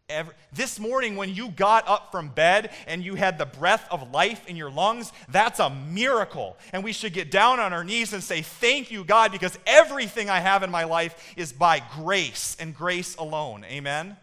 Every, 0.09 0.35
this 0.53 0.79
morning, 0.79 1.17
when 1.17 1.35
you 1.35 1.49
got 1.49 1.89
up 1.89 2.13
from 2.13 2.29
bed 2.29 2.71
and 2.87 3.05
you 3.05 3.17
had 3.17 3.39
the 3.39 3.47
breath 3.47 3.87
of 3.91 4.13
life 4.13 4.47
in 4.47 4.55
your 4.55 4.71
lungs, 4.71 5.13
that's 5.29 5.59
a 5.59 5.71
miracle. 5.71 6.57
And 6.73 6.85
we 6.85 6.93
should 6.93 7.13
get 7.13 7.31
down 7.31 7.59
on 7.59 7.73
our 7.73 7.83
knees 7.83 8.13
and 8.13 8.23
say, 8.23 8.43
Thank 8.43 8.93
you, 8.93 9.03
God, 9.03 9.33
because 9.33 9.59
everything 9.67 10.31
I 10.31 10.39
have 10.39 10.63
in 10.63 10.71
my 10.71 10.85
life 10.85 11.35
is 11.37 11.53
by 11.53 11.83
grace 11.95 12.57
and 12.61 12.75
grace 12.75 13.17
alone. 13.17 13.65
Amen? 13.65 14.17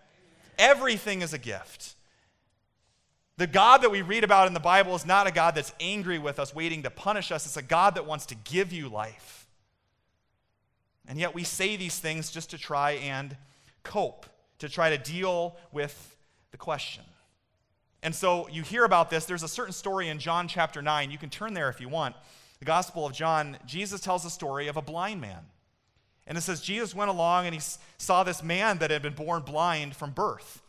Everything 0.57 1.21
is 1.21 1.33
a 1.33 1.37
gift. 1.37 1.92
The 3.37 3.47
God 3.47 3.81
that 3.81 3.89
we 3.89 4.01
read 4.01 4.23
about 4.23 4.47
in 4.47 4.53
the 4.53 4.59
Bible 4.59 4.95
is 4.95 5.05
not 5.05 5.25
a 5.25 5.31
God 5.31 5.55
that's 5.55 5.73
angry 5.79 6.19
with 6.19 6.39
us, 6.39 6.53
waiting 6.53 6.83
to 6.83 6.89
punish 6.89 7.31
us. 7.31 7.45
It's 7.45 7.57
a 7.57 7.63
God 7.63 7.95
that 7.95 8.05
wants 8.05 8.27
to 8.27 8.35
give 8.35 8.71
you 8.71 8.89
life. 8.89 9.47
And 11.07 11.19
yet 11.19 11.33
we 11.33 11.43
say 11.43 11.75
these 11.75 11.97
things 11.99 12.31
just 12.31 12.51
to 12.51 12.57
try 12.57 12.91
and 12.91 13.35
cope. 13.83 14.27
to 14.59 14.69
try 14.69 14.89
to 14.89 14.97
deal 14.97 15.57
with 15.73 16.15
the 16.51 16.57
question. 16.57 17.03
And 18.01 18.15
so 18.15 18.47
you 18.47 18.63
hear 18.63 18.85
about 18.85 19.09
this. 19.09 19.25
There's 19.25 19.43
a 19.43 19.47
certain 19.47 19.73
story 19.73 20.07
in 20.07 20.19
John 20.19 20.47
chapter 20.47 20.81
9. 20.81 21.11
You 21.11 21.17
can 21.17 21.29
turn 21.29 21.53
there 21.53 21.69
if 21.69 21.81
you 21.81 21.89
want. 21.89 22.15
The 22.59 22.65
Gospel 22.65 23.05
of 23.05 23.11
John, 23.11 23.57
Jesus 23.65 23.99
tells 23.99 24.23
a 24.23 24.29
story 24.29 24.69
of 24.69 24.77
a 24.77 24.81
blind 24.81 25.19
man. 25.19 25.41
And 26.25 26.37
it 26.37 26.41
says 26.41 26.61
Jesus 26.61 26.95
went 26.95 27.09
along 27.09 27.45
and 27.45 27.53
he 27.53 27.59
saw 27.97 28.23
this 28.23 28.41
man 28.41 28.77
that 28.77 28.89
had 28.89 29.01
been 29.01 29.15
born 29.15 29.41
blind 29.41 29.97
from 29.97 30.11
birth. 30.11 30.61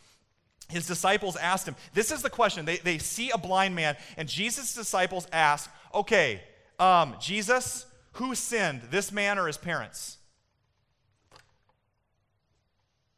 His 0.74 0.88
disciples 0.88 1.36
asked 1.36 1.68
him, 1.68 1.76
This 1.92 2.10
is 2.10 2.20
the 2.20 2.28
question. 2.28 2.64
They, 2.64 2.78
they 2.78 2.98
see 2.98 3.30
a 3.30 3.38
blind 3.38 3.76
man, 3.76 3.96
and 4.16 4.28
Jesus' 4.28 4.74
disciples 4.74 5.28
ask, 5.32 5.70
Okay, 5.94 6.42
um, 6.80 7.14
Jesus, 7.20 7.86
who 8.14 8.34
sinned, 8.34 8.82
this 8.90 9.12
man 9.12 9.38
or 9.38 9.46
his 9.46 9.56
parents? 9.56 10.18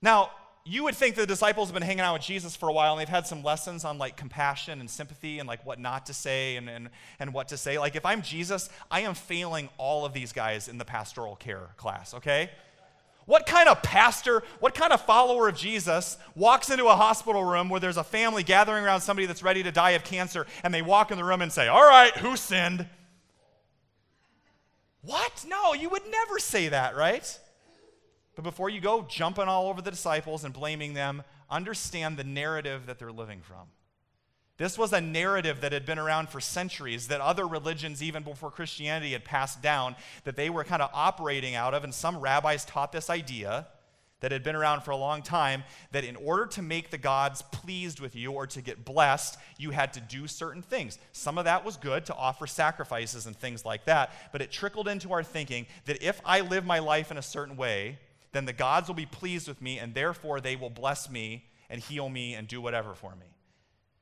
Now, 0.03 0.33
you 0.67 0.85
would 0.85 0.97
think 0.97 1.15
the 1.15 1.27
disciples 1.27 1.69
have 1.69 1.75
been 1.75 1.83
hanging 1.83 2.01
out 2.01 2.13
with 2.13 2.23
Jesus 2.23 2.57
for 2.57 2.69
a 2.69 2.73
while 2.73 2.93
and 2.93 3.01
they've 3.01 3.09
had 3.09 3.27
some 3.27 3.43
lessons 3.43 3.85
on 3.85 3.99
like 3.99 4.17
compassion 4.17 4.81
and 4.81 4.91
sympathy 4.91 5.39
and 5.39 5.49
like 5.49 5.65
what 5.65 5.79
not 5.79 6.07
to 6.07 6.15
say 6.15 6.57
and, 6.57 6.69
and, 6.69 6.91
and 7.21 7.33
what 7.33 7.49
to 7.49 7.57
say. 7.57 7.79
Like 7.79 7.97
if 7.97 8.05
I'm 8.05 8.21
Jesus, 8.21 8.69
I 8.91 9.01
am 9.01 9.15
failing 9.15 9.69
all 9.79 10.05
of 10.05 10.13
these 10.13 10.33
guys 10.33 10.69
in 10.69 10.77
the 10.77 10.85
pastoral 10.85 11.37
care 11.37 11.69
class, 11.77 12.13
okay? 12.15 12.51
What 13.27 13.45
kind 13.45 13.69
of 13.69 13.83
pastor, 13.83 14.45
what 14.61 14.75
kind 14.75 14.93
of 14.93 15.01
follower 15.01 15.49
of 15.49 15.57
Jesus 15.57 16.17
walks 16.37 16.71
into 16.71 16.87
a 16.87 16.95
hospital 16.95 17.45
room 17.45 17.69
where 17.69 17.81
there's 17.81 17.97
a 17.97 18.05
family 18.05 18.45
gathering 18.45 18.85
around 18.85 19.01
somebody 19.01 19.27
that's 19.27 19.43
ready 19.43 19.65
to 19.65 19.73
die 19.73 19.91
of 19.91 20.05
cancer 20.05 20.47
and 20.63 20.73
they 20.73 20.83
walk 20.83 21.11
in 21.11 21.19
the 21.19 21.25
room 21.25 21.43
and 21.43 21.53
say, 21.53 21.67
All 21.67 21.87
right, 21.87 22.17
who 22.17 22.37
sinned? 22.37 22.87
What? 25.03 25.45
No, 25.47 25.75
you 25.75 25.89
would 25.91 26.09
never 26.11 26.39
say 26.39 26.69
that, 26.69 26.97
right? 26.97 27.39
But 28.37 28.43
before 28.43 28.71
you 28.71 28.81
go 28.81 29.07
jumping 29.09 29.49
all 29.49 29.69
over 29.69 29.83
the 29.83 29.91
disciples 29.91 30.45
and 30.45 30.55
blaming 30.55 30.95
them, 30.95 31.25
understand 31.51 32.17
the 32.17 32.25
narrative 32.25 32.87
that 32.87 32.99
they're 32.99 33.13
living 33.13 33.41
from. 33.41 33.69
This 34.59 34.79
was 34.79 34.93
a 34.93 35.01
narrative 35.01 35.61
that 35.61 35.73
had 35.73 35.85
been 35.85 35.99
around 35.99 36.31
for 36.31 36.41
centuries, 36.41 37.09
that 37.09 37.21
other 37.21 37.47
religions, 37.47 38.03
even 38.03 38.23
before 38.23 38.51
Christianity, 38.51 39.13
had 39.13 39.25
passed 39.25 39.61
down, 39.61 39.97
that 40.25 40.37
they 40.37 40.49
were 40.49 40.65
kind 40.65 40.81
of 40.81 40.91
operating 40.95 41.55
out 41.55 41.75
of. 41.75 41.85
And 41.85 41.95
some 41.95 42.19
rabbis 42.19 42.65
taught 42.65 42.91
this 42.91 43.11
idea 43.11 43.67
that 44.21 44.33
had 44.33 44.43
been 44.43 44.57
around 44.57 44.81
for 44.81 44.93
a 44.93 44.97
long 44.97 45.21
time 45.21 45.63
that 45.93 46.05
in 46.05 46.17
order 46.17 46.47
to 46.47 46.63
make 46.63 46.91
the 46.91 46.97
gods 46.97 47.43
pleased 47.53 48.01
with 48.01 48.17
you 48.17 48.33
or 48.33 48.47
to 48.47 48.63
get 48.63 48.83
blessed, 48.83 49.39
you 49.59 49.73
had 49.73 49.93
to 49.93 50.01
do 50.01 50.27
certain 50.27 50.63
things. 50.63 50.99
Some 51.13 51.37
of 51.37 51.45
that 51.45 51.65
was 51.65 51.77
good 51.77 52.07
to 52.07 52.15
offer 52.15 52.47
sacrifices 52.47 53.27
and 53.27 53.37
things 53.37 53.67
like 53.67 53.85
that, 53.85 54.11
but 54.33 54.41
it 54.41 54.51
trickled 54.51 54.89
into 54.89 55.13
our 55.13 55.23
thinking 55.23 55.67
that 55.85 56.03
if 56.03 56.21
I 56.25 56.41
live 56.41 56.65
my 56.65 56.79
life 56.79 57.11
in 57.11 57.19
a 57.19 57.23
certain 57.23 57.59
way, 57.59 57.99
then 58.33 58.47
the 58.47 58.55
gods 58.55 58.89
will 58.89 58.95
be 58.95 59.07
pleased 59.07 59.49
with 59.49 59.61
me, 59.61 59.79
and 59.79 59.95
therefore 59.95 60.41
they 60.41 60.57
will 60.57 60.71
bless 60.71 61.11
me 61.11 61.45
and 61.69 61.81
heal 61.81 62.09
me 62.09 62.35
and 62.35 62.49
do 62.49 62.61
whatever 62.61 62.95
for 62.95 63.15
me. 63.17 63.27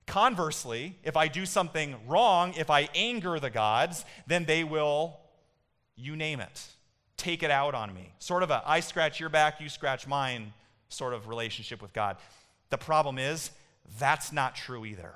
Conversely, 0.07 0.99
if 1.03 1.17
I 1.17 1.29
do 1.29 1.47
something 1.47 1.97
wrong, 2.07 2.55
if 2.57 2.71
I 2.71 2.89
anger 2.95 3.41
the 3.41 3.51
gods, 3.51 4.05
then 4.27 4.45
they 4.45 4.63
will, 4.63 5.19
you 5.97 6.15
name 6.15 6.41
it, 6.41 6.63
take 7.17 7.43
it 7.43 7.51
out 7.51 7.75
on 7.75 7.95
me. 7.95 8.13
Sort 8.19 8.43
of 8.43 8.51
a 8.51 8.63
I 8.67 8.81
scratch 8.81 9.19
your 9.19 9.31
back, 9.31 9.61
you 9.61 9.69
scratch 9.69 10.07
mine 10.07 10.53
sort 10.89 11.15
of 11.15 11.29
relationship 11.29 11.81
with 11.81 11.93
God. 11.93 12.19
The 12.71 12.79
problem 12.79 13.19
is, 13.19 13.51
that's 13.99 14.33
not 14.33 14.55
true 14.55 14.85
either. 14.85 15.15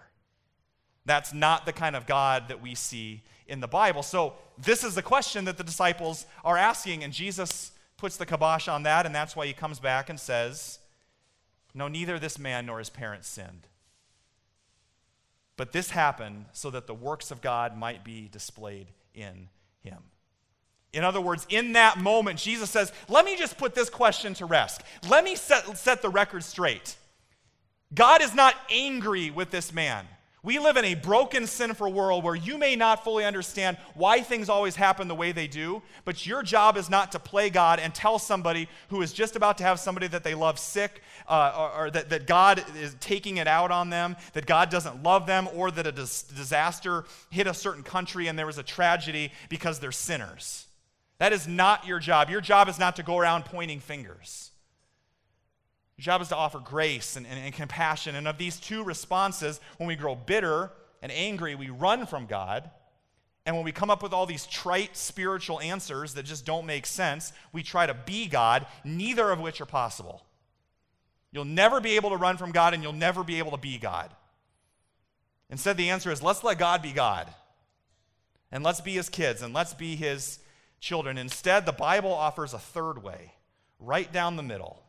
That's 1.05 1.33
not 1.33 1.67
the 1.67 1.73
kind 1.73 1.97
of 1.97 2.07
God 2.07 2.49
that 2.49 2.61
we 2.61 2.75
see 2.75 3.23
in 3.47 3.61
the 3.61 3.69
Bible. 3.69 4.03
So, 4.03 4.35
this 4.59 4.85
is 4.85 4.95
the 4.95 5.03
question 5.03 5.45
that 5.47 5.57
the 5.57 5.65
disciples 5.65 6.27
are 6.45 6.57
asking, 6.57 7.03
and 7.03 7.13
Jesus 7.13 7.73
puts 7.97 8.17
the 8.17 8.27
kibosh 8.27 8.69
on 8.69 8.83
that, 8.83 9.07
and 9.07 9.15
that's 9.15 9.35
why 9.35 9.47
he 9.47 9.53
comes 9.53 9.81
back 9.81 10.11
and 10.11 10.19
says, 10.19 10.79
No, 11.75 11.89
neither 11.89 12.19
this 12.19 12.39
man 12.39 12.67
nor 12.67 12.79
his 12.79 12.91
parents 12.91 13.29
sinned. 13.29 13.67
But 15.59 15.73
this 15.73 15.91
happened 15.91 16.47
so 16.53 16.71
that 16.71 16.87
the 16.87 16.95
works 16.95 17.31
of 17.31 17.43
God 17.43 17.77
might 17.77 18.05
be 18.05 18.29
displayed 18.31 18.87
in 19.13 19.49
him. 19.83 19.99
In 20.93 21.05
other 21.05 21.21
words, 21.21 21.47
in 21.51 21.73
that 21.73 21.99
moment, 21.99 22.39
Jesus 22.39 22.71
says, 22.71 22.93
Let 23.09 23.25
me 23.27 23.37
just 23.37 23.59
put 23.59 23.75
this 23.75 23.91
question 23.91 24.33
to 24.35 24.47
rest. 24.47 24.83
Let 25.09 25.25
me 25.25 25.35
set, 25.35 25.77
set 25.77 26.01
the 26.01 26.09
record 26.09 26.45
straight. 26.45 26.97
God 27.93 28.23
is 28.23 28.35
not 28.35 28.55
angry 28.71 29.31
with 29.31 29.51
this 29.51 29.73
man. 29.73 30.07
We 30.45 30.61
live 30.61 30.77
in 30.77 30.85
a 30.85 30.95
broken, 30.95 31.49
sinful 31.49 31.93
world 31.93 32.23
where 32.23 32.37
you 32.37 32.59
may 32.59 32.77
not 32.77 33.03
fully 33.03 33.25
understand 33.25 33.77
why 33.95 34.21
things 34.21 34.49
always 34.49 34.77
happen 34.77 35.09
the 35.09 35.15
way 35.15 35.33
they 35.33 35.49
do, 35.49 35.83
but 36.05 36.27
your 36.27 36.45
job 36.45 36.77
is 36.77 36.89
not 36.89 37.11
to 37.13 37.19
play 37.19 37.51
God 37.51 37.81
and 37.81 37.93
tell 37.93 38.21
somebody 38.21 38.69
who 38.89 39.03
is 39.03 39.13
just 39.13 39.35
about 39.35 39.59
to 39.59 39.65
have 39.65 39.81
somebody 39.81 40.07
that 40.07 40.23
they 40.23 40.37
love 40.37 40.61
sick, 40.61 41.03
uh, 41.27 41.53
or, 41.59 41.87
or 41.87 41.91
that, 41.91 42.11
that 42.11 42.29
God 42.29 42.65
is 42.77 42.95
taking 43.01 43.39
it 43.39 43.49
out 43.49 43.73
on 43.73 43.91
them, 43.91 44.17
that 44.33 44.47
God 44.47 44.71
doesn't 44.71 45.03
love 45.03 45.27
them, 45.27 45.49
or 45.55 45.73
that 45.73 45.89
a 45.89 45.93
dis- 45.93 46.23
disaster 46.23 47.05
hit 47.31 47.49
a 47.49 47.55
certain 47.55 47.83
country 47.83 48.29
and 48.29 48.39
there 48.39 48.47
was 48.47 48.59
a 48.59 48.63
tragedy 48.63 49.33
because 49.49 49.81
they're 49.81 49.91
sinners. 49.91 50.67
That 51.19 51.33
is 51.33 51.49
not 51.49 51.85
your 51.85 51.99
job. 51.99 52.31
Your 52.31 52.41
job 52.41 52.69
is 52.69 52.79
not 52.79 52.95
to 52.97 53.03
go 53.03 53.19
around 53.19 53.45
pointing 53.45 53.81
fingers. 53.81 54.53
Job 55.99 56.23
is 56.23 56.29
to 56.29 56.37
offer 56.37 56.61
grace 56.61 57.17
and, 57.17 57.27
and, 57.27 57.39
and, 57.39 57.53
compassion. 57.53 58.15
And 58.15 58.29
of 58.29 58.39
these 58.39 58.61
two 58.61 58.85
responses, 58.85 59.61
when 59.79 59.89
we 59.89 59.97
grow 59.97 60.15
bitter 60.15 60.71
and 61.03 61.11
angry, 61.11 61.57
we 61.57 61.71
run 61.71 62.07
from 62.07 62.27
God. 62.27 62.71
And 63.45 63.57
when 63.57 63.65
we 63.65 63.73
come 63.73 63.91
up 63.91 64.03
with 64.03 64.13
all 64.13 64.27
these 64.27 64.47
trite 64.47 64.97
spiritual 64.97 65.61
answers 65.61 66.15
that 66.15 66.25
just 66.25 66.47
don't 66.47 66.67
make 66.67 66.87
sense, 66.87 67.33
we 67.53 67.63
try 67.63 67.87
to 67.87 67.95
be 67.95 68.29
God, 68.29 68.67
neither 68.85 69.31
of 69.31 69.41
which 69.41 69.61
are 69.61 69.67
possible. 69.67 70.25
You'll 71.33 71.45
never 71.45 71.81
be 71.81 71.97
able 71.97 72.11
to 72.11 72.17
run 72.17 72.37
from 72.37 72.53
God, 72.53 72.75
and 72.75 72.83
you'll 72.83 72.93
never 72.93 73.25
be 73.25 73.39
able 73.39 73.51
to 73.51 73.57
be 73.57 73.79
God. 73.79 74.11
Instead, 75.51 75.77
the 75.77 75.91
answer 75.91 76.13
is 76.13 76.23
let's 76.23 76.45
let 76.45 76.59
God 76.59 76.81
be 76.81 76.93
God. 76.93 77.29
And 78.53 78.63
let's 78.63 78.81
be 78.81 78.93
his 78.93 79.09
kids, 79.09 79.43
and 79.43 79.53
let's 79.53 79.75
be 79.75 79.97
his 79.97 80.39
children. 80.81 81.19
Instead, 81.19 81.67
the 81.67 81.73
Bible 81.73 82.13
offers 82.13 82.55
a 82.55 82.59
third 82.59 83.03
way, 83.03 83.33
right 83.81 84.11
down 84.13 84.37
the 84.37 84.43
middle. 84.43 84.83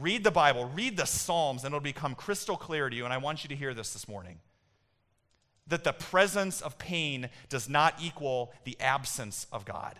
Read 0.00 0.24
the 0.24 0.30
Bible, 0.30 0.66
read 0.66 0.96
the 0.96 1.06
Psalms, 1.06 1.64
and 1.64 1.72
it'll 1.72 1.80
become 1.80 2.14
crystal 2.14 2.56
clear 2.56 2.90
to 2.90 2.96
you. 2.96 3.04
And 3.04 3.14
I 3.14 3.18
want 3.18 3.44
you 3.44 3.48
to 3.48 3.56
hear 3.56 3.74
this 3.74 3.92
this 3.92 4.08
morning 4.08 4.40
that 5.66 5.84
the 5.84 5.92
presence 5.92 6.60
of 6.60 6.78
pain 6.78 7.28
does 7.48 7.68
not 7.68 7.94
equal 8.00 8.52
the 8.64 8.76
absence 8.80 9.46
of 9.50 9.64
God. 9.64 9.98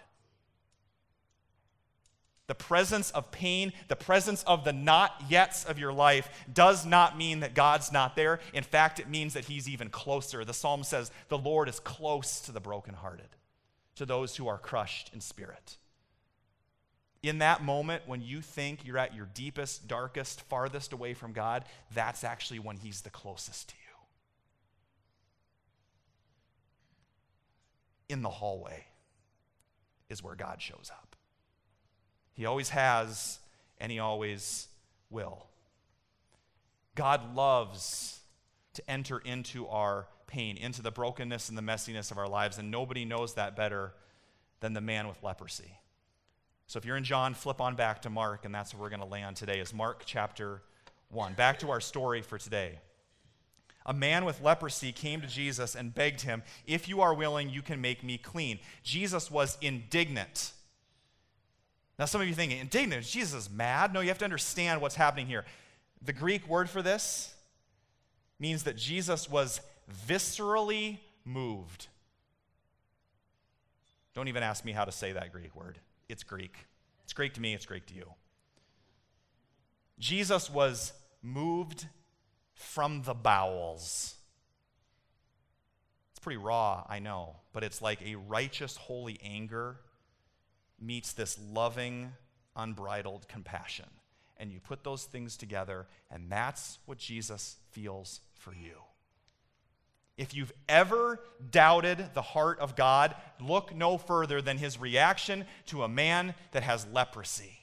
The 2.46 2.54
presence 2.54 3.10
of 3.10 3.32
pain, 3.32 3.72
the 3.88 3.96
presence 3.96 4.44
of 4.44 4.64
the 4.64 4.72
not 4.72 5.28
yets 5.28 5.66
of 5.68 5.78
your 5.80 5.92
life 5.92 6.28
does 6.52 6.86
not 6.86 7.18
mean 7.18 7.40
that 7.40 7.54
God's 7.54 7.90
not 7.90 8.14
there. 8.14 8.38
In 8.52 8.62
fact, 8.62 9.00
it 9.00 9.08
means 9.08 9.34
that 9.34 9.46
He's 9.46 9.68
even 9.68 9.88
closer. 9.88 10.44
The 10.44 10.54
psalm 10.54 10.84
says, 10.84 11.10
The 11.28 11.38
Lord 11.38 11.68
is 11.68 11.80
close 11.80 12.40
to 12.42 12.52
the 12.52 12.60
brokenhearted, 12.60 13.30
to 13.96 14.06
those 14.06 14.36
who 14.36 14.46
are 14.46 14.58
crushed 14.58 15.10
in 15.12 15.20
spirit 15.20 15.78
in 17.28 17.38
that 17.38 17.62
moment 17.62 18.02
when 18.06 18.20
you 18.20 18.40
think 18.40 18.84
you're 18.84 18.98
at 18.98 19.14
your 19.14 19.28
deepest, 19.34 19.88
darkest, 19.88 20.42
farthest 20.42 20.92
away 20.92 21.14
from 21.14 21.32
God, 21.32 21.64
that's 21.94 22.24
actually 22.24 22.58
when 22.58 22.76
He's 22.76 23.00
the 23.00 23.10
closest 23.10 23.70
to 23.70 23.74
you. 23.74 23.80
In 28.08 28.22
the 28.22 28.30
hallway 28.30 28.86
is 30.08 30.22
where 30.22 30.34
God 30.34 30.62
shows 30.62 30.90
up. 30.92 31.16
He 32.32 32.46
always 32.46 32.68
has, 32.70 33.40
and 33.78 33.90
He 33.90 33.98
always 33.98 34.68
will. 35.10 35.46
God 36.94 37.34
loves 37.34 38.20
to 38.74 38.90
enter 38.90 39.18
into 39.18 39.66
our 39.68 40.06
pain, 40.26 40.56
into 40.56 40.82
the 40.82 40.90
brokenness 40.90 41.48
and 41.48 41.56
the 41.56 41.62
messiness 41.62 42.10
of 42.10 42.18
our 42.18 42.28
lives, 42.28 42.58
and 42.58 42.70
nobody 42.70 43.04
knows 43.04 43.34
that 43.34 43.56
better 43.56 43.92
than 44.60 44.74
the 44.74 44.80
man 44.80 45.08
with 45.08 45.22
leprosy. 45.22 45.78
So 46.66 46.78
if 46.78 46.84
you're 46.84 46.96
in 46.96 47.04
John, 47.04 47.34
flip 47.34 47.60
on 47.60 47.76
back 47.76 48.02
to 48.02 48.10
Mark, 48.10 48.44
and 48.44 48.54
that's 48.54 48.74
where 48.74 48.82
we're 48.82 48.88
going 48.88 49.00
to 49.00 49.06
land 49.06 49.36
today, 49.36 49.60
is 49.60 49.72
Mark 49.72 50.02
chapter 50.04 50.62
1. 51.10 51.34
Back 51.34 51.60
to 51.60 51.70
our 51.70 51.80
story 51.80 52.22
for 52.22 52.38
today. 52.38 52.80
A 53.84 53.94
man 53.94 54.24
with 54.24 54.42
leprosy 54.42 54.90
came 54.90 55.20
to 55.20 55.28
Jesus 55.28 55.76
and 55.76 55.94
begged 55.94 56.22
him, 56.22 56.42
If 56.66 56.88
you 56.88 57.00
are 57.02 57.14
willing, 57.14 57.50
you 57.50 57.62
can 57.62 57.80
make 57.80 58.02
me 58.02 58.18
clean. 58.18 58.58
Jesus 58.82 59.30
was 59.30 59.56
indignant. 59.60 60.52
Now, 62.00 62.06
some 62.06 62.20
of 62.20 62.26
you 62.26 62.34
thinking, 62.34 62.58
indignant, 62.58 63.06
Jesus 63.06 63.44
is 63.44 63.50
mad? 63.50 63.94
No, 63.94 64.00
you 64.00 64.08
have 64.08 64.18
to 64.18 64.24
understand 64.24 64.80
what's 64.80 64.96
happening 64.96 65.28
here. 65.28 65.44
The 66.02 66.12
Greek 66.12 66.48
word 66.48 66.68
for 66.68 66.82
this 66.82 67.32
means 68.40 68.64
that 68.64 68.76
Jesus 68.76 69.30
was 69.30 69.60
viscerally 70.06 70.98
moved. 71.24 71.86
Don't 74.14 74.26
even 74.26 74.42
ask 74.42 74.64
me 74.64 74.72
how 74.72 74.84
to 74.84 74.92
say 74.92 75.12
that 75.12 75.32
Greek 75.32 75.54
word 75.54 75.78
it's 76.08 76.22
Greek. 76.22 76.66
It's 77.04 77.12
Greek 77.12 77.34
to 77.34 77.40
me, 77.40 77.54
it's 77.54 77.66
Greek 77.66 77.86
to 77.86 77.94
you. 77.94 78.06
Jesus 79.98 80.50
was 80.50 80.92
moved 81.22 81.86
from 82.54 83.02
the 83.02 83.14
bowels. 83.14 84.14
It's 86.10 86.18
pretty 86.20 86.38
raw, 86.38 86.84
I 86.88 86.98
know, 86.98 87.36
but 87.52 87.62
it's 87.64 87.80
like 87.80 88.02
a 88.02 88.16
righteous, 88.16 88.76
holy 88.76 89.18
anger 89.22 89.76
meets 90.80 91.12
this 91.12 91.38
loving, 91.52 92.12
unbridled 92.54 93.28
compassion. 93.28 93.86
and 94.38 94.52
you 94.52 94.60
put 94.60 94.84
those 94.84 95.04
things 95.04 95.36
together, 95.36 95.86
and 96.10 96.30
that's 96.30 96.78
what 96.86 96.98
Jesus 96.98 97.56
feels 97.70 98.20
for 98.34 98.54
you. 98.54 98.74
If 100.16 100.34
you've 100.34 100.52
ever 100.68 101.20
doubted 101.50 102.14
the 102.14 102.22
heart 102.22 102.58
of 102.58 102.74
God, 102.74 103.14
look 103.40 103.74
no 103.74 103.98
further 103.98 104.40
than 104.40 104.56
his 104.56 104.80
reaction 104.80 105.44
to 105.66 105.82
a 105.82 105.88
man 105.88 106.34
that 106.52 106.62
has 106.62 106.86
leprosy. 106.92 107.58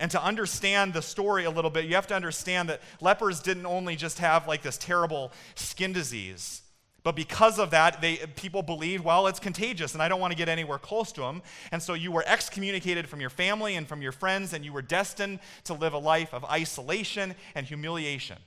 And 0.00 0.10
to 0.12 0.22
understand 0.22 0.92
the 0.92 1.02
story 1.02 1.44
a 1.44 1.50
little 1.50 1.70
bit, 1.70 1.84
you 1.84 1.94
have 1.94 2.06
to 2.08 2.14
understand 2.14 2.68
that 2.68 2.80
lepers 3.00 3.40
didn't 3.40 3.66
only 3.66 3.96
just 3.96 4.18
have 4.18 4.46
like 4.46 4.62
this 4.62 4.78
terrible 4.78 5.32
skin 5.54 5.92
disease, 5.92 6.62
but 7.04 7.16
because 7.16 7.58
of 7.58 7.70
that, 7.70 8.00
they, 8.00 8.16
people 8.36 8.62
believed, 8.62 9.04
well, 9.04 9.28
it's 9.28 9.40
contagious 9.40 9.94
and 9.94 10.02
I 10.02 10.08
don't 10.08 10.20
want 10.20 10.32
to 10.32 10.36
get 10.36 10.48
anywhere 10.48 10.78
close 10.78 11.10
to 11.12 11.22
them. 11.22 11.42
And 11.72 11.82
so 11.82 11.94
you 11.94 12.12
were 12.12 12.24
excommunicated 12.26 13.08
from 13.08 13.20
your 13.20 13.30
family 13.30 13.76
and 13.76 13.88
from 13.88 14.02
your 14.02 14.12
friends, 14.12 14.52
and 14.52 14.64
you 14.64 14.72
were 14.72 14.82
destined 14.82 15.38
to 15.64 15.74
live 15.74 15.94
a 15.94 15.98
life 15.98 16.34
of 16.34 16.44
isolation 16.44 17.34
and 17.54 17.66
humiliation. 17.66 18.38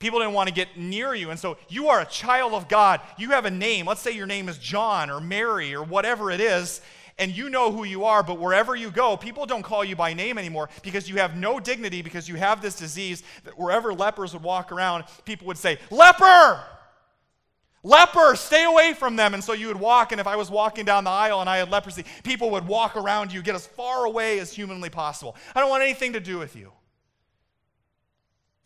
People 0.00 0.18
didn't 0.18 0.34
want 0.34 0.48
to 0.48 0.54
get 0.54 0.76
near 0.76 1.14
you. 1.14 1.30
And 1.30 1.38
so 1.38 1.56
you 1.68 1.88
are 1.88 2.00
a 2.00 2.06
child 2.06 2.54
of 2.54 2.68
God. 2.68 3.00
You 3.16 3.30
have 3.30 3.44
a 3.44 3.50
name. 3.50 3.86
Let's 3.86 4.00
say 4.00 4.10
your 4.10 4.26
name 4.26 4.48
is 4.48 4.58
John 4.58 5.10
or 5.10 5.20
Mary 5.20 5.74
or 5.74 5.84
whatever 5.84 6.32
it 6.32 6.40
is 6.40 6.80
and 7.20 7.36
you 7.36 7.50
know 7.50 7.70
who 7.70 7.84
you 7.84 8.06
are, 8.06 8.22
but 8.22 8.38
wherever 8.38 8.74
you 8.74 8.90
go, 8.90 9.14
people 9.14 9.44
don't 9.44 9.62
call 9.62 9.84
you 9.84 9.94
by 9.94 10.14
name 10.14 10.38
anymore 10.38 10.70
because 10.82 11.08
you 11.08 11.16
have 11.16 11.36
no 11.36 11.60
dignity 11.60 12.00
because 12.00 12.26
you 12.26 12.36
have 12.36 12.62
this 12.62 12.74
disease 12.74 13.22
that 13.44 13.58
wherever 13.58 13.92
lepers 13.92 14.32
would 14.32 14.42
walk 14.42 14.72
around, 14.72 15.04
people 15.26 15.46
would 15.46 15.58
say, 15.58 15.78
Leper! 15.90 16.64
Leper, 17.82 18.36
stay 18.36 18.64
away 18.64 18.94
from 18.94 19.16
them. 19.16 19.32
And 19.32 19.42
so 19.42 19.52
you 19.52 19.68
would 19.68 19.78
walk, 19.78 20.12
and 20.12 20.20
if 20.20 20.26
I 20.26 20.36
was 20.36 20.50
walking 20.50 20.84
down 20.84 21.04
the 21.04 21.10
aisle 21.10 21.40
and 21.40 21.48
I 21.48 21.58
had 21.58 21.70
leprosy, 21.70 22.04
people 22.24 22.50
would 22.50 22.66
walk 22.66 22.96
around 22.96 23.32
you, 23.32 23.42
get 23.42 23.54
as 23.54 23.66
far 23.66 24.04
away 24.04 24.38
as 24.38 24.52
humanly 24.52 24.90
possible. 24.90 25.36
I 25.54 25.60
don't 25.60 25.70
want 25.70 25.82
anything 25.82 26.12
to 26.14 26.20
do 26.20 26.38
with 26.38 26.56
you. 26.56 26.72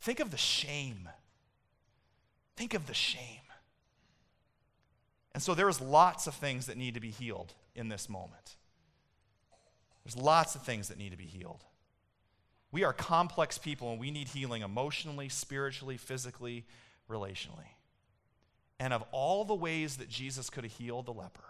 Think 0.00 0.20
of 0.20 0.30
the 0.30 0.36
shame. 0.36 1.08
Think 2.64 2.72
of 2.72 2.86
the 2.86 2.94
shame. 2.94 3.42
And 5.34 5.42
so 5.42 5.54
there 5.54 5.68
is 5.68 5.82
lots 5.82 6.26
of 6.26 6.32
things 6.32 6.64
that 6.64 6.78
need 6.78 6.94
to 6.94 7.00
be 7.00 7.10
healed 7.10 7.52
in 7.74 7.90
this 7.90 8.08
moment. 8.08 8.56
There's 10.02 10.16
lots 10.16 10.54
of 10.54 10.62
things 10.62 10.88
that 10.88 10.96
need 10.96 11.10
to 11.10 11.18
be 11.18 11.26
healed. 11.26 11.62
We 12.72 12.82
are 12.82 12.94
complex 12.94 13.58
people 13.58 13.90
and 13.90 14.00
we 14.00 14.10
need 14.10 14.28
healing 14.28 14.62
emotionally, 14.62 15.28
spiritually, 15.28 15.98
physically, 15.98 16.64
relationally. 17.06 17.68
And 18.80 18.94
of 18.94 19.04
all 19.12 19.44
the 19.44 19.54
ways 19.54 19.98
that 19.98 20.08
Jesus 20.08 20.48
could 20.48 20.64
have 20.64 20.72
healed 20.72 21.04
the 21.04 21.12
leper, 21.12 21.44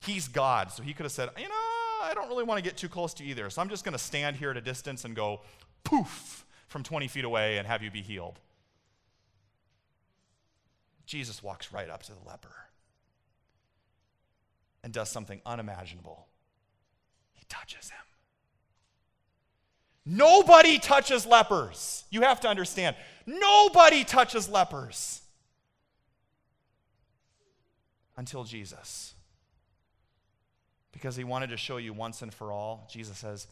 he's 0.00 0.28
God. 0.28 0.72
So 0.72 0.82
he 0.82 0.92
could 0.92 1.04
have 1.04 1.12
said, 1.12 1.30
You 1.38 1.48
know, 1.48 1.54
I 2.02 2.12
don't 2.14 2.28
really 2.28 2.44
want 2.44 2.62
to 2.62 2.62
get 2.62 2.76
too 2.76 2.90
close 2.90 3.14
to 3.14 3.24
you 3.24 3.30
either. 3.30 3.48
So 3.48 3.62
I'm 3.62 3.70
just 3.70 3.82
going 3.82 3.96
to 3.96 3.98
stand 3.98 4.36
here 4.36 4.50
at 4.50 4.58
a 4.58 4.60
distance 4.60 5.06
and 5.06 5.16
go 5.16 5.40
poof 5.84 6.44
from 6.68 6.82
20 6.82 7.08
feet 7.08 7.24
away 7.24 7.56
and 7.56 7.66
have 7.66 7.82
you 7.82 7.90
be 7.90 8.02
healed. 8.02 8.38
Jesus 11.06 11.42
walks 11.42 11.72
right 11.72 11.90
up 11.90 12.02
to 12.04 12.12
the 12.12 12.28
leper 12.28 12.54
and 14.82 14.92
does 14.92 15.08
something 15.08 15.40
unimaginable. 15.44 16.26
He 17.32 17.44
touches 17.48 17.90
him. 17.90 17.98
Nobody 20.06 20.78
touches 20.78 21.24
lepers. 21.24 22.04
You 22.10 22.22
have 22.22 22.40
to 22.40 22.48
understand. 22.48 22.96
Nobody 23.26 24.04
touches 24.04 24.48
lepers 24.48 25.22
until 28.16 28.44
Jesus. 28.44 29.14
Because 30.92 31.16
he 31.16 31.24
wanted 31.24 31.48
to 31.48 31.56
show 31.56 31.78
you 31.78 31.92
once 31.92 32.22
and 32.22 32.32
for 32.32 32.52
all, 32.52 32.86
Jesus 32.90 33.18
says, 33.18 33.46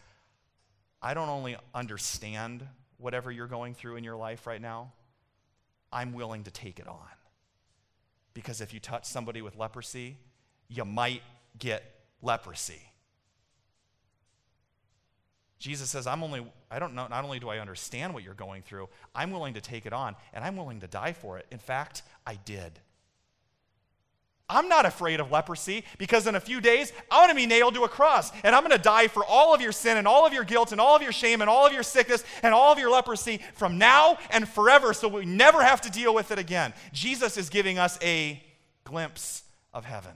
I 1.01 1.15
don't 1.15 1.29
only 1.29 1.57
understand 1.75 2.67
whatever 2.99 3.33
you're 3.33 3.49
going 3.49 3.75
through 3.75 3.97
in 3.97 4.05
your 4.05 4.17
life 4.17 4.47
right 4.47 4.61
now, 4.61 4.93
I'm 5.91 6.13
willing 6.13 6.45
to 6.45 6.51
take 6.51 6.79
it 6.79 6.87
on. 6.87 6.99
Because 8.35 8.61
if 8.61 8.73
you 8.73 8.81
touch 8.81 9.05
somebody 9.05 9.43
with 9.43 9.57
leprosy, 9.57 10.19
you 10.69 10.85
might 10.85 11.23
get 11.59 11.83
leprosy. 12.23 12.81
Jesus 15.59 15.91
says, 15.91 16.09
I'm 16.09 16.25
only, 16.25 16.45
I 16.73 16.81
don't 16.81 16.95
know, 16.95 17.07
not 17.07 17.23
only 17.23 17.39
do 17.39 17.49
I 17.49 17.59
understand 17.59 18.15
what 18.15 18.25
you're 18.25 18.35
going 18.35 18.63
through, 18.63 18.89
I'm 19.15 19.31
willing 19.31 19.55
to 19.55 19.61
take 19.61 19.87
it 19.87 19.93
on 19.93 20.17
and 20.33 20.45
I'm 20.45 20.57
willing 20.57 20.81
to 20.81 20.89
die 20.89 21.13
for 21.13 21.39
it. 21.39 21.47
In 21.53 21.59
fact, 21.59 22.03
I 22.27 22.35
did. 22.35 22.81
I'm 24.53 24.69
not 24.69 24.85
afraid 24.85 25.19
of 25.19 25.33
leprosy 25.33 25.83
because 25.97 26.27
in 26.27 26.35
a 26.35 26.41
few 26.41 26.61
days, 26.61 26.93
I'm 27.11 27.27
going 27.27 27.31
to 27.31 27.35
be 27.35 27.47
nailed 27.47 27.75
to 27.75 27.85
a 27.85 27.89
cross 27.89 28.31
and 28.45 28.55
I'm 28.55 28.63
going 28.63 28.77
to 28.77 28.83
die 28.83 29.09
for 29.09 29.25
all 29.25 29.55
of 29.55 29.63
your 29.63 29.73
sin 29.73 29.97
and 29.97 30.07
all 30.07 30.27
of 30.27 30.35
your 30.35 30.45
guilt 30.45 30.73
and 30.73 30.81
all 30.81 30.95
of 30.95 31.03
your 31.03 31.11
shame 31.13 31.41
and 31.41 31.49
all 31.49 31.67
of 31.67 31.73
your 31.73 31.83
sickness 31.83 32.23
and 32.43 32.53
all 32.53 32.71
of 32.71 32.79
your 32.79 32.91
leprosy 32.91 33.41
from 33.55 33.79
now 33.79 34.19
and 34.31 34.47
forever 34.47 34.93
so 34.93 35.09
we 35.09 35.25
never 35.25 35.63
have 35.63 35.81
to 35.81 35.91
deal 35.91 36.15
with 36.15 36.31
it 36.31 36.39
again. 36.39 36.75
Jesus 36.93 37.39
is 37.39 37.49
giving 37.49 37.79
us 37.79 37.99
a 38.03 38.43
glimpse 38.85 39.43
of 39.73 39.87
heaven. 39.87 40.13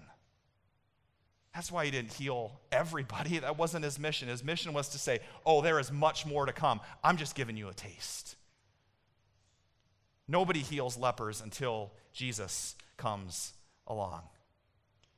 That's 1.54 1.72
why 1.72 1.86
he 1.86 1.90
didn't 1.90 2.12
heal 2.12 2.60
everybody. 2.70 3.38
That 3.40 3.56
wasn't 3.56 3.84
his 3.84 3.98
mission. 3.98 4.28
His 4.28 4.44
mission 4.44 4.74
was 4.74 4.90
to 4.90 4.98
say, 4.98 5.20
Oh, 5.46 5.62
there 5.62 5.80
is 5.80 5.90
much 5.90 6.26
more 6.26 6.44
to 6.44 6.52
come. 6.52 6.80
I'm 7.02 7.16
just 7.16 7.34
giving 7.34 7.56
you 7.56 7.68
a 7.70 7.74
taste. 7.74 8.36
Nobody 10.28 10.60
heals 10.60 10.98
lepers 10.98 11.40
until 11.40 11.92
Jesus 12.12 12.74
comes 12.98 13.54
along. 13.86 14.22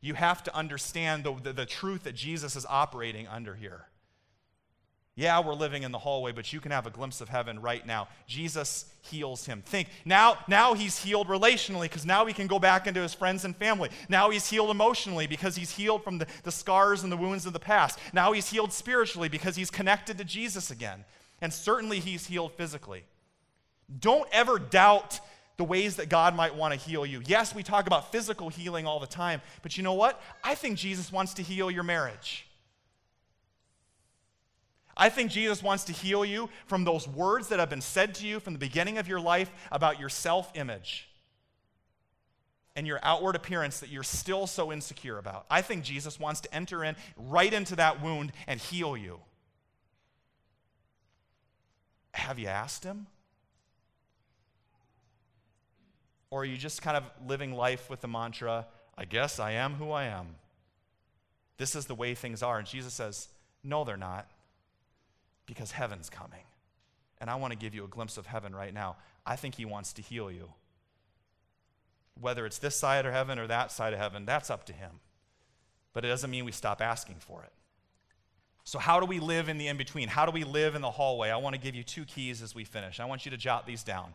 You 0.00 0.14
have 0.14 0.42
to 0.44 0.54
understand 0.54 1.24
the, 1.24 1.34
the, 1.34 1.52
the, 1.52 1.66
truth 1.66 2.04
that 2.04 2.14
Jesus 2.14 2.54
is 2.54 2.64
operating 2.68 3.26
under 3.26 3.54
here. 3.54 3.86
Yeah, 5.16 5.40
we're 5.40 5.54
living 5.54 5.82
in 5.82 5.90
the 5.90 5.98
hallway, 5.98 6.30
but 6.30 6.52
you 6.52 6.60
can 6.60 6.70
have 6.70 6.86
a 6.86 6.90
glimpse 6.90 7.20
of 7.20 7.28
heaven 7.28 7.60
right 7.60 7.84
now. 7.84 8.06
Jesus 8.28 8.84
heals 9.02 9.44
him. 9.44 9.62
Think, 9.62 9.88
now, 10.04 10.38
now 10.46 10.74
he's 10.74 11.02
healed 11.02 11.26
relationally 11.26 11.82
because 11.82 12.06
now 12.06 12.24
he 12.26 12.32
can 12.32 12.46
go 12.46 12.60
back 12.60 12.86
into 12.86 13.02
his 13.02 13.14
friends 13.14 13.44
and 13.44 13.56
family. 13.56 13.90
Now 14.08 14.30
he's 14.30 14.48
healed 14.48 14.70
emotionally 14.70 15.26
because 15.26 15.56
he's 15.56 15.72
healed 15.72 16.04
from 16.04 16.18
the, 16.18 16.28
the 16.44 16.52
scars 16.52 17.02
and 17.02 17.10
the 17.10 17.16
wounds 17.16 17.46
of 17.46 17.52
the 17.52 17.58
past. 17.58 17.98
Now 18.12 18.30
he's 18.30 18.48
healed 18.48 18.72
spiritually 18.72 19.28
because 19.28 19.56
he's 19.56 19.72
connected 19.72 20.18
to 20.18 20.24
Jesus 20.24 20.70
again. 20.70 21.04
And 21.40 21.52
certainly 21.52 21.98
he's 21.98 22.26
healed 22.26 22.52
physically. 22.52 23.02
Don't 23.98 24.28
ever 24.30 24.60
doubt 24.60 25.18
the 25.58 25.64
ways 25.64 25.96
that 25.96 26.08
God 26.08 26.34
might 26.34 26.54
want 26.54 26.72
to 26.72 26.80
heal 26.80 27.04
you. 27.04 27.20
Yes, 27.26 27.54
we 27.54 27.62
talk 27.62 27.86
about 27.86 28.10
physical 28.10 28.48
healing 28.48 28.86
all 28.86 29.00
the 29.00 29.06
time, 29.06 29.42
but 29.62 29.76
you 29.76 29.82
know 29.82 29.92
what? 29.92 30.22
I 30.42 30.54
think 30.54 30.78
Jesus 30.78 31.12
wants 31.12 31.34
to 31.34 31.42
heal 31.42 31.70
your 31.70 31.82
marriage. 31.82 32.46
I 34.96 35.08
think 35.08 35.30
Jesus 35.30 35.62
wants 35.62 35.84
to 35.84 35.92
heal 35.92 36.24
you 36.24 36.48
from 36.66 36.84
those 36.84 37.06
words 37.06 37.48
that 37.48 37.58
have 37.58 37.70
been 37.70 37.80
said 37.80 38.14
to 38.16 38.26
you 38.26 38.40
from 38.40 38.52
the 38.52 38.58
beginning 38.58 38.98
of 38.98 39.06
your 39.08 39.20
life 39.20 39.50
about 39.70 40.00
your 40.00 40.08
self 40.08 40.50
image 40.54 41.08
and 42.76 42.86
your 42.86 43.00
outward 43.02 43.34
appearance 43.34 43.80
that 43.80 43.90
you're 43.90 44.04
still 44.04 44.46
so 44.46 44.72
insecure 44.72 45.18
about. 45.18 45.44
I 45.50 45.62
think 45.62 45.82
Jesus 45.82 46.20
wants 46.20 46.40
to 46.42 46.54
enter 46.54 46.84
in 46.84 46.94
right 47.16 47.52
into 47.52 47.74
that 47.76 48.00
wound 48.00 48.32
and 48.46 48.60
heal 48.60 48.96
you. 48.96 49.18
Have 52.12 52.38
you 52.38 52.46
asked 52.46 52.84
him? 52.84 53.08
Or 56.30 56.42
are 56.42 56.44
you 56.44 56.56
just 56.56 56.82
kind 56.82 56.96
of 56.96 57.04
living 57.26 57.54
life 57.54 57.88
with 57.88 58.00
the 58.00 58.08
mantra, 58.08 58.66
I 58.96 59.04
guess 59.04 59.38
I 59.38 59.52
am 59.52 59.74
who 59.74 59.90
I 59.90 60.04
am? 60.04 60.26
This 61.56 61.74
is 61.74 61.86
the 61.86 61.94
way 61.94 62.14
things 62.14 62.42
are. 62.42 62.58
And 62.58 62.66
Jesus 62.66 62.94
says, 62.94 63.28
No, 63.64 63.84
they're 63.84 63.96
not 63.96 64.28
because 65.46 65.72
heaven's 65.72 66.10
coming. 66.10 66.44
And 67.20 67.28
I 67.28 67.34
want 67.36 67.52
to 67.52 67.58
give 67.58 67.74
you 67.74 67.84
a 67.84 67.88
glimpse 67.88 68.16
of 68.16 68.26
heaven 68.26 68.54
right 68.54 68.72
now. 68.72 68.96
I 69.26 69.36
think 69.36 69.56
He 69.56 69.64
wants 69.64 69.92
to 69.94 70.02
heal 70.02 70.30
you. 70.30 70.50
Whether 72.20 72.46
it's 72.46 72.58
this 72.58 72.76
side 72.76 73.06
of 73.06 73.12
heaven 73.12 73.38
or 73.38 73.46
that 73.46 73.72
side 73.72 73.92
of 73.92 73.98
heaven, 73.98 74.24
that's 74.24 74.50
up 74.50 74.66
to 74.66 74.72
Him. 74.72 75.00
But 75.92 76.04
it 76.04 76.08
doesn't 76.08 76.30
mean 76.30 76.44
we 76.44 76.52
stop 76.52 76.80
asking 76.80 77.16
for 77.18 77.42
it. 77.42 77.52
So, 78.64 78.78
how 78.78 79.00
do 79.00 79.06
we 79.06 79.18
live 79.18 79.48
in 79.48 79.56
the 79.56 79.66
in 79.66 79.78
between? 79.78 80.08
How 80.08 80.26
do 80.26 80.32
we 80.32 80.44
live 80.44 80.74
in 80.74 80.82
the 80.82 80.90
hallway? 80.90 81.30
I 81.30 81.38
want 81.38 81.54
to 81.54 81.60
give 81.60 81.74
you 81.74 81.82
two 81.82 82.04
keys 82.04 82.42
as 82.42 82.54
we 82.54 82.64
finish. 82.64 83.00
I 83.00 83.06
want 83.06 83.24
you 83.24 83.30
to 83.30 83.36
jot 83.36 83.66
these 83.66 83.82
down. 83.82 84.12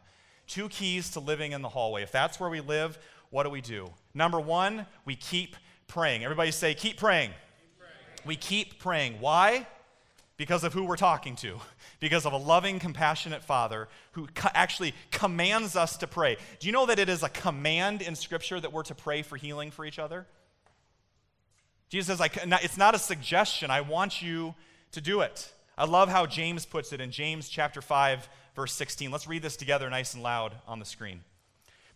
Two 0.47 0.69
keys 0.69 1.11
to 1.11 1.19
living 1.19 1.51
in 1.51 1.61
the 1.61 1.69
hallway. 1.69 2.03
If 2.03 2.11
that's 2.11 2.39
where 2.39 2.49
we 2.49 2.61
live, 2.61 2.97
what 3.29 3.43
do 3.43 3.49
we 3.49 3.61
do? 3.61 3.91
Number 4.13 4.39
one, 4.39 4.85
we 5.05 5.15
keep 5.15 5.55
praying. 5.87 6.23
Everybody 6.23 6.51
say, 6.51 6.73
keep 6.73 6.97
praying. 6.97 7.29
Keep 7.29 7.79
praying. 7.79 8.27
We 8.27 8.35
keep 8.35 8.79
praying. 8.79 9.19
Why? 9.19 9.67
because 10.37 10.63
of 10.63 10.73
who 10.73 10.83
we're 10.83 10.97
talking 10.97 11.35
to, 11.37 11.59
because 11.99 12.25
of 12.25 12.33
a 12.33 12.37
loving, 12.37 12.79
compassionate 12.79 13.43
Father 13.43 13.87
who 14.11 14.27
co- 14.27 14.49
actually 14.53 14.93
commands 15.11 15.75
us 15.75 15.97
to 15.97 16.07
pray. 16.07 16.37
Do 16.59 16.67
you 16.67 16.73
know 16.73 16.85
that 16.85 16.99
it 16.99 17.09
is 17.09 17.23
a 17.23 17.29
command 17.29 18.01
in 18.01 18.15
Scripture 18.15 18.59
that 18.59 18.73
we're 18.73 18.83
to 18.83 18.95
pray 18.95 19.21
for 19.21 19.37
healing 19.37 19.71
for 19.71 19.85
each 19.85 19.99
other? 19.99 20.25
Jesus 21.89 22.07
says, 22.07 22.21
"I 22.21 22.29
it's 22.61 22.77
not 22.77 22.95
a 22.95 22.99
suggestion. 22.99 23.69
I 23.69 23.81
want 23.81 24.21
you 24.21 24.55
to 24.93 25.01
do 25.01 25.21
it. 25.21 25.53
I 25.77 25.85
love 25.85 26.09
how 26.09 26.25
James 26.25 26.65
puts 26.65 26.93
it 26.93 27.01
in 27.01 27.11
James 27.11 27.49
chapter 27.49 27.81
5, 27.81 28.29
verse 28.55 28.73
16. 28.73 29.11
Let's 29.11 29.27
read 29.27 29.41
this 29.41 29.55
together 29.55 29.89
nice 29.89 30.13
and 30.13 30.23
loud 30.23 30.53
on 30.67 30.79
the 30.79 30.85
screen. 30.85 31.21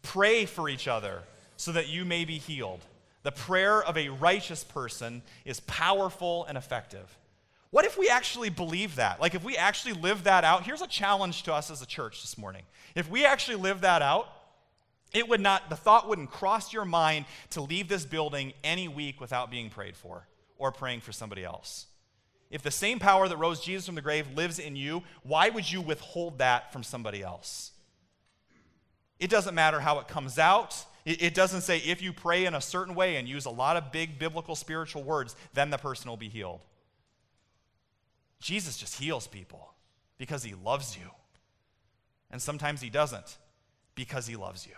Pray 0.02 0.46
for 0.46 0.70
each 0.70 0.88
other 0.88 1.22
so 1.58 1.72
that 1.72 1.88
you 1.88 2.06
may 2.06 2.26
be 2.26 2.38
healed. 2.38 2.82
The 3.24 3.32
prayer 3.32 3.84
of 3.84 3.98
a 3.98 4.10
righteous 4.10 4.64
person 4.64 5.22
is 5.44 5.60
powerful 5.62 6.46
and 6.46 6.58
effective. 6.58 7.18
What 7.72 7.86
if 7.86 7.98
we 7.98 8.08
actually 8.10 8.50
believe 8.50 8.96
that? 8.96 9.20
Like, 9.20 9.36
if 9.36 9.44
we 9.44 9.58
actually 9.58 9.94
live 9.94 10.24
that 10.24 10.44
out, 10.44 10.64
here's 10.64 10.82
a 10.82 10.88
challenge 10.88 11.44
to 11.44 11.54
us 11.54 11.70
as 11.70 11.82
a 11.82 11.86
church 11.86 12.22
this 12.22 12.38
morning. 12.38 12.64
If 12.96 13.10
we 13.10 13.26
actually 13.26 13.58
live 13.58 13.82
that 13.82 14.02
out, 14.02 14.30
it 15.14 15.28
would 15.28 15.42
not, 15.42 15.70
the 15.70 15.76
thought 15.76 16.08
wouldn't 16.08 16.32
cross 16.32 16.72
your 16.72 16.86
mind 16.86 17.26
to 17.52 17.62
leave 17.62 17.90
this 17.90 18.06
building 18.06 18.54
any 18.64 18.88
week 18.88 19.20
without 19.20 19.52
being 19.52 19.70
prayed 19.70 19.98
for 19.98 20.28
or 20.58 20.72
praying 20.72 21.02
for 21.02 21.12
somebody 21.12 21.44
else. 21.44 21.87
If 22.50 22.62
the 22.62 22.72
same 22.72 23.00
power 23.00 23.28
that 23.28 23.38
rose 23.38 23.60
Jesus 23.60 23.86
from 23.86 23.96
the 23.96 24.02
grave 24.02 24.28
lives 24.36 24.60
in 24.60 24.76
you, 24.76 25.04
why 25.24 25.50
would 25.50 25.70
you 25.70 25.82
withhold 25.82 26.40
that 26.40 26.72
from 26.72 26.84
somebody 26.84 27.22
else? 27.22 27.72
It 29.20 29.30
doesn't 29.30 29.56
matter 29.56 29.80
how 29.80 30.00
it 30.00 30.08
comes 30.08 30.40
out. 30.40 30.86
It, 31.06 31.34
doesn't 31.34 31.62
say 31.62 31.78
if 31.78 32.02
you 32.02 32.12
pray 32.12 32.46
in 32.46 32.54
a 32.54 32.60
certain 32.60 32.94
way 32.94 33.16
and 33.16 33.30
use 33.30 33.46
a 33.46 33.50
lot 33.50 33.78
of 33.78 33.94
big 33.94 34.20
biblical 34.20 34.56
spiritual 34.56 35.04
words, 35.04 35.38
then 35.54 35.70
the 35.70 35.78
person 35.78 36.10
will 36.10 36.18
be 36.18 36.28
healed. 36.28 36.60
Jesus 38.42 38.78
just 38.78 39.00
heals 39.00 39.26
people 39.26 39.74
because 40.18 40.44
he 40.44 40.54
loves 40.54 40.98
you. 40.98 41.10
And 42.30 42.42
sometimes 42.42 42.82
he 42.82 42.90
doesn't 42.90 43.38
because 43.96 44.28
he 44.28 44.36
loves 44.36 44.68
you. 44.68 44.74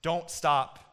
Don't 0.00 0.30
stop 0.30 0.87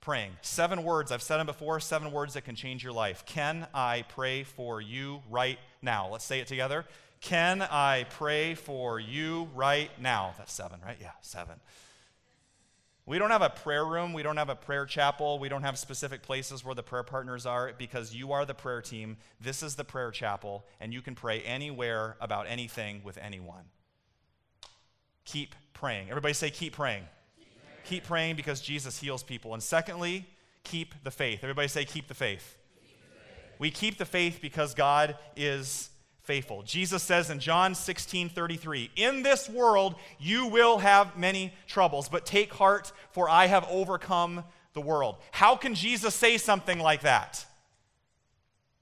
praying. 0.00 0.32
Seven 0.42 0.82
words, 0.82 1.12
I've 1.12 1.22
said 1.22 1.38
them 1.38 1.46
before, 1.46 1.78
seven 1.80 2.10
words 2.12 2.34
that 2.34 2.42
can 2.42 2.54
change 2.54 2.82
your 2.82 2.92
life. 2.92 3.24
Can 3.26 3.66
I 3.74 4.04
pray 4.08 4.44
for 4.44 4.80
you 4.80 5.22
right 5.30 5.58
now? 5.82 6.08
Let's 6.10 6.24
say 6.24 6.40
it 6.40 6.46
together. 6.46 6.86
Can 7.20 7.60
I 7.60 8.06
pray 8.10 8.54
for 8.54 8.98
you 8.98 9.48
right 9.54 9.90
now? 10.00 10.34
That's 10.38 10.52
seven, 10.52 10.80
right? 10.84 10.96
Yeah, 11.00 11.10
seven. 11.20 11.56
We 13.04 13.18
don't 13.18 13.30
have 13.30 13.42
a 13.42 13.50
prayer 13.50 13.84
room. 13.84 14.12
We 14.12 14.22
don't 14.22 14.36
have 14.36 14.50
a 14.50 14.54
prayer 14.54 14.86
chapel. 14.86 15.38
We 15.38 15.48
don't 15.48 15.64
have 15.64 15.78
specific 15.78 16.22
places 16.22 16.64
where 16.64 16.74
the 16.74 16.82
prayer 16.82 17.02
partners 17.02 17.44
are 17.44 17.72
because 17.76 18.14
you 18.14 18.32
are 18.32 18.46
the 18.46 18.54
prayer 18.54 18.80
team. 18.80 19.16
This 19.40 19.62
is 19.62 19.74
the 19.74 19.84
prayer 19.84 20.10
chapel, 20.12 20.64
and 20.80 20.94
you 20.94 21.02
can 21.02 21.14
pray 21.14 21.40
anywhere 21.42 22.16
about 22.20 22.46
anything 22.48 23.02
with 23.02 23.18
anyone. 23.18 23.64
Keep 25.24 25.54
praying. 25.74 26.08
Everybody 26.08 26.34
say, 26.34 26.50
keep 26.50 26.74
praying. 26.74 27.02
Keep 27.90 28.04
praying 28.04 28.36
because 28.36 28.60
Jesus 28.60 29.00
heals 29.00 29.24
people. 29.24 29.52
And 29.52 29.60
secondly, 29.60 30.24
keep 30.62 30.94
the 31.02 31.10
faith. 31.10 31.40
Everybody 31.42 31.66
say, 31.66 31.84
keep 31.84 32.06
the 32.06 32.14
faith. 32.14 32.56
Keep 32.86 33.00
the 33.00 33.16
faith. 33.16 33.58
We 33.58 33.70
keep 33.72 33.98
the 33.98 34.04
faith 34.04 34.38
because 34.40 34.74
God 34.74 35.16
is 35.34 35.90
faithful. 36.22 36.62
Jesus 36.62 37.02
says 37.02 37.30
in 37.30 37.40
John 37.40 37.74
16 37.74 38.28
33, 38.28 38.92
In 38.94 39.24
this 39.24 39.48
world 39.48 39.96
you 40.20 40.46
will 40.46 40.78
have 40.78 41.18
many 41.18 41.52
troubles, 41.66 42.08
but 42.08 42.24
take 42.24 42.52
heart, 42.52 42.92
for 43.10 43.28
I 43.28 43.48
have 43.48 43.66
overcome 43.68 44.44
the 44.72 44.80
world. 44.80 45.16
How 45.32 45.56
can 45.56 45.74
Jesus 45.74 46.14
say 46.14 46.38
something 46.38 46.78
like 46.78 47.00
that? 47.00 47.44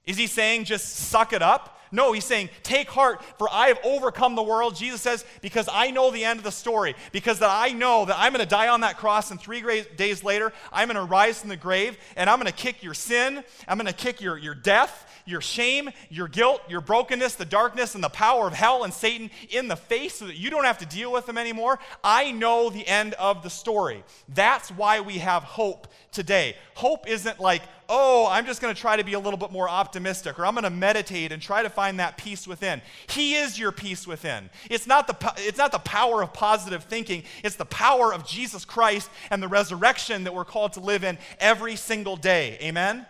Is 0.05 0.17
he 0.17 0.27
saying 0.27 0.65
just 0.65 0.87
suck 0.87 1.33
it 1.33 1.41
up? 1.41 1.78
No, 1.91 2.11
he's 2.11 2.25
saying, 2.25 2.49
Take 2.63 2.89
heart, 2.89 3.23
for 3.37 3.47
I 3.51 3.67
have 3.67 3.79
overcome 3.83 4.35
the 4.35 4.43
world. 4.43 4.75
Jesus 4.75 5.01
says, 5.01 5.25
Because 5.41 5.67
I 5.71 5.91
know 5.91 6.11
the 6.11 6.23
end 6.23 6.39
of 6.39 6.43
the 6.43 6.51
story, 6.51 6.95
because 7.11 7.39
that 7.39 7.49
I 7.49 7.73
know 7.73 8.05
that 8.05 8.17
I'm 8.17 8.33
going 8.33 8.43
to 8.43 8.49
die 8.49 8.67
on 8.67 8.81
that 8.81 8.97
cross, 8.97 9.31
and 9.31 9.39
three 9.39 9.61
days 9.95 10.23
later, 10.23 10.53
I'm 10.71 10.87
going 10.87 10.95
to 10.95 11.03
rise 11.03 11.39
from 11.39 11.49
the 11.49 11.57
grave, 11.57 11.97
and 12.15 12.29
I'm 12.29 12.39
going 12.39 12.51
to 12.51 12.57
kick 12.57 12.83
your 12.83 12.93
sin, 12.93 13.43
I'm 13.67 13.77
going 13.77 13.87
to 13.87 13.93
kick 13.93 14.21
your, 14.21 14.37
your 14.37 14.55
death, 14.55 15.08
your 15.29 15.41
shame, 15.41 15.89
your 16.09 16.27
guilt, 16.27 16.61
your 16.67 16.81
brokenness, 16.81 17.35
the 17.35 17.45
darkness, 17.45 17.95
and 17.95 18.03
the 18.03 18.09
power 18.09 18.47
of 18.47 18.53
hell 18.53 18.83
and 18.83 18.93
Satan 18.93 19.29
in 19.49 19.67
the 19.67 19.75
face 19.75 20.15
so 20.15 20.27
that 20.27 20.35
you 20.35 20.49
don't 20.49 20.65
have 20.65 20.79
to 20.79 20.85
deal 20.85 21.11
with 21.11 21.25
them 21.25 21.37
anymore. 21.37 21.79
I 22.03 22.31
know 22.31 22.69
the 22.69 22.87
end 22.87 23.13
of 23.13 23.43
the 23.43 23.49
story. 23.49 24.03
That's 24.27 24.69
why 24.71 25.01
we 25.01 25.19
have 25.19 25.43
hope 25.43 25.87
today. 26.11 26.55
Hope 26.73 27.07
isn't 27.07 27.39
like, 27.39 27.61
oh, 27.87 28.27
I'm 28.29 28.45
just 28.45 28.61
going 28.61 28.73
to 28.73 28.79
try 28.79 28.97
to 28.97 29.03
be 29.03 29.13
a 29.13 29.19
little 29.19 29.37
bit 29.37 29.51
more 29.51 29.69
optimistic, 29.69 30.39
or 30.39 30.45
I'm 30.45 30.53
going 30.53 30.63
to 30.63 30.69
meditate 30.69 31.31
and 31.31 31.41
try 31.41 31.63
to 31.63 31.69
find 31.69 31.99
that 31.99 32.17
peace 32.17 32.47
within. 32.47 32.81
He 33.07 33.35
is 33.35 33.59
your 33.59 33.71
peace 33.71 34.07
within. 34.07 34.49
It's 34.69 34.87
not 34.87 35.07
the, 35.07 35.33
it's 35.37 35.57
not 35.57 35.71
the 35.71 35.79
power 35.79 36.21
of 36.21 36.33
positive 36.33 36.83
thinking, 36.83 37.23
it's 37.43 37.55
the 37.55 37.65
power 37.65 38.13
of 38.13 38.25
Jesus 38.25 38.65
Christ 38.65 39.09
and 39.31 39.41
the 39.41 39.47
resurrection 39.47 40.23
that 40.23 40.33
we're 40.33 40.45
called 40.45 40.73
to 40.73 40.79
live 40.79 41.03
in 41.03 41.17
every 41.39 41.75
single 41.75 42.15
day. 42.15 42.57
Amen? 42.61 43.05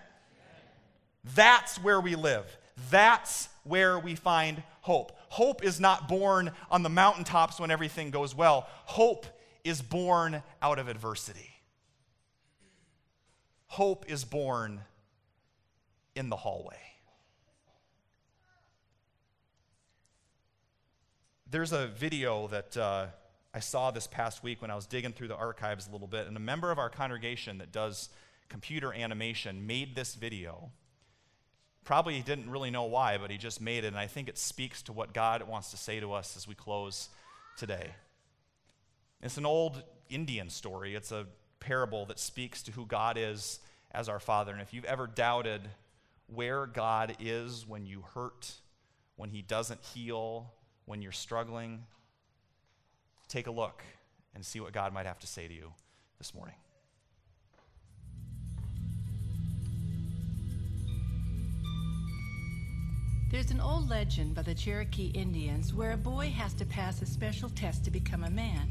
That's 1.24 1.78
where 1.78 2.00
we 2.00 2.16
live. 2.16 2.46
That's 2.90 3.50
where 3.64 4.00
we 4.00 4.16
find 4.16 4.64
hope. 4.82 5.12
Hope 5.30 5.64
is 5.64 5.80
not 5.80 6.08
born 6.08 6.52
on 6.72 6.84
the 6.84 6.90
mountaintops 6.90 7.60
when 7.60 7.72
everything 7.72 8.10
goes 8.10 8.34
well, 8.34 8.68
hope 8.86 9.26
is 9.64 9.82
born 9.82 10.42
out 10.62 10.80
of 10.80 10.88
adversity. 10.88 11.50
Hope 13.68 14.06
is 14.10 14.24
born 14.24 14.82
in 16.16 16.30
the 16.30 16.36
hallway. 16.36 16.76
There's 21.52 21.72
a 21.72 21.88
video 21.88 22.48
that 22.48 22.78
uh, 22.78 23.08
I 23.54 23.60
saw 23.60 23.92
this 23.92 24.08
past 24.08 24.44
week 24.44 24.62
when 24.62 24.72
I 24.72 24.76
was 24.76 24.86
digging 24.86 25.14
through 25.14 25.30
the 25.30 25.36
archives 25.36 25.88
a 25.88 25.92
little 25.92 26.08
bit, 26.08 26.28
and 26.28 26.38
a 26.38 26.40
member 26.40 26.72
of 26.72 26.80
our 26.80 26.90
congregation 26.90 27.58
that 27.60 27.72
does 27.72 28.10
computer 28.50 28.94
animation 28.94 29.68
made 29.68 29.96
this 29.96 30.16
video 30.16 30.72
Probably 31.90 32.14
he 32.14 32.22
didn't 32.22 32.52
really 32.52 32.70
know 32.70 32.84
why, 32.84 33.18
but 33.18 33.32
he 33.32 33.40
just 33.40 33.60
made 33.60 33.84
it, 33.84 33.88
and 33.88 33.98
I 33.98 34.06
think 34.06 34.30
it 34.30 34.38
speaks 34.38 34.84
to 34.84 34.94
what 34.94 35.12
God 35.12 35.42
wants 35.48 35.72
to 35.72 35.78
say 35.78 36.00
to 36.00 36.14
us 36.14 36.38
as 36.38 36.48
we 36.48 36.54
close 36.54 37.10
today. 37.58 37.96
It's 39.24 39.40
an 39.40 39.46
old 39.48 39.82
Indian 40.08 40.52
story, 40.52 40.94
it's 40.94 41.12
a 41.12 41.26
parable 41.60 42.06
that 42.06 42.20
speaks 42.20 42.62
to 42.62 42.72
who 42.72 42.86
God 42.86 43.18
is 43.18 43.60
as 43.90 44.08
our 44.08 44.20
Father. 44.20 44.52
And 44.52 44.62
if 44.62 44.72
you've 44.72 44.86
ever 44.86 45.08
doubted 45.08 45.68
where 46.28 46.68
God 46.68 47.16
is 47.20 47.68
when 47.68 47.88
you 47.88 48.04
hurt, 48.14 48.52
when 49.16 49.32
He 49.32 49.42
doesn't 49.42 49.82
heal, 49.82 50.54
when 50.86 51.02
you're 51.02 51.12
struggling, 51.12 51.86
take 53.28 53.48
a 53.48 53.52
look 53.52 53.82
and 54.36 54.46
see 54.46 54.60
what 54.60 54.74
God 54.74 54.94
might 54.94 55.08
have 55.08 55.18
to 55.22 55.28
say 55.28 55.48
to 55.48 55.54
you 55.56 55.74
this 56.20 56.36
morning. 56.36 56.54
There's 63.32 63.52
an 63.52 63.62
old 63.62 63.88
legend 63.88 64.34
by 64.34 64.42
the 64.42 64.56
Cherokee 64.56 65.12
Indians 65.14 65.72
where 65.72 65.92
a 65.92 65.98
boy 65.98 66.34
has 66.36 66.56
to 66.56 66.66
pass 66.66 67.04
a 67.04 67.06
special 67.06 67.48
test 67.50 67.86
to 67.86 67.92
become 67.92 68.24
a 68.24 68.30
man. 68.32 68.68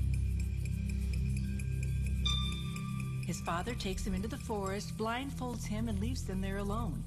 His 3.24 3.40
father 3.42 3.74
takes 3.74 4.04
him 4.04 4.14
into 4.14 4.26
the 4.26 4.36
forest, 4.36 4.98
blindfolds 4.98 5.64
him, 5.64 5.88
and 5.88 6.00
leaves 6.00 6.24
them 6.24 6.40
there 6.40 6.56
alone. 6.56 7.04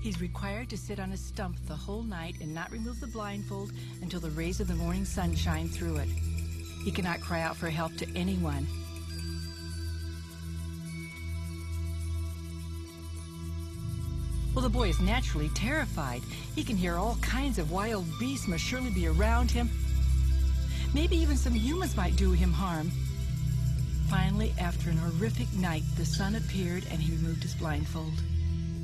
He's 0.00 0.22
required 0.22 0.70
to 0.70 0.78
sit 0.78 0.98
on 0.98 1.12
a 1.12 1.18
stump 1.18 1.58
the 1.66 1.76
whole 1.76 2.02
night 2.02 2.36
and 2.40 2.54
not 2.54 2.72
remove 2.72 2.98
the 2.98 3.06
blindfold 3.06 3.70
until 4.00 4.20
the 4.20 4.30
rays 4.30 4.60
of 4.60 4.68
the 4.68 4.74
morning 4.74 5.04
sun 5.04 5.34
shine 5.34 5.68
through 5.68 5.96
it. 5.96 6.08
He 6.82 6.90
cannot 6.90 7.20
cry 7.20 7.42
out 7.42 7.56
for 7.56 7.68
help 7.68 7.94
to 7.98 8.08
anyone. 8.16 8.66
Well, 14.58 14.68
the 14.68 14.76
boy 14.76 14.88
is 14.88 14.98
naturally 14.98 15.50
terrified. 15.50 16.20
He 16.56 16.64
can 16.64 16.76
hear 16.76 16.96
all 16.96 17.14
kinds 17.22 17.60
of 17.60 17.70
wild 17.70 18.06
beasts 18.18 18.48
must 18.48 18.64
surely 18.64 18.90
be 18.90 19.06
around 19.06 19.52
him. 19.52 19.70
Maybe 20.92 21.16
even 21.16 21.36
some 21.36 21.54
humans 21.54 21.96
might 21.96 22.16
do 22.16 22.32
him 22.32 22.52
harm. 22.52 22.90
Finally, 24.10 24.52
after 24.58 24.90
an 24.90 24.96
horrific 24.96 25.46
night, 25.54 25.84
the 25.96 26.04
sun 26.04 26.34
appeared 26.34 26.82
and 26.90 26.98
he 26.98 27.12
removed 27.12 27.44
his 27.44 27.54
blindfold. 27.54 28.14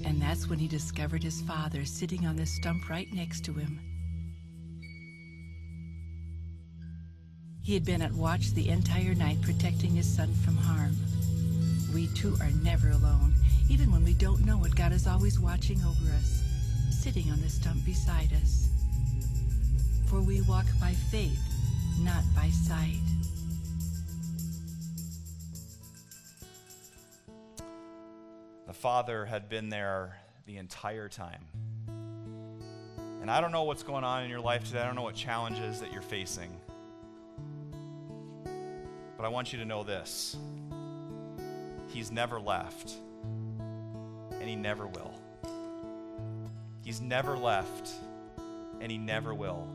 And 0.05 0.23
that's 0.23 0.49
when 0.49 0.61
he 0.61 0.69
discovered 0.69 1.25
his 1.25 1.41
father 1.41 1.85
sitting 1.85 2.25
on 2.25 2.37
the 2.37 2.47
stump 2.47 2.89
right 2.89 3.13
next 3.13 3.45
to 3.47 3.53
him. 3.53 3.81
He 7.65 7.75
had 7.75 7.85
been 7.85 8.01
at 8.01 8.13
watch 8.13 8.53
the 8.53 8.69
entire 8.69 9.17
night 9.17 9.43
protecting 9.43 9.97
his 9.97 10.07
son 10.07 10.33
from 10.45 10.57
harm. 10.57 10.95
We 11.93 12.07
too 12.15 12.37
are 12.41 12.51
never 12.63 12.91
alone, 12.91 13.35
even 13.69 13.91
when 13.91 14.05
we 14.05 14.15
don't 14.15 14.45
know 14.45 14.63
it, 14.65 14.75
God 14.75 14.93
is 14.93 15.07
always 15.07 15.41
watching 15.41 15.81
over 15.83 16.11
us, 16.13 16.43
sitting 16.91 17.31
on 17.31 17.41
the 17.41 17.49
stump 17.49 17.85
beside 17.85 18.33
us. 18.43 18.69
For 20.07 20.21
we 20.21 20.43
walk 20.43 20.67
by 20.81 20.93
faith, 21.11 21.41
not 22.01 22.23
by 22.37 22.49
sight. 22.51 23.01
The 28.67 28.75
Father 28.75 29.25
had 29.25 29.49
been 29.49 29.69
there 29.69 30.19
the 30.47 30.59
entire 30.59 31.09
time. 31.09 31.45
And 33.21 33.31
I 33.31 33.41
don't 33.41 33.53
know 33.53 33.63
what's 33.63 33.83
going 33.83 34.05
on 34.05 34.23
in 34.23 34.29
your 34.29 34.41
life 34.41 34.65
today. 34.67 34.81
I 34.81 34.87
don't 34.87 34.97
know 34.97 35.03
what 35.03 35.15
challenges 35.15 35.81
that 35.81 35.93
you're 35.93 36.03
facing. 36.03 36.55
But 39.17 39.25
I 39.25 39.29
want 39.29 39.53
you 39.53 39.59
to 39.61 39.65
know 39.65 39.83
this 39.83 40.37
He's 41.89 42.11
never 42.11 42.39
left 42.39 42.93
and 44.45 44.51
He 44.51 44.57
never 44.57 44.87
will. 44.87 45.15
He's 46.83 47.01
never 47.01 47.35
left, 47.35 47.93
and 48.79 48.93
He 48.93 48.99
never 48.99 49.35
will. 49.35 49.67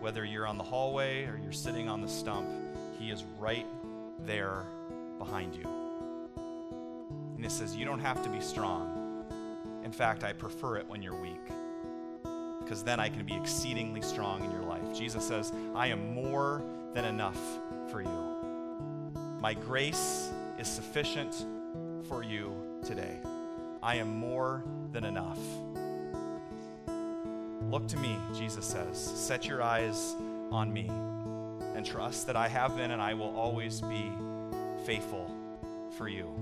Whether 0.00 0.24
you're 0.24 0.46
on 0.46 0.56
the 0.56 0.64
hallway 0.64 1.26
or 1.26 1.38
you're 1.42 1.52
sitting 1.52 1.86
on 1.86 2.00
the 2.00 2.08
stump, 2.08 2.48
He 2.98 3.10
is 3.10 3.24
right 3.38 3.66
there 4.24 4.64
behind 5.18 5.54
you. 5.54 5.68
And 7.36 7.44
it 7.44 7.50
says, 7.50 7.76
You 7.76 7.84
don't 7.84 8.00
have 8.00 8.22
to 8.22 8.30
be 8.30 8.40
strong. 8.40 9.26
In 9.84 9.92
fact, 9.92 10.24
I 10.24 10.32
prefer 10.32 10.78
it 10.78 10.88
when 10.88 11.02
you're 11.02 11.20
weak 11.20 11.36
because 12.62 12.82
then 12.82 12.98
I 12.98 13.10
can 13.10 13.26
be 13.26 13.36
exceedingly 13.36 14.00
strong 14.00 14.42
in 14.44 14.50
your 14.50 14.62
life. 14.62 14.96
Jesus 14.96 15.28
says, 15.28 15.52
I 15.74 15.88
am 15.88 16.14
more 16.14 16.62
than 16.94 17.04
enough 17.04 17.38
for 17.90 18.00
you. 18.00 19.12
My 19.42 19.52
grace 19.52 20.30
is 20.58 20.68
sufficient 20.68 21.44
for 22.08 22.22
you 22.22 22.80
today. 22.82 23.18
I 23.82 23.96
am 23.96 24.16
more 24.16 24.64
than 24.92 25.04
enough. 25.04 25.38
Look 27.70 27.86
to 27.88 27.96
me, 27.98 28.16
Jesus 28.34 28.64
says. 28.64 28.98
Set 28.98 29.46
your 29.46 29.62
eyes 29.62 30.14
on 30.50 30.72
me 30.72 30.88
and 31.74 31.84
trust 31.84 32.26
that 32.26 32.36
I 32.36 32.48
have 32.48 32.76
been 32.76 32.90
and 32.90 33.00
I 33.00 33.14
will 33.14 33.34
always 33.36 33.80
be 33.80 34.10
faithful 34.84 35.30
for 35.96 36.08
you, 36.08 36.34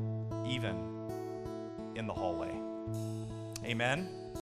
even 0.46 0.76
in 1.94 2.06
the 2.06 2.12
hallway. 2.12 2.54
Amen. 3.64 4.25